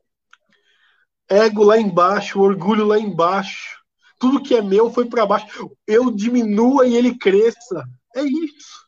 ego 1.29 1.65
lá 1.65 1.79
embaixo, 1.79 2.41
orgulho 2.41 2.87
lá 2.87 2.99
embaixo. 2.99 3.77
Tudo 4.19 4.43
que 4.43 4.55
é 4.55 4.63
meu 4.63 4.91
foi 4.91 5.07
para 5.09 5.27
baixo. 5.27 5.71
Eu 5.87 6.11
diminua 6.11 6.87
e 6.87 6.95
ele 6.95 7.19
cresça. 7.19 7.85
É 8.15 8.23
isso. 8.23 8.87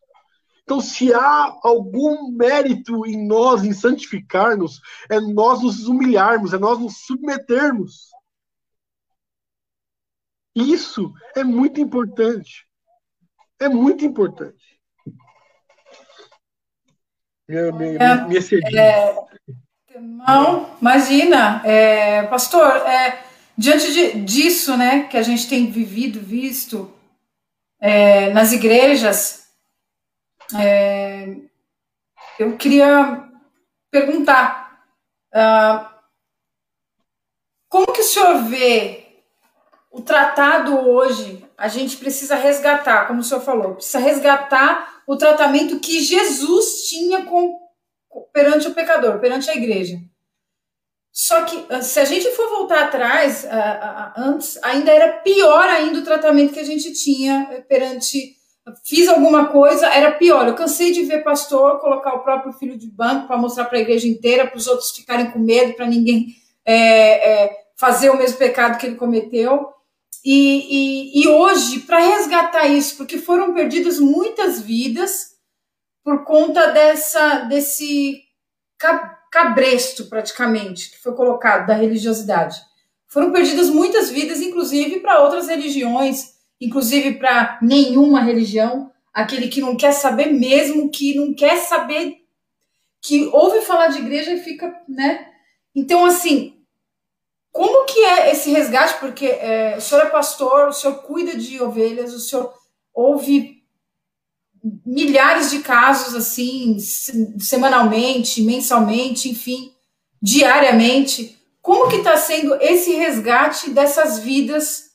Então, 0.63 0.81
se 0.83 1.15
há 1.15 1.57
algum 1.63 2.31
mérito 2.31 3.07
em 3.07 3.27
nós, 3.27 3.65
em 3.65 3.73
santificar-nos, 3.73 4.81
é 5.09 5.19
nós 5.19 5.63
nos 5.63 5.87
humilharmos, 5.87 6.53
é 6.53 6.59
nós 6.59 6.79
nos 6.79 7.07
submetermos. 7.07 8.09
Isso 10.59 11.13
é 11.37 11.45
muito 11.45 11.81
importante. 11.81 12.67
É 13.61 13.69
muito 13.69 14.05
importante. 14.05 14.79
Minha, 17.49 17.73
minha, 17.73 18.27
minha 18.27 18.41
é, 18.77 19.17
não, 19.99 20.77
imagina, 20.81 21.63
é, 21.65 22.23
pastor, 22.25 22.77
é, 22.87 23.25
diante 23.57 23.93
de, 23.93 24.21
disso, 24.21 24.77
né, 24.77 25.05
que 25.05 25.17
a 25.17 25.23
gente 25.23 25.49
tem 25.49 25.71
vivido, 25.71 26.21
visto 26.21 26.93
é, 27.81 28.31
nas 28.33 28.53
igrejas, 28.53 29.49
é, 30.55 31.37
eu 32.39 32.57
queria 32.57 33.29
perguntar 33.91 34.85
uh, 35.35 35.89
como 37.69 37.93
que 37.93 38.01
o 38.01 38.05
senhor 38.05 38.45
vê 38.45 39.08
o 39.99 40.03
tratado 40.03 40.79
hoje? 40.89 41.45
A 41.57 41.69
gente 41.69 41.97
precisa 41.97 42.37
resgatar, 42.37 43.07
como 43.07 43.21
o 43.21 43.25
senhor 43.25 43.41
falou, 43.41 43.75
precisa 43.75 43.99
resgatar 43.99 45.03
o 45.07 45.17
tratamento 45.17 45.81
que 45.81 46.01
Jesus 46.01 46.89
tinha 46.89 47.25
com, 47.25 47.59
perante 48.33 48.69
o 48.69 48.75
pecador, 48.75 49.19
perante 49.19 49.51
a 49.51 49.55
igreja. 49.55 49.99
Só 51.13 51.43
que 51.45 51.67
ah, 51.69 51.83
se 51.83 51.99
a 51.99 52.05
gente 52.05 52.31
for 52.31 52.49
voltar 52.49 52.85
atrás, 52.85 53.45
uh, 53.45 53.49
uh, 53.49 54.13
antes, 54.29 54.57
ainda 54.63 54.93
era 54.93 55.19
pior 55.19 55.69
ainda 55.69 55.99
o 55.99 56.05
tratamento 56.05 56.53
que 56.53 56.61
a 56.61 56.65
gente 56.65 56.93
tinha 56.93 57.65
perante 57.69 58.37
fiz 58.85 59.09
alguma 59.09 59.47
coisa, 59.47 59.87
era 59.89 60.13
pior. 60.13 60.47
Eu 60.47 60.55
cansei 60.55 60.93
de 60.93 61.03
ver 61.05 61.25
pastor 61.25 61.81
colocar 61.81 62.15
o 62.15 62.23
próprio 62.23 62.53
filho 62.53 62.77
de 62.77 62.87
banco 62.87 63.27
para 63.27 63.39
mostrar 63.39 63.65
para 63.65 63.79
a 63.79 63.81
igreja 63.81 64.07
inteira, 64.07 64.47
para 64.47 64.59
os 64.59 64.67
outros 64.67 64.91
ficarem 64.91 65.31
com 65.31 65.39
medo, 65.39 65.73
para 65.73 65.87
ninguém 65.87 66.27
é, 66.65 67.45
é, 67.45 67.57
fazer 67.77 68.11
o 68.11 68.17
mesmo 68.17 68.37
pecado 68.37 68.79
que 68.79 68.87
ele 68.87 68.97
cometeu. 68.97 69.73
E, 70.25 71.21
e, 71.21 71.23
e 71.23 71.29
hoje, 71.29 71.81
para 71.81 71.99
resgatar 71.99 72.67
isso, 72.67 72.97
porque 72.97 73.19
foram 73.19 73.55
perdidas 73.55 73.99
muitas 73.99 74.61
vidas 74.61 75.37
por 76.05 76.25
conta 76.25 76.69
dessa, 76.69 77.41
desse 77.41 78.23
cabresto, 79.31 80.07
praticamente, 80.07 80.91
que 80.91 80.99
foi 80.99 81.15
colocado 81.15 81.67
da 81.67 81.75
religiosidade. 81.75 82.61
Foram 83.07 83.33
perdidas 83.33 83.71
muitas 83.71 84.11
vidas, 84.11 84.41
inclusive 84.41 85.01
para 85.01 85.21
outras 85.21 85.49
religiões 85.49 86.39
inclusive 86.61 87.15
para 87.15 87.59
nenhuma 87.63 88.21
religião, 88.21 88.91
aquele 89.13 89.49
que 89.49 89.61
não 89.61 89.77
quer 89.77 89.93
saber 89.93 90.27
mesmo, 90.33 90.91
que 90.91 91.15
não 91.15 91.35
quer 91.35 91.57
saber, 91.59 92.19
que 93.01 93.27
ouve 93.27 93.61
falar 93.61 93.89
de 93.89 93.99
igreja 93.99 94.33
e 94.33 94.43
fica, 94.43 94.75
né? 94.89 95.29
Então, 95.75 96.05
assim, 96.05 96.58
como 97.59 97.87
que 97.87 97.99
é 97.99 98.31
esse 98.31 98.53
resgate? 98.53 99.01
Porque 99.01 99.27
é, 99.27 99.75
o 99.77 99.81
senhor 99.81 100.07
é 100.07 100.11
pastor, 100.11 100.69
o 100.69 100.73
senhor 100.73 101.03
cuida 101.03 101.37
de 101.37 101.61
ovelhas, 101.61 102.15
o 102.15 102.21
senhor 102.21 102.55
ouve 102.95 103.65
milhares 104.87 105.51
de 105.51 105.59
casos, 105.59 106.15
assim, 106.15 106.79
semanalmente, 107.41 108.43
mensalmente, 108.43 109.29
enfim, 109.29 109.75
diariamente. 110.23 111.37
Como 111.61 111.91
que 111.91 111.97
está 111.97 112.17
sendo 112.17 112.55
esse 112.63 112.93
resgate 112.93 113.71
dessas 113.71 114.21
vidas 114.21 114.93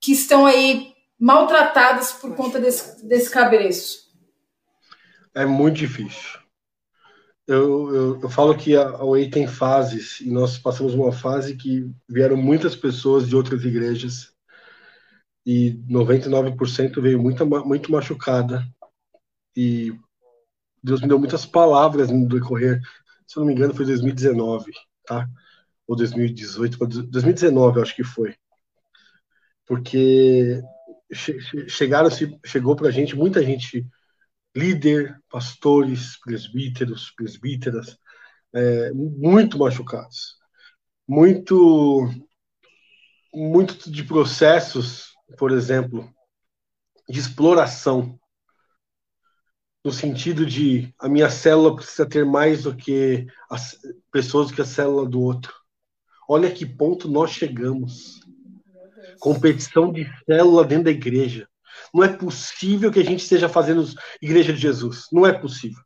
que 0.00 0.12
estão 0.12 0.46
aí 0.46 0.92
maltratadas 1.18 2.12
por 2.12 2.36
conta 2.36 2.60
desse, 2.60 3.04
desse 3.04 3.28
cabreço? 3.28 4.08
É 5.34 5.44
muito 5.44 5.78
difícil. 5.78 6.38
Eu, 7.50 7.92
eu, 7.92 8.20
eu, 8.20 8.30
falo 8.30 8.56
que 8.56 8.76
a 8.76 9.04
Way 9.04 9.28
tem 9.28 9.44
fases, 9.44 10.20
e 10.20 10.30
nós 10.30 10.56
passamos 10.56 10.94
uma 10.94 11.10
fase 11.10 11.56
que 11.56 11.90
vieram 12.08 12.36
muitas 12.36 12.76
pessoas 12.76 13.28
de 13.28 13.34
outras 13.34 13.64
igrejas, 13.64 14.32
e 15.44 15.72
99% 15.88 17.02
veio 17.02 17.20
muito, 17.20 17.44
muito 17.44 17.90
machucada, 17.90 18.64
e 19.56 19.92
Deus 20.80 21.00
me 21.00 21.08
deu 21.08 21.18
muitas 21.18 21.44
palavras 21.44 22.08
no 22.08 22.28
decorrer, 22.28 22.80
se 23.26 23.36
eu 23.36 23.40
não 23.40 23.48
me 23.48 23.54
engano 23.54 23.74
foi 23.74 23.84
2019, 23.84 24.70
tá? 25.04 25.28
Ou 25.88 25.96
2018, 25.96 26.78
2019 27.08 27.78
eu 27.78 27.82
acho 27.82 27.96
que 27.96 28.04
foi 28.04 28.36
porque 29.66 30.60
chegaram 31.68 32.08
chegou 32.44 32.74
para 32.74 32.88
a 32.88 32.90
gente 32.90 33.14
muita 33.14 33.40
gente 33.40 33.86
líder, 34.54 35.18
pastores, 35.30 36.18
presbíteros, 36.20 37.12
presbíteras, 37.16 37.96
é, 38.52 38.92
muito 38.92 39.58
machucados, 39.58 40.36
muito 41.06 42.08
muito 43.32 43.90
de 43.90 44.02
processos, 44.02 45.14
por 45.38 45.52
exemplo, 45.52 46.12
de 47.08 47.20
exploração, 47.20 48.18
no 49.84 49.92
sentido 49.92 50.44
de 50.44 50.92
a 50.98 51.08
minha 51.08 51.30
célula 51.30 51.76
precisa 51.76 52.06
ter 52.06 52.24
mais 52.26 52.64
do 52.64 52.76
que 52.76 53.26
as 53.48 53.78
pessoas 54.12 54.48
do 54.48 54.54
que 54.54 54.60
a 54.60 54.66
célula 54.66 55.08
do 55.08 55.20
outro. 55.20 55.54
Olha 56.28 56.50
que 56.52 56.66
ponto 56.66 57.08
nós 57.08 57.30
chegamos 57.30 58.20
competição 59.18 59.92
de 59.92 60.06
célula 60.24 60.64
dentro 60.64 60.84
da 60.84 60.90
igreja. 60.90 61.48
Não 61.92 62.04
é 62.04 62.08
possível 62.08 62.90
que 62.90 63.00
a 63.00 63.04
gente 63.04 63.22
esteja 63.22 63.48
fazendo 63.48 63.84
igreja 64.20 64.52
de 64.52 64.60
Jesus. 64.60 65.06
Não 65.12 65.26
é 65.26 65.32
possível. 65.32 65.82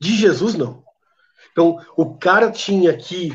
De 0.00 0.16
Jesus, 0.16 0.54
não. 0.54 0.82
Então, 1.52 1.78
o 1.96 2.16
cara 2.16 2.50
tinha 2.50 2.96
que 2.96 3.32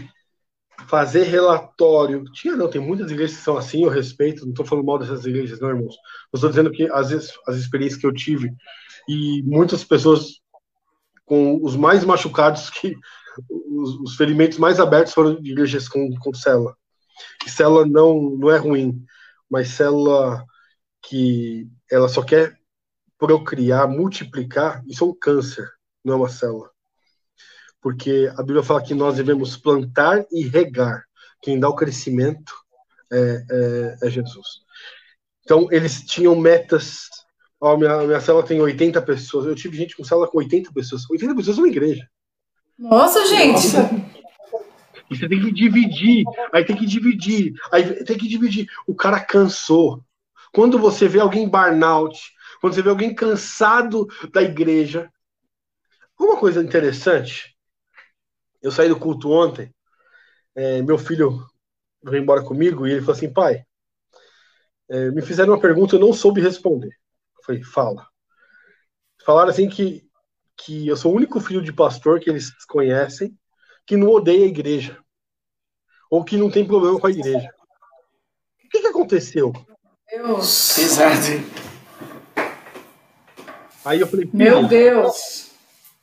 fazer 0.88 1.24
relatório. 1.24 2.24
Tinha, 2.32 2.56
não, 2.56 2.70
tem 2.70 2.82
muitas 2.82 3.12
igrejas 3.12 3.38
que 3.38 3.44
são 3.44 3.58
assim, 3.58 3.84
eu 3.84 3.90
respeito, 3.90 4.44
não 4.44 4.52
estou 4.52 4.66
falando 4.66 4.86
mal 4.86 4.98
dessas 4.98 5.26
igrejas, 5.26 5.60
não, 5.60 5.70
irmãos. 5.70 5.96
Eu 6.32 6.38
estou 6.38 6.50
dizendo 6.50 6.72
que, 6.72 6.88
vezes, 6.88 7.34
as 7.48 7.58
experiências 7.58 8.00
que 8.00 8.08
eu 8.08 8.14
tive, 8.14 8.54
e 9.08 9.42
muitas 9.44 9.84
pessoas 9.84 10.42
com 11.26 11.60
os 11.64 11.76
mais 11.76 12.04
machucados, 12.04 12.70
que 12.70 12.96
os, 13.50 13.96
os 14.02 14.16
ferimentos 14.16 14.58
mais 14.58 14.80
abertos 14.80 15.14
foram 15.14 15.42
de 15.42 15.52
igrejas 15.52 15.88
com, 15.88 16.10
com 16.20 16.34
célula 16.34 16.76
célula 17.50 17.86
não, 17.86 18.20
não 18.38 18.50
é 18.50 18.58
ruim, 18.58 19.04
mas 19.50 19.70
célula 19.70 20.44
que 21.04 21.68
ela 21.92 22.08
só 22.08 22.24
quer 22.24 22.58
procriar, 23.18 23.88
multiplicar, 23.88 24.84
isso 24.88 25.04
é 25.04 25.08
um 25.08 25.14
câncer, 25.14 25.70
não 26.04 26.14
é 26.14 26.18
uma 26.18 26.30
célula. 26.30 26.70
Porque 27.82 28.32
a 28.38 28.42
Bíblia 28.42 28.64
fala 28.64 28.82
que 28.82 28.94
nós 28.94 29.18
devemos 29.18 29.58
plantar 29.58 30.26
e 30.32 30.48
regar. 30.48 31.04
Quem 31.42 31.60
dá 31.60 31.68
o 31.68 31.76
crescimento 31.76 32.54
é, 33.12 33.44
é, 33.52 34.08
é 34.08 34.10
Jesus. 34.10 34.64
Então, 35.44 35.68
eles 35.70 36.02
tinham 36.02 36.36
metas. 36.36 37.10
Ó, 37.60 37.76
minha, 37.76 38.02
minha 38.04 38.22
célula 38.22 38.46
tem 38.46 38.62
80 38.62 39.02
pessoas. 39.02 39.46
Eu 39.46 39.56
tive 39.56 39.76
gente 39.76 39.98
com 39.98 40.04
célula 40.06 40.30
com 40.30 40.38
80 40.38 40.72
pessoas. 40.72 41.10
80 41.10 41.36
pessoas 41.36 41.58
é 41.58 41.62
uma 41.62 41.68
igreja. 41.68 42.08
Nossa, 42.80 43.26
gente! 43.28 43.52
Nossa. 43.52 43.90
E 45.10 45.18
você 45.18 45.28
tem 45.28 45.42
que 45.42 45.52
dividir, 45.52 46.24
aí 46.52 46.66
tem 46.66 46.76
que 46.76 46.86
dividir, 46.86 47.54
aí 47.72 48.04
tem 48.04 48.18
que 48.18 48.28
dividir. 48.28 48.68
O 48.88 48.96
cara 48.96 49.20
cansou. 49.20 50.02
Quando 50.54 50.78
você 50.80 51.08
vê 51.08 51.20
alguém 51.20 51.50
burnout, 51.50 52.20
quando 52.62 52.76
você 52.76 52.82
vê 52.82 52.90
alguém 52.90 53.14
cansado 53.14 54.08
da 54.32 54.42
igreja. 54.42 55.12
Uma 56.18 56.38
coisa 56.40 56.62
interessante, 56.64 57.58
eu 58.62 58.72
saí 58.72 58.88
do 58.88 59.00
culto 59.00 59.30
ontem, 59.30 59.74
é, 60.56 60.82
meu 60.82 60.98
filho 60.98 61.46
veio 62.04 62.22
embora 62.24 62.44
comigo 62.44 62.88
e 62.88 62.92
ele 62.92 63.02
falou 63.02 63.16
assim, 63.16 63.34
pai, 63.34 63.66
É, 64.90 65.12
me 65.12 65.22
fizeram 65.22 65.54
uma 65.54 65.60
pergunta, 65.60 65.96
eu 65.96 66.00
não 66.00 66.14
soube 66.14 66.42
responder. 66.42 66.90
Eu 67.38 67.44
falei, 67.44 67.64
fala. 67.64 68.08
Falaram 69.26 69.50
assim 69.50 69.70
que, 69.70 70.08
que 70.58 70.88
eu 70.88 70.96
sou 70.96 71.14
o 71.14 71.16
único 71.16 71.40
filho 71.40 71.62
de 71.62 71.74
pastor 71.74 72.20
que 72.20 72.30
eles 72.30 72.52
conhecem 72.66 73.38
que 73.86 73.98
não 73.98 74.10
odeia 74.10 74.46
a 74.46 74.50
igreja. 74.50 74.98
Ou 76.10 76.24
que 76.24 76.38
não 76.38 76.52
tem 76.52 76.66
problema 76.66 77.00
com 77.00 77.08
a 77.08 77.12
igreja. 77.12 77.50
O 78.66 78.70
que, 78.70 78.82
que 78.82 78.88
aconteceu? 78.88 79.52
Deus. 80.14 80.78
Exato. 80.78 81.28
Aí 83.84 84.00
eu 84.00 84.08
falei, 84.08 84.30
meu 84.32 84.68
Deus. 84.68 85.52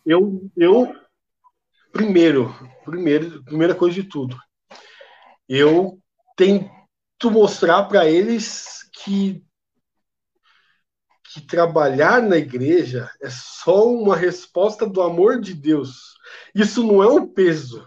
Eu, 0.05 0.51
eu 0.57 0.93
primeiro, 1.93 2.53
primeiro, 2.85 3.45
primeira 3.45 3.75
coisa 3.75 3.95
de 3.95 4.09
tudo, 4.09 4.37
eu 5.49 6.01
tento 6.37 6.69
mostrar 7.31 7.85
para 7.85 8.09
eles 8.09 8.89
que 8.93 9.45
que 11.33 11.41
trabalhar 11.41 12.21
na 12.21 12.37
igreja 12.37 13.09
é 13.23 13.31
só 13.31 13.87
uma 13.87 14.17
resposta 14.17 14.85
do 14.85 15.01
amor 15.01 15.41
de 15.41 15.55
Deus. 15.55 16.17
Isso 16.53 16.85
não 16.85 17.01
é 17.01 17.07
um 17.07 17.25
peso. 17.25 17.87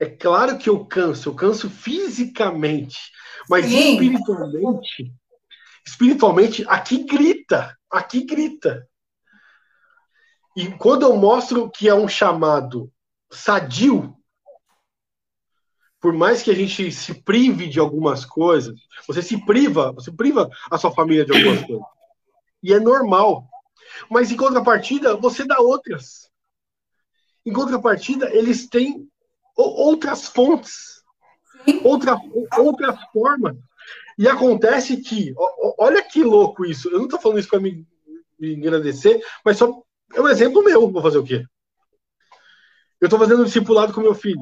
É 0.00 0.06
claro 0.06 0.58
que 0.58 0.68
eu 0.68 0.84
canso, 0.84 1.28
eu 1.28 1.34
canso 1.34 1.70
fisicamente, 1.70 2.98
mas 3.48 3.66
Sim. 3.66 3.92
espiritualmente, 3.92 5.14
espiritualmente, 5.86 6.64
aqui 6.68 7.04
grita, 7.04 7.76
aqui 7.90 8.24
grita. 8.24 8.88
E 10.56 10.68
quando 10.72 11.02
eu 11.02 11.16
mostro 11.16 11.70
que 11.70 11.88
é 11.88 11.94
um 11.94 12.08
chamado 12.08 12.92
sadio, 13.30 14.16
por 16.00 16.12
mais 16.12 16.42
que 16.42 16.50
a 16.50 16.54
gente 16.54 16.92
se 16.92 17.14
prive 17.22 17.66
de 17.66 17.80
algumas 17.80 18.24
coisas, 18.24 18.78
você 19.06 19.22
se 19.22 19.42
priva, 19.44 19.92
você 19.92 20.12
priva 20.12 20.50
a 20.70 20.76
sua 20.76 20.92
família 20.92 21.24
de 21.24 21.32
algumas 21.32 21.64
coisas. 21.64 21.86
E 22.62 22.72
é 22.72 22.80
normal. 22.80 23.48
Mas 24.10 24.30
em 24.30 24.36
contrapartida, 24.36 25.16
você 25.16 25.46
dá 25.46 25.58
outras. 25.60 26.30
Em 27.46 27.52
contrapartida, 27.52 28.30
eles 28.34 28.68
têm 28.68 29.08
outras 29.56 30.26
fontes, 30.26 31.02
outra, 31.82 32.16
outra 32.58 32.96
forma. 33.12 33.56
E 34.18 34.28
acontece 34.28 34.96
que, 34.98 35.34
olha 35.78 36.02
que 36.02 36.22
louco 36.22 36.64
isso. 36.64 36.88
Eu 36.88 36.98
não 36.98 37.04
estou 37.04 37.20
falando 37.20 37.38
isso 37.38 37.48
para 37.48 37.60
me, 37.60 37.86
me 38.38 38.54
agradecer, 38.56 39.20
mas 39.44 39.58
só 39.58 39.82
é 40.14 40.20
um 40.20 40.28
exemplo 40.28 40.62
meu. 40.62 40.90
Vou 40.90 41.02
fazer 41.02 41.18
o 41.18 41.24
quê? 41.24 41.44
Eu 43.00 43.06
estou 43.06 43.18
fazendo 43.18 43.42
um 43.42 43.44
discipulado 43.44 43.92
com 43.92 44.00
meu 44.00 44.14
filho. 44.14 44.40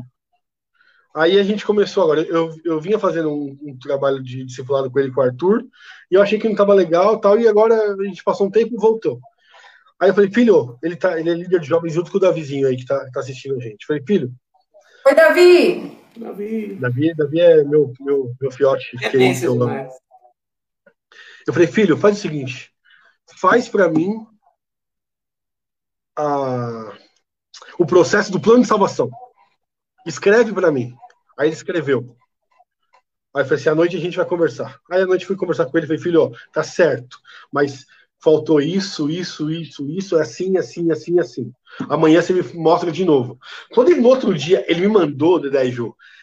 Aí 1.15 1.39
a 1.39 1.43
gente 1.43 1.65
começou 1.65 2.05
agora. 2.05 2.23
Eu, 2.23 2.55
eu 2.65 2.81
vinha 2.81 2.99
fazendo 2.99 3.31
um, 3.31 3.59
um 3.63 3.79
trabalho 3.79 4.23
de 4.23 4.45
discipulado 4.45 4.91
com 4.91 4.99
ele 4.99 5.13
com 5.13 5.21
o 5.21 5.25
Arthur, 5.25 5.63
e 6.11 6.15
eu 6.15 6.23
achei 6.23 6.39
que 6.39 6.45
não 6.45 6.53
estava 6.53 6.73
legal 6.73 7.21
tal, 7.21 7.39
e 7.39 7.47
agora 7.47 7.75
a 7.75 8.05
gente 8.05 8.25
passou 8.25 8.47
um 8.47 8.51
tempo 8.51 8.75
e 8.75 8.81
voltou. 8.81 9.21
Aí 10.01 10.11
eu 10.11 10.15
falei, 10.15 10.33
filho, 10.33 10.79
ele, 10.83 10.97
tá, 10.97 11.19
ele 11.19 11.31
é 11.31 11.35
líder 11.35 11.61
de 11.61 11.69
jovens 11.69 11.93
junto 11.93 12.11
com 12.11 12.17
o 12.17 12.21
Davizinho 12.21 12.67
aí 12.67 12.77
que 12.77 12.87
tá, 12.87 12.99
tá 13.13 13.21
assistindo 13.21 13.57
a 13.57 13.61
gente. 13.61 13.83
Eu 13.83 13.87
falei, 13.87 14.03
filho. 14.07 14.33
Oi, 15.05 15.15
Davi! 15.15 15.99
Davi. 16.17 16.75
Davi, 16.77 17.15
Davi 17.15 17.41
é 17.41 17.65
meu, 17.65 17.93
meu, 18.01 18.35
meu 18.41 18.51
fiote. 18.51 18.97
É 19.03 19.11
que 19.11 19.17
eu, 19.17 19.57
eu 21.47 21.53
falei, 21.53 21.67
filho, 21.67 21.97
faz 21.97 22.19
o 22.19 22.21
seguinte: 22.21 22.73
faz 23.41 23.69
para 23.69 23.89
mim 23.89 24.27
a, 26.17 26.97
o 27.79 27.87
processo 27.87 28.31
do 28.31 28.41
plano 28.41 28.63
de 28.63 28.69
salvação. 28.69 29.11
Escreve 30.07 30.53
para 30.53 30.71
mim. 30.71 30.95
Aí 31.39 31.49
ele 31.49 31.55
escreveu. 31.55 32.17
Aí 33.35 33.43
eu 33.43 33.45
falei 33.47 33.61
assim, 33.61 33.71
à 33.71 33.75
noite 33.75 33.97
a 33.97 34.01
gente 34.01 34.17
vai 34.17 34.27
conversar. 34.27 34.79
Aí 34.91 35.03
à 35.03 35.07
noite 35.07 35.27
fui 35.27 35.37
conversar 35.37 35.67
com 35.67 35.77
ele, 35.77 35.87
falei, 35.87 36.03
filho, 36.03 36.23
ó, 36.23 36.31
tá 36.53 36.63
certo, 36.63 37.19
mas 37.51 37.87
faltou 38.23 38.61
isso, 38.61 39.11
isso, 39.11 39.51
isso, 39.51 39.91
isso, 39.91 40.17
assim, 40.17 40.57
assim, 40.57 40.91
assim, 40.93 41.19
assim. 41.19 41.53
Amanhã 41.89 42.23
você 42.23 42.33
me 42.33 42.43
mostra 42.55 42.93
de 42.93 43.05
novo. 43.05 43.39
Quando 43.75 43.91
ele, 43.91 44.01
no 44.01 44.09
outro 44.09 44.33
dia, 44.33 44.65
ele 44.69 44.83
me 44.83 44.89
mandou, 44.89 45.41
Dedé 45.41 45.67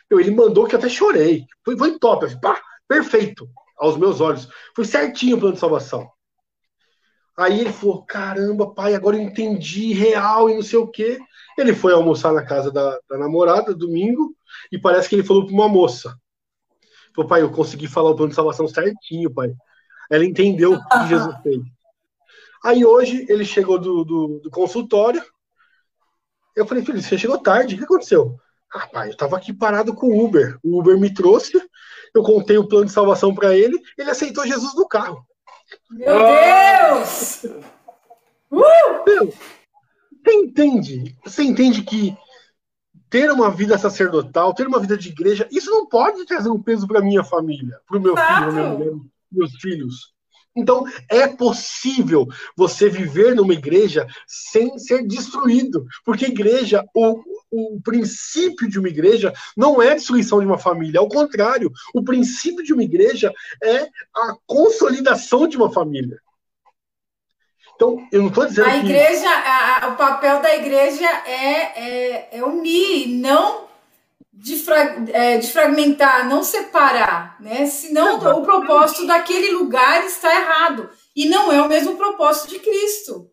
eu, 0.09 0.19
ele 0.19 0.31
mandou 0.31 0.65
que 0.65 0.73
eu 0.73 0.79
até 0.79 0.89
chorei. 0.89 1.45
Foi, 1.63 1.77
foi 1.77 1.99
top, 1.99 2.25
assim, 2.25 2.39
pá, 2.39 2.59
perfeito, 2.87 3.47
aos 3.77 3.97
meus 3.97 4.21
olhos. 4.21 4.47
Foi 4.75 4.85
certinho 4.85 5.35
o 5.35 5.39
plano 5.39 5.53
de 5.53 5.59
salvação. 5.59 6.09
Aí 7.37 7.59
ele 7.59 7.71
falou, 7.71 8.03
caramba, 8.03 8.73
pai, 8.73 8.95
agora 8.95 9.15
eu 9.15 9.21
entendi, 9.21 9.93
real, 9.93 10.49
e 10.49 10.55
não 10.55 10.61
sei 10.61 10.79
o 10.79 10.87
quê. 10.87 11.19
Ele 11.57 11.73
foi 11.73 11.93
almoçar 11.93 12.33
na 12.33 12.43
casa 12.43 12.71
da, 12.71 12.97
da 13.09 13.17
namorada, 13.17 13.73
domingo, 13.73 14.35
e 14.71 14.79
parece 14.79 15.07
que 15.07 15.15
ele 15.15 15.23
falou 15.23 15.45
para 15.45 15.53
uma 15.53 15.69
moça. 15.69 16.17
Falou, 17.15 17.29
pai, 17.29 17.41
eu 17.41 17.51
consegui 17.51 17.87
falar 17.87 18.09
o 18.09 18.15
plano 18.15 18.29
de 18.29 18.35
salvação 18.35 18.67
certinho, 18.67 19.33
pai. 19.33 19.53
Ela 20.09 20.25
entendeu 20.25 20.73
o 20.73 20.87
que 20.87 21.07
Jesus 21.07 21.35
fez. 21.43 21.61
Aí 22.63 22.85
hoje 22.85 23.25
ele 23.29 23.45
chegou 23.45 23.79
do, 23.79 24.03
do, 24.03 24.39
do, 24.43 24.51
consultório. 24.51 25.23
Eu 26.55 26.65
falei, 26.65 26.83
filho, 26.83 27.01
você 27.01 27.17
chegou 27.17 27.37
tarde, 27.37 27.75
o 27.75 27.77
que 27.77 27.83
aconteceu? 27.83 28.37
Pai, 28.91 29.09
eu 29.09 29.17
tava 29.17 29.37
aqui 29.37 29.53
parado 29.53 29.93
com 29.93 30.07
o 30.07 30.25
Uber. 30.25 30.57
O 30.63 30.79
Uber 30.79 30.99
me 30.99 31.13
trouxe, 31.13 31.61
eu 32.13 32.21
contei 32.21 32.57
o 32.57 32.67
plano 32.67 32.85
de 32.85 32.91
salvação 32.91 33.33
para 33.33 33.55
ele, 33.55 33.79
ele 33.97 34.11
aceitou 34.11 34.45
Jesus 34.45 34.75
no 34.75 34.87
carro. 34.87 35.25
Meu 35.89 36.19
Deus! 36.19 37.43
Uh! 38.51 39.05
Meu, 39.05 39.33
você 40.23 40.33
entende? 40.33 41.17
Você 41.23 41.43
entende 41.43 41.83
que 41.83 42.15
ter 43.09 43.31
uma 43.31 43.49
vida 43.49 43.77
sacerdotal, 43.77 44.53
ter 44.53 44.67
uma 44.67 44.79
vida 44.79 44.97
de 44.97 45.09
igreja, 45.09 45.47
isso 45.51 45.71
não 45.71 45.87
pode 45.87 46.25
trazer 46.25 46.49
um 46.49 46.61
peso 46.61 46.87
para 46.87 47.01
minha 47.01 47.23
família, 47.23 47.79
para 47.87 47.97
o 47.97 48.01
meu 48.01 48.13
Exato. 48.13 48.51
filho, 48.51 48.79
meu 48.79 49.09
meus 49.31 49.55
filhos. 49.55 50.13
Então, 50.59 50.85
é 51.09 51.27
possível 51.27 52.27
você 52.55 52.89
viver 52.89 53.35
numa 53.35 53.53
igreja 53.53 54.05
sem 54.27 54.77
ser 54.77 55.07
destruído, 55.07 55.85
porque 56.05 56.25
igreja, 56.25 56.85
o, 56.93 57.21
o 57.49 57.81
princípio 57.81 58.69
de 58.69 58.77
uma 58.77 58.89
igreja 58.89 59.33
não 59.55 59.81
é 59.81 59.91
a 59.91 59.95
destruição 59.95 60.39
de 60.39 60.45
uma 60.45 60.57
família, 60.57 60.99
ao 60.99 61.07
contrário, 61.07 61.71
o 61.93 62.03
princípio 62.03 62.63
de 62.63 62.73
uma 62.73 62.83
igreja 62.83 63.33
é 63.63 63.83
a 64.15 64.35
consolidação 64.45 65.47
de 65.47 65.57
uma 65.57 65.71
família. 65.71 66.19
Então, 67.75 68.05
eu 68.11 68.21
não 68.21 68.27
estou 68.27 68.45
dizendo 68.45 68.67
a 68.67 68.75
igreja, 68.75 69.21
que... 69.21 69.85
a, 69.85 69.89
o 69.93 69.95
papel 69.95 70.41
da 70.41 70.53
igreja 70.53 71.07
é, 71.25 72.27
é, 72.27 72.29
é 72.33 72.43
unir, 72.43 73.07
não 73.07 73.68
é, 75.13 75.37
desfragmentar, 75.37 76.27
não 76.27 76.43
separar, 76.43 77.39
né? 77.41 77.65
Senão 77.65 78.17
Exatamente. 78.17 78.39
o 78.39 78.43
propósito 78.43 79.07
daquele 79.07 79.51
lugar 79.51 80.05
está 80.05 80.33
errado. 80.33 80.89
E 81.15 81.27
não 81.27 81.51
é 81.51 81.61
o 81.61 81.67
mesmo 81.67 81.97
propósito 81.97 82.49
de 82.49 82.59
Cristo. 82.59 83.31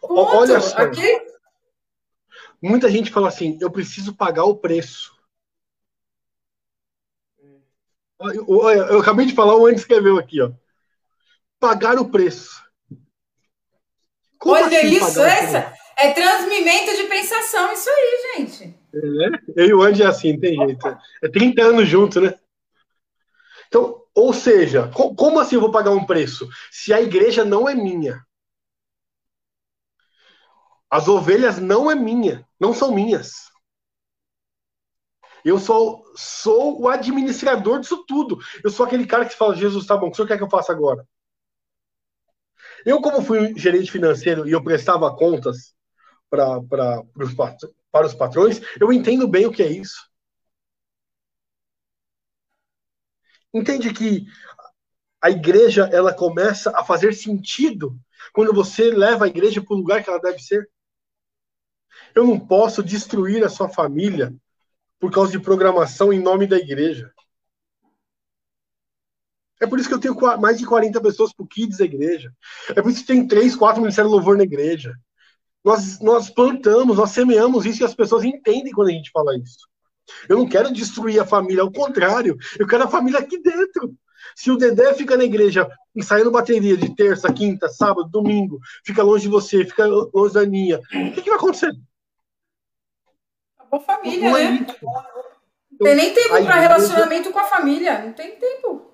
Ponto. 0.00 0.36
Olha 0.36 0.60
só. 0.60 0.76
Aquele... 0.78 1.24
Muita 2.62 2.90
gente 2.90 3.10
fala 3.10 3.28
assim: 3.28 3.58
eu 3.60 3.70
preciso 3.70 4.14
pagar 4.14 4.44
o 4.44 4.56
preço. 4.56 5.14
Eu, 8.20 8.46
eu, 8.46 8.70
eu 8.70 9.00
acabei 9.00 9.26
de 9.26 9.34
falar, 9.34 9.54
o 9.54 9.66
Andy 9.66 9.80
escreveu 9.80 10.18
aqui, 10.18 10.40
ó 10.40 10.50
pagar 11.64 11.98
o 11.98 12.10
preço. 12.10 12.62
Como 14.38 14.54
Olha 14.54 14.66
assim, 14.66 14.88
isso, 14.88 15.22
essa 15.22 15.72
é 15.96 16.12
transmimento 16.12 16.94
de 16.94 17.04
pensação, 17.04 17.72
isso 17.72 17.88
aí, 17.88 18.36
gente. 18.36 18.78
É, 18.94 19.62
eu 19.62 19.68
e 19.68 19.74
o 19.74 19.82
Andy 19.82 20.02
é 20.02 20.06
assim, 20.06 20.38
tem 20.38 20.56
jeito. 20.56 20.86
É 21.22 21.28
30 21.28 21.62
anos 21.62 21.88
junto, 21.88 22.20
né? 22.20 22.34
Então, 23.66 24.02
ou 24.14 24.32
seja, 24.32 24.88
como 24.92 25.40
assim 25.40 25.56
eu 25.56 25.60
vou 25.60 25.72
pagar 25.72 25.90
um 25.90 26.06
preço? 26.06 26.48
Se 26.70 26.92
a 26.92 27.00
igreja 27.00 27.44
não 27.44 27.68
é 27.68 27.74
minha. 27.74 28.24
As 30.88 31.08
ovelhas 31.08 31.58
não 31.58 31.90
é 31.90 31.94
minha, 31.94 32.46
não 32.60 32.72
são 32.72 32.94
minhas. 32.94 33.50
Eu 35.44 35.58
sou, 35.58 36.04
sou 36.16 36.80
o 36.80 36.88
administrador 36.88 37.80
disso 37.80 38.04
tudo. 38.06 38.38
Eu 38.62 38.70
sou 38.70 38.86
aquele 38.86 39.06
cara 39.06 39.26
que 39.26 39.34
fala, 39.34 39.56
Jesus, 39.56 39.86
tá 39.86 39.96
bom, 39.96 40.06
o 40.06 40.10
que 40.10 40.14
o 40.14 40.16
senhor 40.16 40.28
quer 40.28 40.38
que 40.38 40.44
eu 40.44 40.48
faça 40.48 40.72
agora? 40.72 41.06
Eu, 42.86 43.00
como 43.00 43.22
fui 43.22 43.54
gerente 43.58 43.90
financeiro 43.90 44.48
e 44.48 44.52
eu 44.52 44.62
prestava 44.62 45.14
contas 45.14 45.74
pra, 46.30 46.62
pros, 46.62 47.34
para 47.94 48.08
os 48.08 48.14
patrões, 48.14 48.60
eu 48.80 48.92
entendo 48.92 49.28
bem 49.28 49.46
o 49.46 49.52
que 49.52 49.62
é 49.62 49.70
isso. 49.70 50.10
Entende 53.54 53.94
que 53.94 54.26
a 55.22 55.30
igreja 55.30 55.88
ela 55.92 56.12
começa 56.12 56.76
a 56.76 56.84
fazer 56.84 57.14
sentido 57.14 57.96
quando 58.32 58.52
você 58.52 58.90
leva 58.90 59.26
a 59.26 59.28
igreja 59.28 59.62
para 59.62 59.74
o 59.74 59.78
lugar 59.78 60.02
que 60.02 60.10
ela 60.10 60.20
deve 60.20 60.40
ser. 60.40 60.68
Eu 62.16 62.26
não 62.26 62.36
posso 62.36 62.82
destruir 62.82 63.44
a 63.44 63.48
sua 63.48 63.68
família 63.68 64.34
por 64.98 65.12
causa 65.12 65.30
de 65.30 65.38
programação 65.38 66.12
em 66.12 66.20
nome 66.20 66.48
da 66.48 66.56
igreja. 66.56 67.14
É 69.60 69.68
por 69.68 69.78
isso 69.78 69.88
que 69.88 69.94
eu 69.94 70.00
tenho 70.00 70.16
mais 70.40 70.58
de 70.58 70.66
40 70.66 71.00
pessoas 71.00 71.32
por 71.32 71.46
Kids 71.46 71.78
da 71.78 71.84
igreja. 71.84 72.34
É 72.70 72.82
por 72.82 72.90
isso 72.90 73.02
que 73.02 73.06
tem 73.06 73.24
três, 73.24 73.54
quatro 73.54 73.80
ministérios 73.80 74.10
de 74.10 74.16
louvor 74.16 74.36
na 74.36 74.42
igreja. 74.42 74.92
Nós, 75.64 75.98
nós 76.00 76.28
plantamos, 76.28 76.98
nós 76.98 77.10
semeamos 77.10 77.64
isso 77.64 77.82
e 77.82 77.86
as 77.86 77.94
pessoas 77.94 78.22
entendem 78.22 78.72
quando 78.72 78.88
a 78.88 78.92
gente 78.92 79.10
fala 79.10 79.36
isso. 79.36 79.66
Eu 80.28 80.36
não 80.36 80.46
quero 80.46 80.72
destruir 80.72 81.18
a 81.18 81.26
família, 81.26 81.62
ao 81.62 81.72
contrário, 81.72 82.36
eu 82.58 82.66
quero 82.66 82.84
a 82.84 82.88
família 82.88 83.18
aqui 83.18 83.40
dentro. 83.40 83.96
Se 84.36 84.50
o 84.50 84.56
Dedé 84.56 84.92
fica 84.94 85.16
na 85.16 85.24
igreja 85.24 85.68
ensaiando 85.96 86.30
bateria 86.30 86.76
de 86.76 86.94
terça, 86.94 87.32
quinta, 87.32 87.68
sábado, 87.68 88.08
domingo, 88.08 88.58
fica 88.84 89.02
longe 89.02 89.24
de 89.24 89.30
você, 89.30 89.64
fica 89.64 89.86
longe 89.86 90.34
da 90.34 90.40
Aninha, 90.40 90.78
o 90.78 91.12
que, 91.12 91.22
que 91.22 91.30
vai 91.30 91.38
acontecer? 91.38 91.72
Acabou 93.58 93.80
família, 93.80 94.30
não 94.30 94.36
é 94.36 94.50
né? 94.50 94.66
Não 95.70 95.78
tem 95.78 95.94
nem 95.96 96.14
tempo 96.14 96.28
para 96.28 96.40
igreja... 96.40 96.58
relacionamento 96.58 97.32
com 97.32 97.38
a 97.38 97.44
família, 97.44 98.04
não 98.04 98.12
tem 98.12 98.36
tempo. 98.38 98.92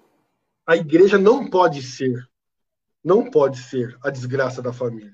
A 0.67 0.77
igreja 0.77 1.19
não 1.19 1.49
pode 1.49 1.83
ser, 1.83 2.27
não 3.05 3.31
pode 3.31 3.59
ser 3.59 3.99
a 4.03 4.11
desgraça 4.11 4.63
da 4.63 4.73
família. 4.73 5.13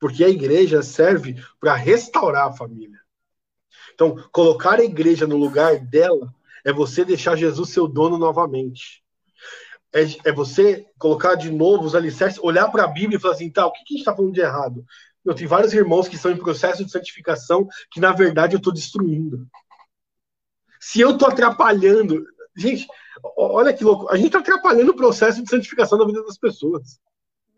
Porque 0.00 0.24
a 0.24 0.28
igreja 0.28 0.82
serve 0.82 1.36
para 1.60 1.74
restaurar 1.74 2.48
a 2.48 2.52
família. 2.52 2.98
Então, 3.94 4.16
colocar 4.32 4.80
a 4.80 4.84
igreja 4.84 5.26
no 5.26 5.36
lugar 5.36 5.78
dela 5.78 6.34
é 6.64 6.72
você 6.72 7.04
deixar 7.04 7.36
Jesus 7.36 7.68
seu 7.68 7.86
dono 7.86 8.16
novamente. 8.16 9.04
É, 9.92 10.02
é 10.24 10.32
você 10.32 10.86
colocar 10.98 11.34
de 11.34 11.50
novo 11.50 11.84
os 11.84 11.94
alicerces, 11.94 12.40
olhar 12.42 12.68
para 12.68 12.84
a 12.84 12.88
Bíblia 12.88 13.18
e 13.18 13.20
falar 13.20 13.34
assim, 13.34 13.50
tá, 13.50 13.66
o 13.66 13.72
que, 13.72 13.84
que 13.84 13.94
a 13.94 13.96
gente 13.96 14.00
está 14.00 14.16
falando 14.16 14.32
de 14.32 14.40
errado? 14.40 14.84
Eu 15.24 15.34
tenho 15.34 15.48
vários 15.48 15.74
irmãos 15.74 16.08
que 16.08 16.16
estão 16.16 16.30
em 16.30 16.36
processo 16.36 16.84
de 16.84 16.90
santificação 16.90 17.68
que, 17.90 18.00
na 18.00 18.12
verdade, 18.12 18.54
eu 18.54 18.58
estou 18.58 18.72
destruindo. 18.72 19.46
Se 20.80 21.00
eu 21.00 21.10
estou 21.10 21.28
atrapalhando. 21.28 22.24
Gente, 22.56 22.86
olha 23.36 23.72
que 23.72 23.84
louco. 23.84 24.08
A 24.08 24.16
gente 24.16 24.28
está 24.28 24.38
atrapalhando 24.38 24.92
o 24.92 24.96
processo 24.96 25.42
de 25.42 25.50
santificação 25.50 25.98
da 25.98 26.06
vida 26.06 26.24
das 26.24 26.38
pessoas. 26.38 26.98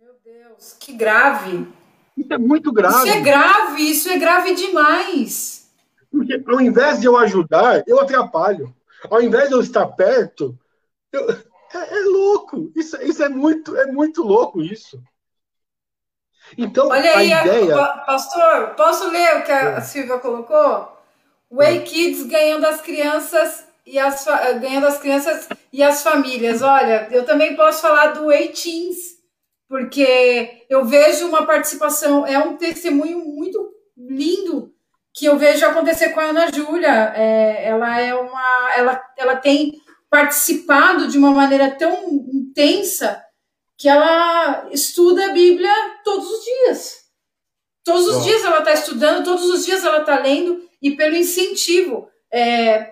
Meu 0.01 0.15
Deus, 0.25 0.77
que 0.81 0.93
grave. 0.93 1.69
Isso 2.17 2.33
é 2.33 2.39
muito 2.39 2.73
grave. 2.73 3.09
Isso 3.09 3.19
é 3.19 3.21
grave, 3.21 3.91
isso 3.91 4.09
é 4.09 4.19
grave 4.19 4.55
demais. 4.55 5.71
Porque 6.11 6.43
ao 6.47 6.61
invés 6.61 7.01
de 7.01 7.07
eu 7.07 7.17
ajudar, 7.17 7.83
eu 7.87 7.99
atrapalho. 7.99 8.75
Ao 9.11 9.21
invés 9.21 9.49
de 9.49 9.55
eu 9.55 9.61
estar 9.61 9.87
perto, 9.87 10.57
eu... 11.11 11.29
é, 11.31 11.99
é, 11.99 12.01
louco. 12.05 12.71
Isso, 12.77 13.01
isso 13.03 13.23
é 13.23 13.29
muito, 13.29 13.77
é 13.77 13.87
muito 13.87 14.23
louco 14.23 14.63
isso. 14.63 15.03
Então, 16.57 16.89
Olha 16.89 17.17
aí, 17.17 17.33
a 17.33 17.47
ideia... 17.47 17.77
pastor, 18.05 18.75
posso 18.77 19.09
ler 19.11 19.39
o 19.39 19.45
que 19.45 19.53
a 19.53 19.61
é. 19.77 19.81
Silvia 19.81 20.19
colocou? 20.19 20.93
Way 21.51 21.83
Kids 21.83 22.27
ganhando 22.27 22.67
as 22.67 22.81
crianças 22.81 23.65
e 23.87 23.99
as 23.99 24.25
ganhando 24.61 24.87
as 24.87 24.99
crianças 24.99 25.49
e 25.73 25.83
as 25.83 26.03
famílias. 26.03 26.63
Olha, 26.63 27.09
eu 27.11 27.25
também 27.25 27.57
posso 27.57 27.81
falar 27.81 28.09
do 28.09 28.27
Way 28.27 28.49
Teens, 28.49 29.19
porque 29.69 30.62
eu 30.73 30.87
vejo 30.87 31.29
uma 31.29 31.45
participação, 31.45 32.27
é 32.27 32.39
um 32.39 32.57
testemunho 32.57 33.19
muito 33.19 33.75
lindo 33.95 34.73
que 35.13 35.27
eu 35.27 35.37
vejo 35.37 35.67
acontecer 35.67 36.09
com 36.11 36.21
a 36.21 36.25
Ana 36.25 36.51
Júlia. 36.51 37.13
É, 37.15 37.69
ela 37.69 38.01
é 38.01 38.15
uma, 38.15 38.73
ela, 38.75 39.03
ela 39.19 39.37
tem 39.37 39.79
participado 40.09 41.09
de 41.09 41.19
uma 41.19 41.31
maneira 41.31 41.71
tão 41.73 42.09
intensa 42.33 43.23
que 43.77 43.87
ela 43.87 44.67
estuda 44.71 45.27
a 45.27 45.33
Bíblia 45.33 45.71
todos 46.03 46.31
os 46.31 46.43
dias. 46.43 47.03
Todos 47.85 48.07
os 48.07 48.17
Bom. 48.17 48.23
dias 48.23 48.43
ela 48.43 48.61
está 48.61 48.73
estudando, 48.73 49.25
todos 49.25 49.45
os 49.51 49.67
dias 49.67 49.85
ela 49.85 50.01
está 50.01 50.19
lendo 50.21 50.67
e 50.81 50.93
pelo 50.93 51.17
incentivo. 51.17 52.09
É, 52.33 52.91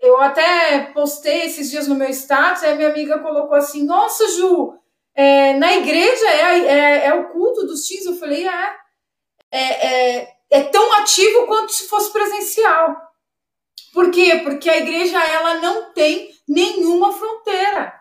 eu 0.00 0.20
até 0.20 0.82
postei 0.94 1.46
esses 1.46 1.68
dias 1.68 1.88
no 1.88 1.96
meu 1.96 2.10
status, 2.10 2.62
aí 2.62 2.76
minha 2.76 2.90
amiga 2.90 3.18
colocou 3.18 3.56
assim: 3.56 3.84
Nossa, 3.84 4.28
Ju, 4.36 4.78
é, 5.18 5.52
na 5.54 5.74
igreja 5.74 6.28
é, 6.28 6.58
é, 6.60 7.06
é, 7.06 7.14
o 7.14 7.30
culto 7.30 7.66
dos 7.66 7.88
teens. 7.88 8.06
Eu 8.06 8.14
falei: 8.14 8.46
é, 8.46 8.76
é, 9.50 10.18
é, 10.20 10.28
é 10.48 10.62
tão 10.62 10.92
ativo 10.92 11.44
quanto 11.44 11.72
se 11.72 11.88
fosse 11.88 12.12
presencial. 12.12 12.96
Por 13.92 14.12
quê? 14.12 14.42
Porque 14.44 14.70
a 14.70 14.76
igreja 14.76 15.20
ela 15.20 15.54
não 15.54 15.92
tem 15.92 16.30
nenhuma 16.48 17.12
fronteira. 17.12 17.92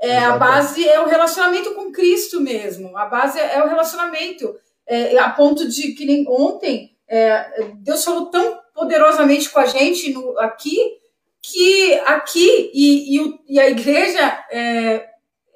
É, 0.00 0.18
a 0.18 0.36
base 0.36 0.88
é 0.88 1.00
o 1.00 1.08
relacionamento 1.08 1.74
com 1.74 1.90
Cristo 1.90 2.40
mesmo. 2.40 2.96
A 2.96 3.06
base 3.06 3.40
é 3.40 3.60
o 3.64 3.68
relacionamento. 3.68 4.54
É, 4.86 5.18
a 5.18 5.30
ponto 5.30 5.68
de 5.68 5.94
que 5.94 6.06
nem 6.06 6.24
ontem 6.28 6.96
é, 7.08 7.72
Deus 7.78 8.04
falou 8.04 8.26
tão 8.26 8.60
poderosamente 8.72 9.50
com 9.50 9.58
a 9.58 9.66
gente 9.66 10.12
no, 10.12 10.38
aqui 10.38 10.78
que 11.42 11.94
aqui 12.06 12.70
e, 12.72 13.18
e, 13.18 13.40
e 13.48 13.60
a 13.60 13.68
igreja 13.68 14.44
é, 14.50 15.09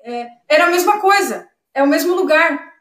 é, 0.05 0.29
era 0.47 0.67
a 0.67 0.71
mesma 0.71 1.01
coisa, 1.01 1.49
é 1.73 1.83
o 1.83 1.87
mesmo 1.87 2.15
lugar, 2.15 2.75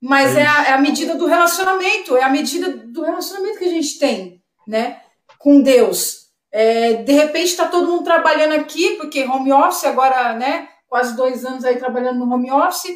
mas 0.00 0.36
é, 0.36 0.42
é, 0.42 0.46
a, 0.46 0.64
é, 0.68 0.72
a, 0.72 0.78
medida 0.78 1.14
do 1.14 1.26
relacionamento, 1.26 2.16
é 2.16 2.22
a 2.22 2.28
medida 2.28 2.68
do 2.68 3.02
relacionamento 3.02 3.58
que 3.58 3.64
a 3.64 3.70
gente 3.70 3.98
tem, 3.98 4.42
né, 4.68 5.00
com 5.38 5.62
Deus. 5.62 6.28
É, 6.52 6.94
de 6.94 7.12
repente 7.12 7.46
está 7.46 7.66
todo 7.66 7.88
mundo 7.88 8.04
trabalhando 8.04 8.52
aqui, 8.52 8.96
porque 8.96 9.24
home 9.24 9.52
office 9.52 9.84
agora, 9.84 10.34
né, 10.34 10.68
quase 10.86 11.16
dois 11.16 11.44
anos 11.46 11.64
aí 11.64 11.78
trabalhando 11.78 12.18
no 12.18 12.32
home 12.32 12.50
office, 12.50 12.92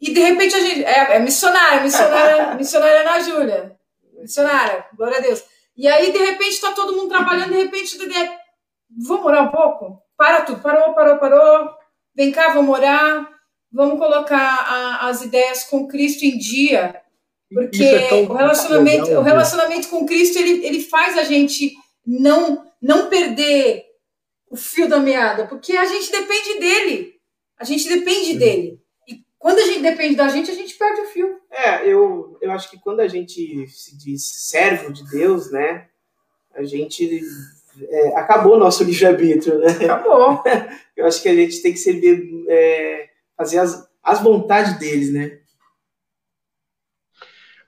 e 0.00 0.12
de 0.12 0.20
repente 0.20 0.54
a 0.54 0.60
gente 0.60 0.84
é, 0.84 1.16
é 1.16 1.18
missionária, 1.18 1.80
missionária, 1.80 2.54
missionária 2.56 3.02
na 3.02 3.20
Júlia, 3.20 3.76
missionária, 4.20 4.86
glória 4.96 5.18
a 5.18 5.20
Deus. 5.20 5.42
E 5.76 5.88
aí 5.88 6.12
de 6.12 6.18
repente 6.18 6.50
está 6.50 6.70
todo 6.72 6.94
mundo 6.94 7.08
trabalhando, 7.08 7.50
de 7.50 7.58
repente, 7.58 7.98
de, 7.98 8.30
vamos 9.04 9.26
orar 9.26 9.48
um 9.48 9.50
pouco? 9.50 10.00
Para 10.16 10.42
tudo, 10.42 10.62
parou, 10.62 10.94
parou, 10.94 11.18
parou 11.18 11.83
vem 12.14 12.30
cá, 12.30 12.54
vamos 12.54 12.74
orar, 12.74 13.28
vamos 13.72 13.98
colocar 13.98 14.38
a, 14.38 15.08
as 15.08 15.22
ideias 15.22 15.64
com 15.64 15.88
Cristo 15.88 16.24
em 16.24 16.38
dia, 16.38 17.02
porque 17.52 17.82
é 17.82 18.14
o 18.14 18.32
relacionamento, 18.32 19.06
legal, 19.06 19.20
o 19.20 19.24
relacionamento 19.24 19.88
com 19.88 20.06
Cristo 20.06 20.38
ele, 20.38 20.64
ele 20.64 20.80
faz 20.80 21.18
a 21.18 21.24
gente 21.24 21.74
não 22.06 22.64
não 22.80 23.08
perder 23.08 23.84
o 24.50 24.56
fio 24.56 24.88
da 24.88 25.00
meada, 25.00 25.46
porque 25.46 25.72
a 25.76 25.84
gente 25.86 26.12
depende 26.12 26.60
dele, 26.60 27.14
a 27.58 27.64
gente 27.64 27.88
depende 27.88 28.32
Sim. 28.32 28.38
dele. 28.38 28.80
E 29.08 29.24
quando 29.38 29.58
a 29.58 29.66
gente 29.66 29.80
depende 29.80 30.14
da 30.14 30.28
gente, 30.28 30.50
a 30.50 30.54
gente 30.54 30.74
perde 30.74 31.00
o 31.00 31.06
fio. 31.06 31.40
É, 31.50 31.88
eu, 31.88 32.36
eu 32.40 32.52
acho 32.52 32.70
que 32.70 32.78
quando 32.78 33.00
a 33.00 33.08
gente 33.08 33.66
se 33.68 33.96
diz 33.96 34.22
servo 34.48 34.92
de 34.92 35.08
Deus, 35.10 35.50
né, 35.50 35.88
a 36.54 36.62
gente 36.62 37.20
é, 37.82 38.16
acabou 38.16 38.54
o 38.54 38.58
nosso 38.58 38.84
livre-arbítrio, 38.84 39.58
né? 39.58 39.68
Acabou. 39.84 40.42
Eu 40.96 41.06
acho 41.06 41.22
que 41.22 41.28
a 41.28 41.34
gente 41.34 41.60
tem 41.62 41.72
que 41.72 41.78
servir, 41.78 42.44
é, 42.48 43.10
fazer 43.36 43.58
as, 43.58 43.88
as 44.02 44.22
vontades 44.22 44.78
deles, 44.78 45.12
né? 45.12 45.40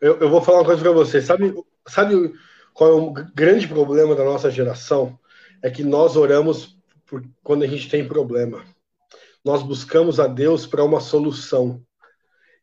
Eu, 0.00 0.18
eu 0.20 0.30
vou 0.30 0.42
falar 0.42 0.58
uma 0.58 0.64
coisa 0.64 0.80
para 0.80 0.92
você. 0.92 1.20
Sabe, 1.20 1.54
sabe 1.88 2.32
qual 2.72 2.90
é 2.90 2.94
o 2.94 3.10
grande 3.10 3.66
problema 3.66 4.14
da 4.14 4.24
nossa 4.24 4.50
geração? 4.50 5.18
É 5.62 5.70
que 5.70 5.82
nós 5.82 6.16
oramos 6.16 6.78
por, 7.06 7.24
quando 7.42 7.64
a 7.64 7.66
gente 7.66 7.88
tem 7.88 8.06
problema. 8.06 8.64
Nós 9.44 9.62
buscamos 9.62 10.20
a 10.20 10.26
Deus 10.26 10.66
para 10.66 10.84
uma 10.84 11.00
solução. 11.00 11.82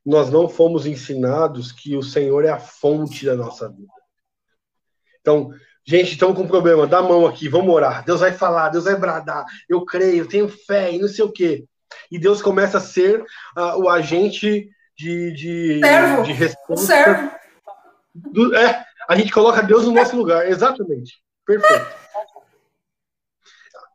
Nós 0.05 0.29
não 0.29 0.47
fomos 0.47 0.85
ensinados 0.85 1.71
que 1.71 1.95
o 1.95 2.03
Senhor 2.03 2.45
é 2.45 2.49
a 2.49 2.59
fonte 2.59 3.25
da 3.25 3.35
nossa 3.35 3.69
vida. 3.69 3.91
Então, 5.21 5.51
Gente, 5.85 6.13
estamos 6.13 6.35
com 6.35 6.43
um 6.43 6.47
problema. 6.47 6.87
Dá 6.87 6.99
a 6.99 7.03
mão 7.03 7.25
aqui, 7.25 7.49
vamos 7.49 7.73
orar. 7.73 8.05
Deus 8.05 8.21
vai 8.21 8.31
falar, 8.31 8.69
Deus 8.69 8.85
vai 8.85 8.95
bradar. 8.95 9.45
Eu 9.67 9.83
creio, 9.83 10.27
tenho 10.27 10.47
fé 10.47 10.91
e 10.93 10.99
não 10.99 11.07
sei 11.07 11.25
o 11.25 11.31
quê. 11.31 11.65
E 12.09 12.17
Deus 12.17 12.41
começa 12.41 12.77
a 12.77 12.81
ser 12.81 13.21
uh, 13.21 13.77
o 13.77 13.89
agente 13.89 14.69
de, 14.97 15.31
de, 15.33 15.79
servo. 15.79 16.23
de 16.23 16.31
resposta. 16.31 16.85
servo. 16.85 17.31
Do, 18.15 18.55
é, 18.55 18.85
a 19.09 19.15
gente 19.15 19.31
coloca 19.31 19.61
Deus 19.61 19.85
no 19.85 19.91
nosso 19.91 20.15
lugar. 20.15 20.47
Exatamente. 20.47 21.21
Perfeito. 21.45 21.85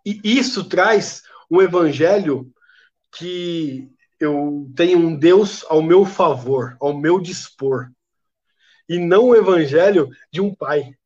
E 0.04 0.20
isso 0.24 0.64
traz 0.64 1.22
um 1.50 1.62
evangelho 1.62 2.50
que 3.12 3.90
eu 4.20 4.70
tenho 4.76 4.98
um 4.98 5.14
Deus 5.14 5.64
ao 5.68 5.82
meu 5.82 6.04
favor, 6.04 6.76
ao 6.80 6.96
meu 6.96 7.18
dispor. 7.20 7.90
E 8.88 8.98
não 8.98 9.26
o 9.26 9.36
evangelho 9.36 10.08
de 10.30 10.40
um 10.40 10.54
pai. 10.54 10.97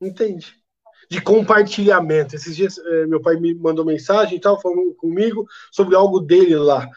Entende? 0.00 0.54
De 1.10 1.20
compartilhamento. 1.20 2.34
Esses 2.34 2.56
dias 2.56 2.78
é, 2.78 3.06
meu 3.06 3.20
pai 3.20 3.36
me 3.36 3.54
mandou 3.54 3.84
mensagem 3.84 4.36
e 4.36 4.40
tal, 4.40 4.60
falando 4.60 4.94
comigo 4.94 5.46
sobre 5.70 5.94
algo 5.94 6.20
dele 6.20 6.56
lá. 6.56 6.88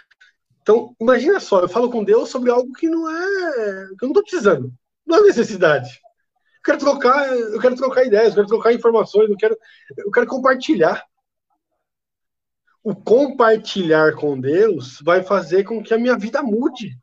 Então, 0.61 0.95
imagina 0.99 1.39
só, 1.39 1.61
eu 1.61 1.69
falo 1.69 1.89
com 1.89 2.03
Deus 2.03 2.29
sobre 2.29 2.51
algo 2.51 2.71
que 2.73 2.87
não 2.87 3.09
é. 3.09 3.87
que 3.97 4.05
eu 4.05 4.07
não 4.07 4.09
estou 4.09 4.23
precisando. 4.23 4.73
Não 5.05 5.17
é 5.17 5.21
necessidade. 5.21 5.89
Eu 6.57 6.63
quero 6.63 6.77
trocar, 6.79 7.27
eu 7.35 7.59
quero 7.59 7.75
trocar 7.75 8.05
ideias, 8.05 8.29
eu 8.29 8.35
quero 8.35 8.47
trocar 8.47 8.73
informações, 8.73 9.29
eu 9.29 9.37
quero, 9.37 9.57
eu 9.97 10.11
quero 10.11 10.27
compartilhar. 10.27 11.03
O 12.83 12.95
compartilhar 12.95 14.15
com 14.15 14.39
Deus 14.39 14.99
vai 15.01 15.23
fazer 15.23 15.63
com 15.63 15.81
que 15.81 15.93
a 15.93 15.97
minha 15.97 16.17
vida 16.17 16.43
mude. 16.43 16.97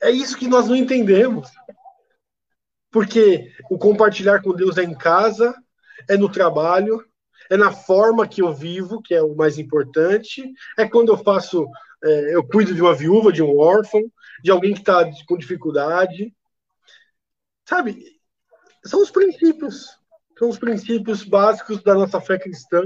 É 0.00 0.10
isso 0.10 0.38
que 0.38 0.48
nós 0.48 0.68
não 0.68 0.76
entendemos. 0.76 1.50
Porque 2.90 3.52
o 3.70 3.78
compartilhar 3.78 4.42
com 4.42 4.54
Deus 4.54 4.78
é 4.78 4.82
em 4.82 4.96
casa, 4.96 5.54
é 6.08 6.16
no 6.16 6.28
trabalho, 6.28 7.04
é 7.50 7.56
na 7.56 7.70
forma 7.70 8.26
que 8.26 8.42
eu 8.42 8.54
vivo, 8.54 9.02
que 9.02 9.14
é 9.14 9.22
o 9.22 9.34
mais 9.34 9.58
importante, 9.58 10.52
é 10.76 10.88
quando 10.88 11.10
eu 11.10 11.18
faço, 11.18 11.66
é, 12.02 12.34
eu 12.34 12.46
cuido 12.46 12.74
de 12.74 12.80
uma 12.80 12.94
viúva, 12.94 13.32
de 13.32 13.42
um 13.42 13.58
órfão, 13.58 14.02
de 14.42 14.50
alguém 14.50 14.72
que 14.72 14.80
está 14.80 15.08
com 15.26 15.36
dificuldade. 15.36 16.34
Sabe? 17.64 18.18
são 18.84 19.02
os 19.02 19.10
princípios, 19.10 19.86
são 20.38 20.48
os 20.48 20.58
princípios 20.58 21.22
básicos 21.22 21.82
da 21.82 21.94
nossa 21.94 22.20
fé 22.20 22.38
cristã 22.38 22.82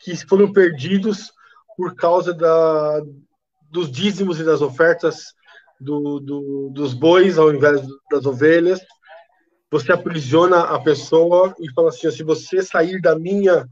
que 0.00 0.16
foram 0.26 0.52
perdidos 0.52 1.32
por 1.76 1.94
causa 1.94 2.34
da, 2.34 3.00
dos 3.70 3.90
dízimos 3.90 4.40
e 4.40 4.44
das 4.44 4.60
ofertas 4.60 5.34
do, 5.80 6.20
do, 6.20 6.70
dos 6.72 6.92
bois 6.92 7.38
ao 7.38 7.52
invés 7.52 7.80
das 8.10 8.26
ovelhas. 8.26 8.80
Você 9.70 9.92
aprisiona 9.92 10.62
a 10.62 10.80
pessoa 10.80 11.54
e 11.60 11.72
fala 11.72 11.90
assim: 11.90 12.10
se 12.10 12.22
você 12.22 12.62
sair 12.62 13.00
da 13.00 13.16
minha 13.18 13.68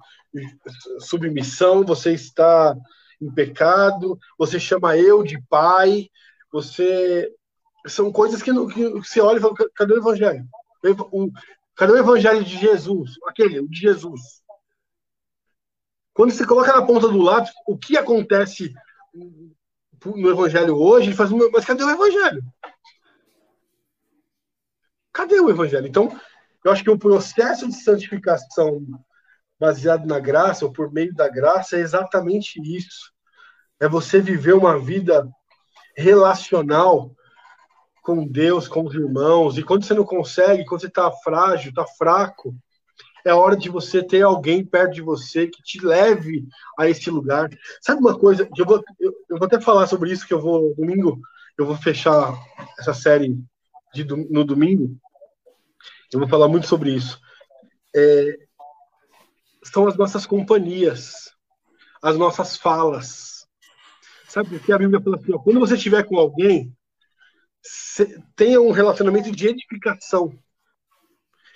submissão, 1.00 1.84
você 1.84 2.12
está 2.12 2.76
em 3.20 3.32
pecado, 3.32 4.18
você 4.38 4.60
chama 4.60 4.96
eu 4.96 5.22
de 5.22 5.40
pai, 5.48 6.08
você. 6.52 7.32
São 7.86 8.12
coisas 8.12 8.42
que, 8.42 8.52
que 8.52 8.90
você 8.90 9.20
olha 9.20 9.38
e 9.38 9.40
fala: 9.40 9.54
cadê 9.74 9.94
o 9.94 9.98
evangelho? 9.98 10.44
O, 11.10 11.30
cadê 11.74 11.92
o 11.92 11.98
evangelho 11.98 12.44
de 12.44 12.56
Jesus? 12.56 13.12
Aquele, 13.26 13.60
o 13.60 13.68
de 13.68 13.80
Jesus. 13.80 14.20
Quando 16.14 16.32
você 16.32 16.46
coloca 16.46 16.72
na 16.72 16.84
ponta 16.84 17.08
do 17.08 17.22
lápis 17.22 17.52
o 17.66 17.76
que 17.76 17.96
acontece 17.96 18.72
no 20.04 20.30
evangelho 20.30 20.76
hoje, 20.76 21.12
faz, 21.12 21.30
mas 21.30 21.64
cadê 21.64 21.82
o 21.82 21.90
evangelho? 21.90 22.42
Cadê 25.18 25.40
o 25.40 25.50
evangelho? 25.50 25.84
Então, 25.84 26.16
eu 26.64 26.70
acho 26.70 26.84
que 26.84 26.90
o 26.90 26.96
processo 26.96 27.66
de 27.66 27.74
santificação 27.74 28.86
baseado 29.58 30.06
na 30.06 30.20
graça, 30.20 30.64
ou 30.64 30.72
por 30.72 30.92
meio 30.92 31.12
da 31.12 31.28
graça, 31.28 31.76
é 31.76 31.80
exatamente 31.80 32.60
isso. 32.62 33.12
É 33.80 33.88
você 33.88 34.20
viver 34.20 34.54
uma 34.54 34.78
vida 34.78 35.28
relacional 35.96 37.10
com 38.00 38.24
Deus, 38.24 38.68
com 38.68 38.86
os 38.86 38.94
irmãos. 38.94 39.58
E 39.58 39.64
quando 39.64 39.84
você 39.84 39.92
não 39.92 40.04
consegue, 40.04 40.64
quando 40.64 40.82
você 40.82 40.86
está 40.86 41.10
frágil, 41.10 41.70
está 41.70 41.84
fraco, 41.84 42.54
é 43.24 43.34
hora 43.34 43.56
de 43.56 43.68
você 43.68 44.00
ter 44.00 44.22
alguém 44.22 44.64
perto 44.64 44.94
de 44.94 45.02
você 45.02 45.48
que 45.48 45.60
te 45.64 45.84
leve 45.84 46.46
a 46.78 46.88
esse 46.88 47.10
lugar. 47.10 47.50
Sabe 47.82 48.00
uma 48.00 48.16
coisa? 48.16 48.48
Eu 48.56 48.64
vou, 48.64 48.80
eu, 49.00 49.12
eu 49.28 49.36
vou 49.36 49.46
até 49.46 49.60
falar 49.60 49.88
sobre 49.88 50.12
isso, 50.12 50.24
que 50.24 50.32
eu 50.32 50.40
vou, 50.40 50.76
domingo, 50.76 51.18
eu 51.58 51.66
vou 51.66 51.74
fechar 51.74 52.32
essa 52.78 52.94
série 52.94 53.36
de, 53.92 54.04
no 54.04 54.44
domingo. 54.44 54.96
Eu 56.12 56.20
vou 56.20 56.28
falar 56.28 56.48
muito 56.48 56.66
sobre 56.66 56.94
isso. 56.94 57.20
É, 57.94 58.38
são 59.62 59.86
as 59.86 59.96
nossas 59.96 60.26
companhias, 60.26 61.32
as 62.02 62.16
nossas 62.16 62.56
falas. 62.56 63.46
Sabe 64.28 64.50
porque 64.50 64.72
a 64.72 64.78
Bíblia 64.78 65.00
fala 65.00 65.16
assim: 65.16 65.32
ó, 65.32 65.38
quando 65.38 65.60
você 65.60 65.74
estiver 65.74 66.04
com 66.04 66.16
alguém, 66.16 66.74
tenha 68.36 68.60
um 68.60 68.70
relacionamento 68.70 69.30
de 69.30 69.48
edificação. 69.48 70.32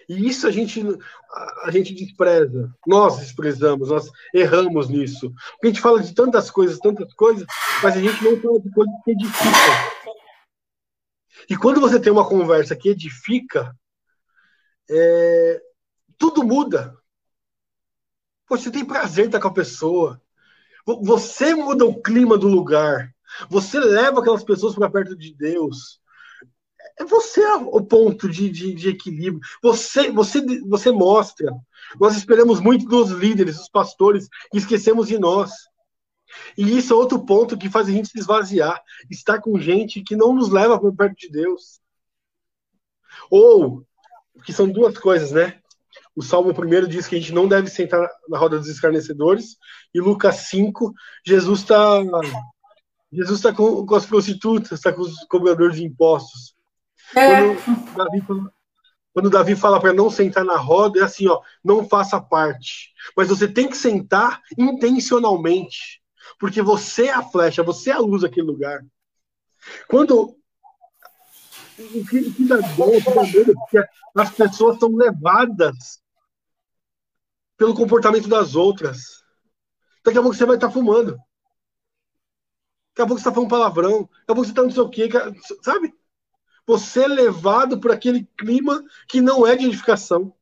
E 0.09 0.29
isso 0.29 0.47
a 0.47 0.51
gente, 0.51 0.83
a, 1.31 1.69
a 1.69 1.71
gente 1.71 1.95
despreza. 1.95 2.75
Nós 2.87 3.19
desprezamos, 3.19 3.89
nós 3.89 4.11
erramos 4.35 4.89
nisso. 4.89 5.33
Porque 5.53 5.69
a 5.69 5.71
gente 5.71 5.81
fala 5.81 6.03
de 6.03 6.15
tantas 6.15 6.51
coisas, 6.51 6.79
tantas 6.79 7.13
coisas, 7.15 7.47
mas 7.83 7.97
a 7.97 8.01
gente 8.01 8.23
não 8.23 8.39
fala 8.41 8.61
de 8.61 8.71
coisas 8.71 8.95
que 9.05 9.11
edificam. 9.13 9.93
E 11.49 11.57
quando 11.57 11.81
você 11.81 11.99
tem 11.99 12.13
uma 12.13 12.29
conversa 12.29 12.77
que 12.77 12.89
edifica, 12.91 13.75
é, 14.91 15.63
tudo 16.19 16.43
muda. 16.45 16.97
Você 18.49 18.71
tem 18.71 18.85
prazer 18.85 19.25
em 19.25 19.29
estar 19.29 19.41
com 19.41 19.49
a 19.49 19.55
pessoa. 19.55 20.21
Você 21.03 21.55
muda 21.55 21.85
o 21.85 22.03
clima 22.03 22.37
do 22.37 22.49
lugar. 22.49 23.15
Você 23.49 23.81
leva 23.81 24.21
aquelas 24.21 24.45
pessoas 24.45 24.75
para 24.75 24.91
perto 24.91 25.17
de 25.17 25.35
Deus. 25.35 26.01
É 26.99 27.05
você 27.05 27.45
o 27.45 27.81
ponto 27.81 28.29
de, 28.29 28.51
de, 28.51 28.75
de, 28.75 28.89
equilíbrio. 28.91 29.41
Você, 29.63 30.11
você, 30.11 30.45
você 30.67 30.91
mostra. 30.91 31.53
Nós 31.99 32.17
esperamos 32.17 32.61
muito 32.61 32.87
dos 32.87 33.11
líderes, 33.11 33.57
dos 33.57 33.69
pastores, 33.69 34.29
e 34.53 34.59
esquecemos 34.59 35.09
de 35.09 35.19
nós. 35.19 35.53
E 36.57 36.77
isso 36.77 36.93
é 36.93 36.97
outro 36.97 37.25
ponto 37.25 37.57
que 37.57 37.71
faz 37.71 37.89
a 37.89 37.91
gente 37.91 38.09
se 38.09 38.19
esvaziar. 38.19 38.83
Estar 39.11 39.41
com 39.41 39.59
gente 39.59 40.03
que 40.03 40.17
não 40.17 40.35
nos 40.35 40.51
leva 40.51 40.79
para 40.79 40.93
perto 40.93 41.17
de 41.17 41.31
Deus. 41.31 41.81
Ou, 43.31 43.87
que 44.45 44.53
são 44.53 44.69
duas 44.69 44.97
coisas, 44.99 45.33
né? 45.33 45.59
O 46.15 46.23
Salmo 46.23 46.51
1 46.51 46.89
diz 46.89 47.07
que 47.07 47.17
a 47.17 47.19
gente 47.19 47.33
não 47.33 47.49
deve 47.49 47.69
sentar 47.69 48.09
na 48.29 48.39
roda 48.39 48.59
dos 48.59 48.69
escarnecedores. 48.69 49.57
E 49.95 50.01
Lucas 50.01 50.37
5, 50.49 50.93
Jesus 51.25 51.61
está 51.61 52.03
Jesus 53.13 53.41
está 53.41 53.53
com, 53.53 53.85
com, 53.85 53.95
as 53.95 54.07
prostitutas, 54.07 54.73
está 54.73 54.91
com 54.91 55.03
os 55.03 55.15
cobradores 55.29 55.77
de 55.77 55.85
impostos. 55.85 56.55
É. 57.15 57.55
Quando 57.55 57.95
Davi, 57.95 58.23
quando 59.13 59.31
Davi 59.31 59.55
fala 59.55 59.79
para 59.79 59.93
não 59.93 60.11
sentar 60.11 60.45
na 60.45 60.57
roda, 60.57 61.01
é 61.01 61.03
assim, 61.03 61.29
ó, 61.29 61.41
não 61.63 61.87
faça 61.87 62.19
parte. 62.19 62.91
Mas 63.15 63.29
você 63.29 63.47
tem 63.47 63.69
que 63.69 63.77
sentar 63.77 64.41
intencionalmente. 64.57 66.01
Porque 66.39 66.63
você 66.63 67.09
é 67.09 67.13
a 67.13 67.23
flecha, 67.23 67.63
você 67.63 67.91
é 67.91 67.95
a 67.95 67.99
luz 67.99 68.23
daquele 68.23 68.47
lugar. 68.47 68.83
Quando 69.89 70.35
o 71.83 72.07
que, 72.07 72.19
o 72.21 72.35
que 72.35 72.45
dá 72.45 72.57
dor, 72.57 72.97
o 72.97 73.03
que 73.03 73.15
dá 73.15 73.23
medo, 73.23 73.53
é 73.53 73.55
porque 73.55 73.89
as 74.17 74.31
pessoas 74.31 74.79
são 74.79 74.95
levadas 74.95 76.03
pelo 77.57 77.75
comportamento 77.75 78.29
das 78.29 78.55
outras. 78.55 79.23
Daqui 80.05 80.19
a 80.19 80.23
pouco 80.23 80.37
você 80.37 80.45
vai 80.45 80.57
estar 80.57 80.71
fumando. 80.71 81.13
Daqui 82.91 83.03
a 83.03 83.07
pouco 83.07 83.15
você 83.15 83.29
está 83.29 83.33
falando 83.33 83.51
palavrão. 83.51 84.01
Daqui 84.03 84.23
a 84.29 84.35
pouco 84.35 84.45
você 84.45 84.51
está 84.51 84.63
não 84.63 84.71
sei 84.71 84.83
o 84.83 84.91
quê. 84.91 85.09
Sabe? 85.63 85.95
Você 86.67 87.05
é 87.05 87.09
levado 87.09 87.81
por 87.81 87.91
aquele 87.91 88.25
clima 88.37 88.83
que 89.09 89.21
não 89.21 89.47
é 89.47 89.57
de 89.57 89.67
edificação. 89.67 90.35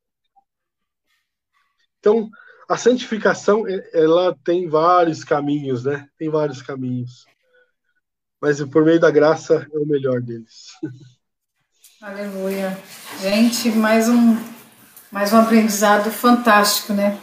Então, 1.99 2.31
a 2.69 2.77
santificação, 2.77 3.65
ela 3.93 4.37
tem 4.45 4.69
vários 4.69 5.23
caminhos, 5.25 5.85
né? 5.85 6.09
Tem 6.17 6.31
vários 6.31 6.63
caminhos. 6.63 7.27
Mas 8.41 8.63
por 8.65 8.85
meio 8.85 8.99
da 8.99 9.11
graça 9.11 9.69
é 9.71 9.79
o 9.79 9.87
melhor 9.87 10.23
deles. 10.23 10.71
Aleluia. 12.03 12.79
Gente, 13.21 13.69
mais 13.73 14.09
um 14.09 14.35
mais 15.13 15.35
um 15.35 15.39
aprendizado 15.39 16.11
fantástico, 16.11 16.95
né? 16.95 17.19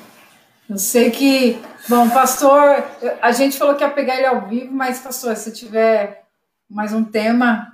Eu 0.69 0.77
sei 0.77 1.09
que, 1.09 1.59
bom, 1.89 2.07
pastor, 2.11 2.83
a 3.19 3.31
gente 3.31 3.57
falou 3.57 3.73
que 3.73 3.83
ia 3.83 3.89
pegar 3.89 4.17
ele 4.17 4.27
ao 4.27 4.47
vivo, 4.47 4.71
mas 4.71 4.99
pastor, 4.99 5.35
se 5.35 5.51
tiver 5.51 6.25
mais 6.69 6.93
um 6.93 7.03
tema, 7.03 7.73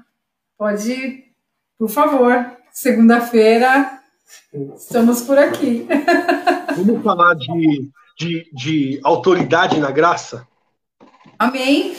pode, 0.57 1.25
por 1.77 1.89
favor, 1.89 2.49
segunda-feira 2.71 3.99
estamos 4.73 5.23
por 5.23 5.37
aqui. 5.37 5.85
Vamos 6.77 7.03
falar 7.03 7.33
de, 7.33 7.89
de, 8.17 8.49
de 8.53 9.01
autoridade 9.03 9.77
na 9.77 9.91
graça? 9.91 10.47
Amém. 11.37 11.97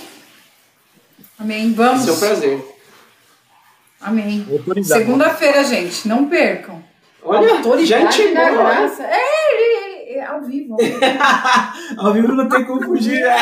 Amém. 1.39 1.75
Vamos. 1.75 2.05
Seu 2.05 2.17
prazer. 2.17 2.74
Amém. 4.05 4.47
Segunda-feira, 4.85 5.65
gente, 5.65 6.07
não 6.07 6.29
percam. 6.29 6.85
Olha, 7.23 7.57
autoridade 7.57 8.19
gente 8.19 8.35
da 8.35 8.51
graça. 8.51 9.03
É, 9.03 9.55
ele, 9.55 9.63
ele, 9.87 10.19
é 10.19 10.27
ao 10.27 10.43
vivo. 10.43 10.77
ao 11.97 12.13
vivo 12.13 12.35
não 12.35 12.47
tem 12.47 12.67
como 12.67 12.85
fugir. 12.85 13.19
Né? 13.23 13.37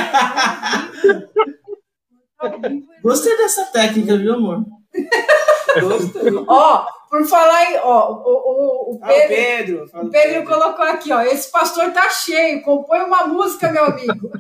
Gostei 3.02 3.36
dessa 3.36 3.64
técnica, 3.66 4.16
viu, 4.16 4.34
amor? 4.34 4.64
Gostei. 5.80 6.32
Ó, 6.46 6.86
por 7.10 7.26
falar 7.26 7.72
em. 7.72 7.78
Ó, 7.78 8.12
o, 8.12 8.92
o, 8.92 8.94
o 8.94 9.00
Pedro, 9.00 9.90
ah, 9.92 10.00
o 10.00 10.00
Pedro, 10.00 10.06
o 10.06 10.10
Pedro 10.10 10.44
colocou 10.44 10.84
aqui, 10.84 11.12
ó. 11.12 11.22
Esse 11.22 11.50
pastor 11.50 11.90
tá 11.92 12.08
cheio, 12.08 12.62
compõe 12.62 13.00
uma 13.00 13.26
música, 13.26 13.72
meu 13.72 13.86
amigo. 13.86 14.30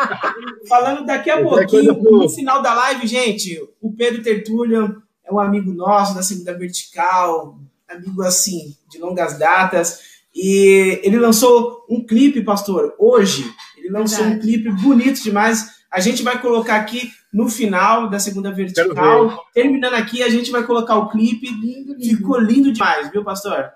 Falando 0.68 1.06
daqui 1.06 1.30
a 1.30 1.42
pouquinho, 1.42 1.94
no 1.94 2.28
final 2.28 2.60
da 2.60 2.74
live, 2.74 3.06
gente, 3.06 3.58
o 3.80 3.90
Pedro 3.90 4.22
Tertullian 4.22 5.02
é 5.24 5.32
um 5.32 5.38
amigo 5.38 5.72
nosso 5.72 6.14
da 6.14 6.22
Segunda 6.22 6.56
Vertical, 6.56 7.58
amigo 7.88 8.22
assim, 8.22 8.76
de 8.90 8.98
longas 8.98 9.38
datas. 9.38 10.00
E 10.34 11.00
ele 11.02 11.18
lançou 11.18 11.84
um 11.88 12.04
clipe, 12.04 12.42
pastor, 12.42 12.94
hoje. 12.98 13.44
Ele 13.76 13.90
lançou 13.90 14.24
Verdade. 14.24 14.38
um 14.38 14.40
clipe 14.40 14.70
bonito 14.82 15.22
demais. 15.22 15.82
A 15.90 16.00
gente 16.00 16.22
vai 16.22 16.40
colocar 16.40 16.76
aqui 16.76 17.12
no 17.32 17.48
final 17.48 18.08
da 18.08 18.18
segunda 18.18 18.50
vertical. 18.50 19.44
Terminando 19.52 19.94
aqui, 19.94 20.22
a 20.22 20.28
gente 20.28 20.50
vai 20.50 20.62
colocar 20.64 20.96
o 20.96 21.10
clipe. 21.10 21.48
Lindo, 21.48 21.94
lindo. 21.94 22.04
Ficou 22.04 22.38
lindo 22.38 22.72
demais, 22.72 23.10
viu, 23.10 23.22
pastor? 23.22 23.72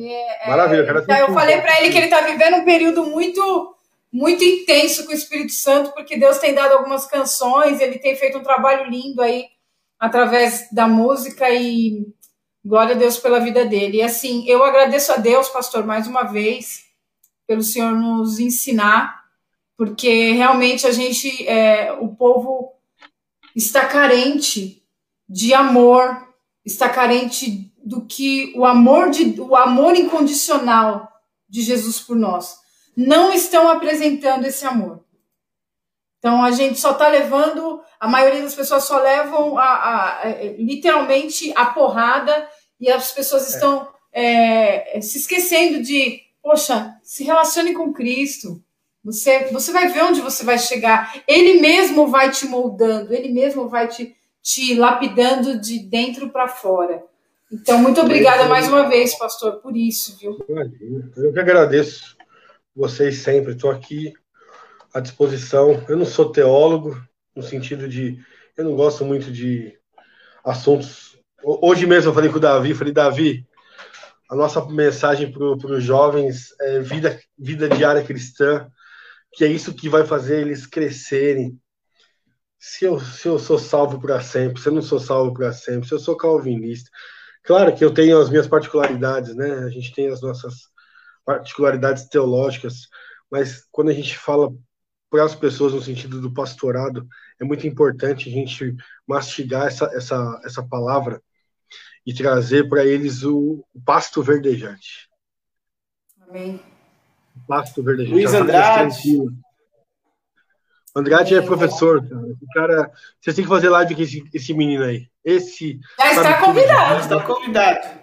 É, 0.00 0.46
é, 0.46 0.48
Maravilha, 0.48 0.86
cara. 0.86 1.00
Então, 1.02 1.16
eu 1.16 1.32
falei 1.32 1.60
para 1.60 1.80
ele 1.80 1.90
que 1.90 1.96
ele 1.96 2.06
está 2.06 2.20
vivendo 2.20 2.56
um 2.56 2.64
período 2.64 3.04
muito 3.04 3.74
muito 4.10 4.42
intenso 4.42 5.04
com 5.04 5.12
o 5.12 5.14
Espírito 5.14 5.52
Santo, 5.52 5.92
porque 5.92 6.16
Deus 6.16 6.38
tem 6.38 6.54
dado 6.54 6.72
algumas 6.72 7.04
canções, 7.04 7.78
ele 7.78 7.98
tem 7.98 8.16
feito 8.16 8.38
um 8.38 8.42
trabalho 8.42 8.90
lindo 8.90 9.20
aí 9.20 9.44
através 9.98 10.68
da 10.72 10.86
música 10.86 11.50
e 11.50 12.06
Glória 12.68 12.94
a 12.94 12.98
Deus 12.98 13.16
pela 13.16 13.40
vida 13.40 13.64
dele. 13.64 13.96
E 13.96 14.02
assim, 14.02 14.46
eu 14.46 14.62
agradeço 14.62 15.10
a 15.12 15.16
Deus, 15.16 15.48
pastor, 15.48 15.86
mais 15.86 16.06
uma 16.06 16.24
vez, 16.24 16.84
pelo 17.46 17.62
Senhor 17.62 17.92
nos 17.92 18.38
ensinar, 18.38 19.24
porque 19.74 20.32
realmente 20.32 20.86
a 20.86 20.90
gente, 20.90 21.48
é, 21.48 21.92
o 21.92 22.08
povo 22.08 22.74
está 23.56 23.86
carente 23.86 24.82
de 25.26 25.54
amor, 25.54 26.28
está 26.62 26.90
carente 26.90 27.72
do 27.82 28.04
que 28.04 28.52
o 28.54 28.66
amor, 28.66 29.08
de, 29.08 29.40
o 29.40 29.56
amor 29.56 29.94
incondicional 29.94 31.08
de 31.48 31.62
Jesus 31.62 32.00
por 32.00 32.16
nós. 32.16 32.58
Não 32.94 33.32
estão 33.32 33.70
apresentando 33.70 34.44
esse 34.44 34.66
amor. 34.66 35.02
Então 36.18 36.42
a 36.42 36.50
gente 36.50 36.78
só 36.78 36.92
está 36.92 37.08
levando, 37.08 37.80
a 37.98 38.08
maioria 38.08 38.42
das 38.42 38.54
pessoas 38.54 38.84
só 38.84 39.00
levam 39.00 39.56
a, 39.56 39.62
a, 39.62 40.22
a, 40.22 40.28
literalmente 40.58 41.52
a 41.54 41.66
porrada 41.66 42.48
e 42.80 42.90
as 42.90 43.12
pessoas 43.12 43.46
é. 43.46 43.54
estão 43.54 43.88
é, 44.12 45.00
se 45.00 45.18
esquecendo 45.18 45.82
de, 45.82 46.20
poxa, 46.42 46.96
se 47.02 47.24
relacione 47.24 47.72
com 47.72 47.92
Cristo. 47.92 48.62
Você, 49.04 49.46
você 49.46 49.72
vai 49.72 49.88
ver 49.88 50.02
onde 50.02 50.20
você 50.20 50.44
vai 50.44 50.58
chegar. 50.58 51.22
Ele 51.26 51.60
mesmo 51.60 52.08
vai 52.08 52.30
te 52.30 52.46
moldando, 52.46 53.14
ele 53.14 53.32
mesmo 53.32 53.68
vai 53.68 53.86
te, 53.88 54.14
te 54.42 54.74
lapidando 54.74 55.58
de 55.60 55.78
dentro 55.78 56.30
para 56.30 56.48
fora. 56.48 57.04
Então, 57.50 57.78
muito 57.78 58.00
obrigada 58.00 58.44
mais 58.46 58.68
uma 58.68 58.88
vez, 58.88 59.16
pastor, 59.16 59.60
por 59.60 59.74
isso, 59.74 60.18
viu? 60.18 60.36
Eu 61.16 61.32
que 61.32 61.40
agradeço 61.40 62.16
vocês 62.76 63.18
sempre. 63.20 63.54
Estou 63.54 63.70
aqui 63.70 64.12
à 64.98 65.00
disposição. 65.00 65.84
Eu 65.88 65.96
não 65.96 66.04
sou 66.04 66.30
teólogo, 66.30 67.00
no 67.34 67.42
sentido 67.42 67.88
de. 67.88 68.18
Eu 68.56 68.64
não 68.64 68.74
gosto 68.74 69.04
muito 69.04 69.30
de 69.30 69.78
assuntos. 70.44 71.18
Hoje 71.42 71.86
mesmo 71.86 72.10
eu 72.10 72.14
falei 72.14 72.30
com 72.30 72.38
o 72.38 72.40
Davi, 72.40 72.74
falei, 72.74 72.92
Davi, 72.92 73.46
a 74.28 74.34
nossa 74.34 74.64
mensagem 74.66 75.30
para 75.30 75.44
os 75.44 75.82
jovens 75.82 76.52
é 76.60 76.80
vida, 76.80 77.18
vida 77.38 77.68
diária 77.68 78.02
cristã, 78.02 78.68
que 79.32 79.44
é 79.44 79.48
isso 79.48 79.74
que 79.74 79.88
vai 79.88 80.04
fazer 80.04 80.40
eles 80.40 80.66
crescerem. 80.66 81.58
Se 82.58 82.84
eu, 82.84 82.98
se 82.98 83.28
eu 83.28 83.38
sou 83.38 83.58
salvo 83.58 84.00
para 84.00 84.20
sempre, 84.20 84.60
se 84.60 84.68
eu 84.68 84.72
não 84.72 84.82
sou 84.82 84.98
salvo 84.98 85.32
para 85.32 85.52
sempre, 85.52 85.86
se 85.86 85.94
eu 85.94 85.98
sou 86.00 86.16
calvinista. 86.16 86.90
Claro 87.44 87.74
que 87.74 87.84
eu 87.84 87.94
tenho 87.94 88.20
as 88.20 88.28
minhas 88.28 88.48
particularidades, 88.48 89.34
né? 89.36 89.60
A 89.60 89.70
gente 89.70 89.94
tem 89.94 90.08
as 90.08 90.20
nossas 90.20 90.54
particularidades 91.24 92.08
teológicas, 92.08 92.88
mas 93.30 93.64
quando 93.70 93.90
a 93.90 93.94
gente 93.94 94.18
fala 94.18 94.50
para 95.10 95.24
as 95.24 95.34
pessoas 95.34 95.72
no 95.72 95.82
sentido 95.82 96.20
do 96.20 96.32
pastorado, 96.32 97.06
é 97.40 97.44
muito 97.44 97.66
importante 97.66 98.28
a 98.28 98.32
gente 98.32 98.76
mastigar 99.06 99.66
essa, 99.66 99.86
essa, 99.94 100.40
essa 100.44 100.62
palavra 100.62 101.22
e 102.06 102.12
trazer 102.12 102.68
para 102.68 102.84
eles 102.84 103.22
o, 103.22 103.64
o, 103.74 103.80
pasto 103.80 104.22
verdejante. 104.22 105.08
Amém. 106.28 106.60
O 107.36 107.46
pasto 107.46 107.82
verdejante. 107.82 108.14
Luiz 108.14 108.34
Andrade. 108.34 108.92
Andrade 110.96 111.34
é 111.34 111.42
professor, 111.42 112.06
cara. 112.06 112.22
O 112.22 112.46
cara, 112.54 112.92
vocês 113.20 113.36
têm 113.36 113.44
que 113.44 113.50
fazer 113.50 113.68
live 113.68 113.94
com 113.94 114.02
esse, 114.02 114.24
esse 114.32 114.54
menino 114.54 114.84
aí. 114.84 115.06
Esse. 115.24 115.78
Já 115.98 116.12
está 116.12 116.40
convidado. 116.40 116.94
Já 116.94 117.00
está 117.00 117.22
convidado. 117.22 117.98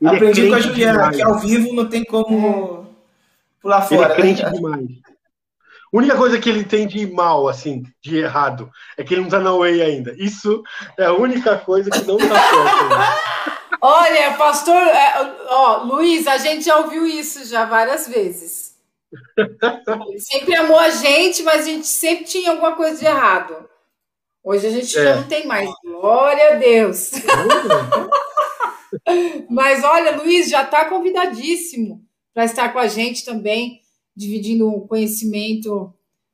Ele 0.00 0.10
é 0.10 0.16
Aprendi 0.16 0.46
é 0.46 0.48
com 0.48 0.54
a 0.54 0.60
Juliana, 0.60 0.98
demais. 0.98 1.16
que 1.16 1.22
ao 1.22 1.38
vivo 1.38 1.74
não 1.74 1.88
tem 1.88 2.04
como 2.04 2.96
pular 3.60 3.82
fora. 3.82 4.02
Ele 4.02 4.12
é 4.12 4.16
crente 4.16 4.42
né? 4.42 4.50
demais. 4.50 5.11
A 5.92 5.98
única 5.98 6.16
coisa 6.16 6.38
que 6.38 6.48
ele 6.48 6.64
tem 6.64 6.86
de 6.86 7.06
mal, 7.06 7.46
assim, 7.46 7.82
de 8.00 8.18
errado, 8.18 8.70
é 8.96 9.04
que 9.04 9.12
ele 9.12 9.20
não 9.20 9.28
tá 9.28 9.38
na 9.38 9.52
Way 9.52 9.82
ainda. 9.82 10.14
Isso 10.16 10.62
é 10.98 11.04
a 11.04 11.12
única 11.12 11.58
coisa 11.58 11.90
que 11.90 12.02
não 12.04 12.16
tá 12.16 12.24
certo. 12.28 13.62
Olha, 13.84 14.34
pastor, 14.34 14.80
é, 14.80 15.36
ó, 15.48 15.82
Luiz, 15.82 16.26
a 16.26 16.38
gente 16.38 16.64
já 16.64 16.76
ouviu 16.78 17.04
isso 17.04 17.44
já 17.44 17.64
várias 17.64 18.06
vezes. 18.06 18.76
Ele 19.36 20.20
sempre 20.20 20.54
amou 20.54 20.78
a 20.78 20.90
gente, 20.90 21.42
mas 21.42 21.62
a 21.62 21.70
gente 21.70 21.86
sempre 21.86 22.24
tinha 22.24 22.52
alguma 22.52 22.76
coisa 22.76 22.98
de 22.98 23.04
errado. 23.04 23.68
Hoje 24.42 24.68
a 24.68 24.70
gente 24.70 24.96
é. 24.96 25.02
já 25.02 25.16
não 25.16 25.24
tem 25.24 25.46
mais. 25.46 25.68
Glória 25.84 26.52
a 26.52 26.54
Deus. 26.54 27.10
mas 29.50 29.82
olha, 29.82 30.16
Luiz 30.16 30.48
já 30.48 30.62
está 30.62 30.84
convidadíssimo 30.84 32.02
para 32.32 32.44
estar 32.44 32.72
com 32.72 32.78
a 32.78 32.86
gente 32.86 33.24
também 33.24 33.81
dividindo 34.16 34.68
o 34.68 34.86
conhecimento 34.86 35.92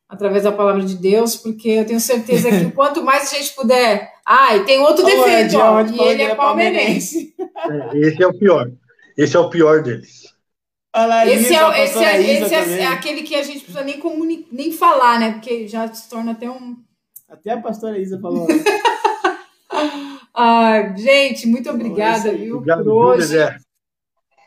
através 0.08 0.44
da 0.44 0.52
palavra 0.52 0.82
de 0.82 0.96
Deus, 0.96 1.36
porque 1.36 1.68
eu 1.68 1.86
tenho 1.86 2.00
certeza 2.00 2.48
que 2.50 2.70
quanto 2.72 3.02
mais 3.02 3.30
a 3.30 3.36
gente 3.36 3.54
puder. 3.54 4.12
Ah, 4.24 4.56
e 4.56 4.64
tem 4.64 4.80
outro 4.80 5.04
defeito, 5.04 5.56
ó, 5.58 5.82
e 5.82 6.00
ele 6.00 6.22
é 6.22 6.34
palmeirense. 6.34 7.34
É, 7.38 7.98
esse 7.98 8.22
é 8.22 8.26
o 8.26 8.36
pior. 8.36 8.70
Esse 9.16 9.36
é 9.36 9.40
o 9.40 9.50
pior 9.50 9.82
deles. 9.82 10.34
esse 11.26 11.54
é, 11.54 11.84
esse, 11.84 11.98
é, 11.98 12.42
esse 12.42 12.54
é, 12.54 12.80
é, 12.80 12.86
aquele 12.86 13.22
que 13.22 13.34
a 13.34 13.42
gente 13.42 13.60
precisa 13.60 13.82
nem, 13.82 13.98
comuni 13.98 14.46
nem 14.50 14.72
falar, 14.72 15.18
né? 15.18 15.32
Porque 15.32 15.66
já 15.66 15.92
se 15.92 16.08
torna 16.08 16.32
até 16.32 16.48
um. 16.48 16.76
Até 17.28 17.50
a 17.50 17.60
pastora 17.60 17.98
Isa 17.98 18.18
falou. 18.20 18.46
ah, 20.32 20.94
gente, 20.96 21.46
muito 21.46 21.68
obrigada, 21.68 22.32
viu? 22.32 22.56
Obrigado, 22.56 22.84
por 22.84 22.92
hoje. 22.92 23.34
Obrigado, 23.34 23.60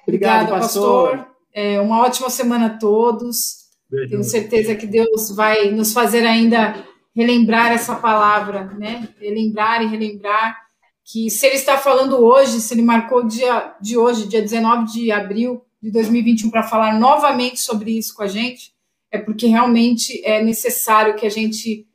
Obrigado 0.07 0.49
pastor. 0.49 1.17
pastor. 1.17 1.30
É, 1.53 1.79
uma 1.79 2.01
ótima 2.01 2.29
semana 2.29 2.67
a 2.67 2.77
todos. 2.77 3.61
Beijo. 3.89 4.09
Tenho 4.11 4.23
certeza 4.23 4.75
que 4.75 4.87
Deus 4.87 5.31
vai 5.35 5.69
nos 5.71 5.91
fazer 5.93 6.25
ainda 6.25 6.85
relembrar 7.15 7.71
essa 7.71 7.95
palavra, 7.95 8.65
né? 8.77 9.09
Relembrar 9.19 9.83
e 9.83 9.87
relembrar 9.87 10.57
que 11.03 11.29
se 11.29 11.45
ele 11.45 11.55
está 11.55 11.77
falando 11.77 12.17
hoje, 12.23 12.61
se 12.61 12.73
ele 12.73 12.81
marcou 12.81 13.19
o 13.19 13.27
dia 13.27 13.75
de 13.81 13.97
hoje, 13.97 14.27
dia 14.27 14.41
19 14.41 14.91
de 14.91 15.11
abril 15.11 15.61
de 15.81 15.91
2021, 15.91 16.49
para 16.49 16.63
falar 16.63 16.97
novamente 16.97 17.59
sobre 17.59 17.97
isso 17.97 18.13
com 18.15 18.23
a 18.23 18.27
gente, 18.27 18.73
é 19.11 19.17
porque 19.17 19.47
realmente 19.47 20.23
é 20.23 20.41
necessário 20.41 21.15
que 21.15 21.25
a 21.25 21.29
gente 21.29 21.85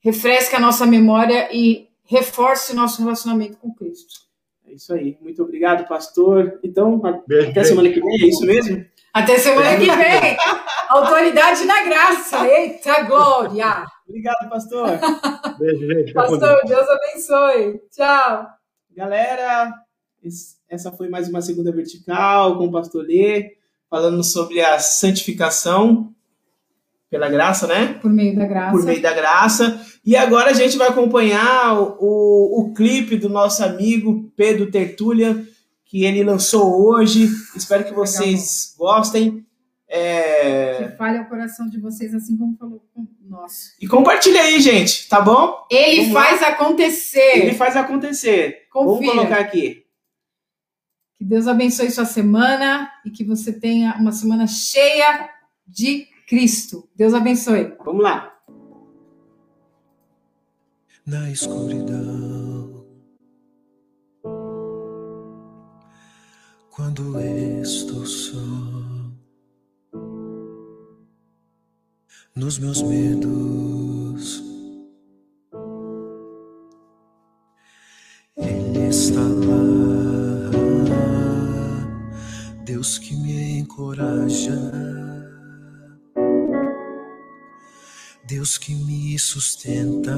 refresque 0.00 0.54
a 0.54 0.60
nossa 0.60 0.84
memória 0.84 1.48
e 1.50 1.88
reforce 2.04 2.72
o 2.72 2.76
nosso 2.76 3.00
relacionamento 3.00 3.56
com 3.56 3.72
Cristo. 3.72 4.28
É 4.66 4.74
isso 4.74 4.92
aí. 4.92 5.16
Muito 5.20 5.42
obrigado, 5.42 5.88
pastor. 5.88 6.58
Então, 6.62 7.00
beijo, 7.26 7.44
até 7.44 7.52
beijo. 7.52 7.68
semana 7.68 7.88
que 7.90 8.00
vem, 8.00 8.22
é 8.22 8.28
isso 8.28 8.44
mesmo? 8.44 8.84
Até 9.12 9.38
semana 9.38 9.76
que 9.76 9.86
vem. 9.86 10.36
Autoridade 10.88 11.64
na 11.64 11.84
graça. 11.84 12.46
Eita 12.46 13.02
glória. 13.02 13.84
Obrigado, 14.06 14.48
pastor. 14.48 14.98
Beijo, 15.58 15.86
gente. 15.86 16.12
Pastor, 16.12 16.60
Deus 16.66 16.86
abençoe. 16.88 17.80
Tchau. 17.90 18.46
Galera, 18.96 19.72
essa 20.68 20.90
foi 20.92 21.08
mais 21.08 21.28
uma 21.28 21.40
segunda 21.40 21.72
vertical 21.72 22.56
com 22.56 22.66
o 22.66 22.72
pastor 22.72 23.04
Lê, 23.04 23.56
falando 23.88 24.24
sobre 24.24 24.60
a 24.60 24.78
santificação 24.78 26.12
pela 27.10 27.28
graça, 27.28 27.66
né? 27.66 27.98
Por 28.00 28.10
meio 28.10 28.36
da 28.36 28.46
graça. 28.46 28.72
Por 28.72 28.84
meio 28.84 29.00
da 29.00 29.14
graça. 29.14 29.80
E 30.04 30.16
agora 30.16 30.50
a 30.50 30.54
gente 30.54 30.76
vai 30.76 30.88
acompanhar 30.88 31.78
o, 31.78 31.96
o, 31.98 32.60
o 32.60 32.74
clipe 32.74 33.16
do 33.16 33.28
nosso 33.28 33.64
amigo 33.64 34.30
Pedro 34.36 34.70
Tertulia 34.70 35.46
que 35.88 36.04
ele 36.04 36.22
lançou 36.22 36.86
hoje. 36.86 37.28
Espero 37.56 37.84
que 37.84 37.94
vocês 37.94 38.74
Legal. 38.78 38.94
gostem. 38.96 39.46
É... 39.88 40.84
Que 40.84 40.96
fale 40.96 41.16
ao 41.18 41.24
coração 41.24 41.66
de 41.66 41.80
vocês, 41.80 42.14
assim 42.14 42.36
como 42.36 42.56
falou 42.58 42.86
com 42.94 43.08
nós. 43.22 43.74
E 43.80 43.88
compartilha 43.88 44.42
aí, 44.42 44.60
gente, 44.60 45.08
tá 45.08 45.20
bom? 45.20 45.66
Ele 45.70 46.02
Vamos 46.02 46.12
faz 46.12 46.40
lá. 46.42 46.48
acontecer. 46.48 47.38
Ele 47.38 47.54
faz 47.54 47.74
acontecer. 47.74 48.68
Confia. 48.70 49.06
Vamos 49.06 49.14
colocar 49.14 49.40
aqui. 49.40 49.86
Que 51.16 51.24
Deus 51.24 51.48
abençoe 51.48 51.90
sua 51.90 52.04
semana 52.04 52.88
e 53.04 53.10
que 53.10 53.24
você 53.24 53.50
tenha 53.50 53.96
uma 53.98 54.12
semana 54.12 54.46
cheia 54.46 55.30
de 55.66 56.06
Cristo. 56.28 56.86
Deus 56.94 57.14
abençoe. 57.14 57.74
Vamos 57.82 58.02
lá. 58.02 58.34
Na 61.06 61.30
escuridão 61.30 62.37
quando 66.78 67.18
estou 67.20 68.06
só. 68.06 68.38
Nos 72.36 72.56
meus 72.60 72.80
medos, 72.82 74.44
Ele 78.36 78.86
está 78.88 79.20
lá, 79.20 80.50
Deus 82.64 82.96
que 82.98 83.16
me 83.16 83.58
encoraja, 83.58 84.70
Deus 88.24 88.56
que 88.56 88.72
me 88.72 89.18
sustenta. 89.18 90.16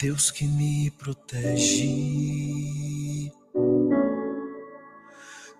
Deus 0.00 0.30
que 0.30 0.46
me 0.46 0.92
protege, 0.92 1.82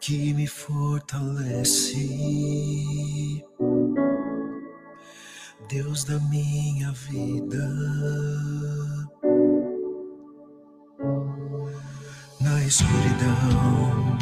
que 0.01 0.33
me 0.33 0.47
fortalece, 0.47 2.07
Deus 5.69 6.05
da 6.05 6.21
minha 6.21 6.93
vida. 6.93 7.69
Na 12.41 12.65
escuridão, 12.65 14.17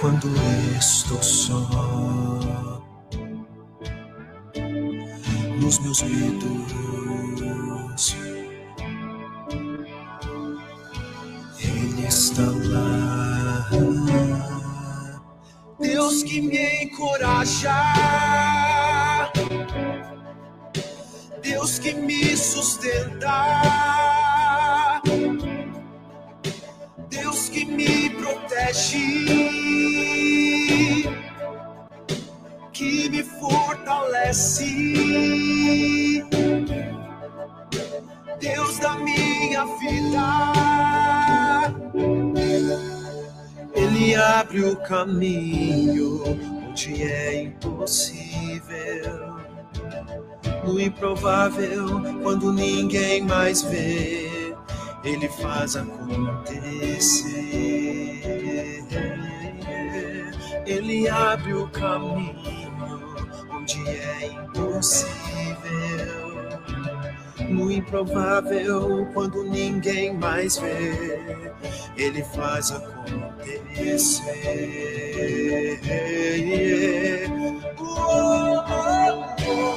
quando 0.00 0.26
estou 0.76 1.22
só 1.22 2.55
nos 5.66 5.78
meus 5.80 6.02
medos. 6.02 6.46
Ele 11.58 12.06
está 12.06 12.42
lá, 12.42 13.68
Deus 15.80 16.22
que 16.22 16.40
me 16.40 16.84
encoraja. 16.84 18.55
Improvável, 51.16 51.86
quando 52.22 52.52
ninguém 52.52 53.22
mais 53.22 53.62
vê, 53.62 54.54
ele 55.02 55.28
faz 55.28 55.76
acontecer. 55.76 57.32
Ele 60.66 61.08
abre 61.08 61.54
o 61.54 61.66
caminho 61.68 62.34
onde 63.50 63.88
é 63.88 64.26
impossível 64.26 66.25
no 67.48 67.70
improvável, 67.70 69.06
quando 69.12 69.44
ninguém 69.44 70.14
mais 70.14 70.58
vê, 70.58 71.52
ele 71.96 72.22
faz 72.24 72.70
acontecer. 72.72 74.20
Oh, 77.78 78.64
oh, 78.68 79.26
oh, 79.48 79.76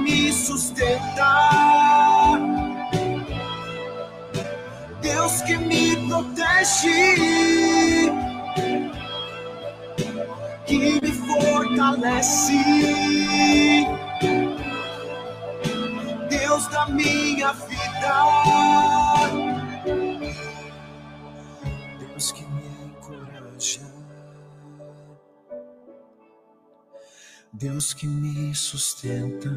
me 0.00 0.32
sustenta, 0.32 1.30
Deus 5.00 5.42
que 5.42 5.56
me 5.56 5.96
protege 6.08 7.60
que 10.70 11.00
me 11.02 11.12
fortalece. 11.12 12.62
Deus 16.28 16.68
da 16.70 16.86
minha 16.86 17.52
vida. 17.52 19.49
Deus 27.52 27.92
que 27.92 28.06
me 28.06 28.54
sustenta. 28.54 29.50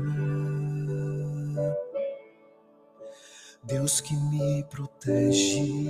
Deus 3.63 4.01
que 4.01 4.15
me 4.15 4.63
protege 4.69 5.87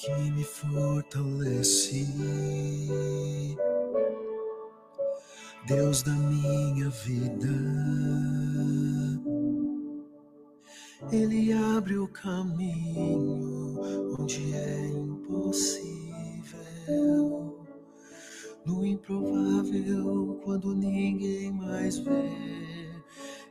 que 0.00 0.14
me 0.30 0.44
fortalece. 0.44 2.06
Deus 5.66 6.02
da 6.02 6.12
minha 6.12 6.88
vida, 6.88 7.48
Ele 11.12 11.52
abre 11.52 11.98
o 11.98 12.08
caminho 12.08 13.78
onde 14.18 14.54
é 14.54 14.86
impossível, 14.88 15.90
no 18.70 18.86
improvável, 18.86 20.40
quando 20.44 20.74
ninguém 20.74 21.52
mais 21.52 21.98
vê, 21.98 22.30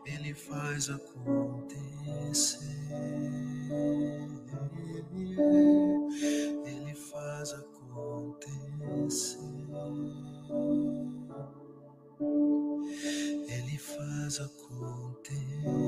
Ele 0.06 0.34
faz 0.34 0.90
acontecer. 0.90 2.58
Ele 6.66 6.96
faz 6.96 7.54
acontecer. 7.54 9.40
Ele 13.48 13.78
faz 13.78 14.40
acontecer. 14.40 15.80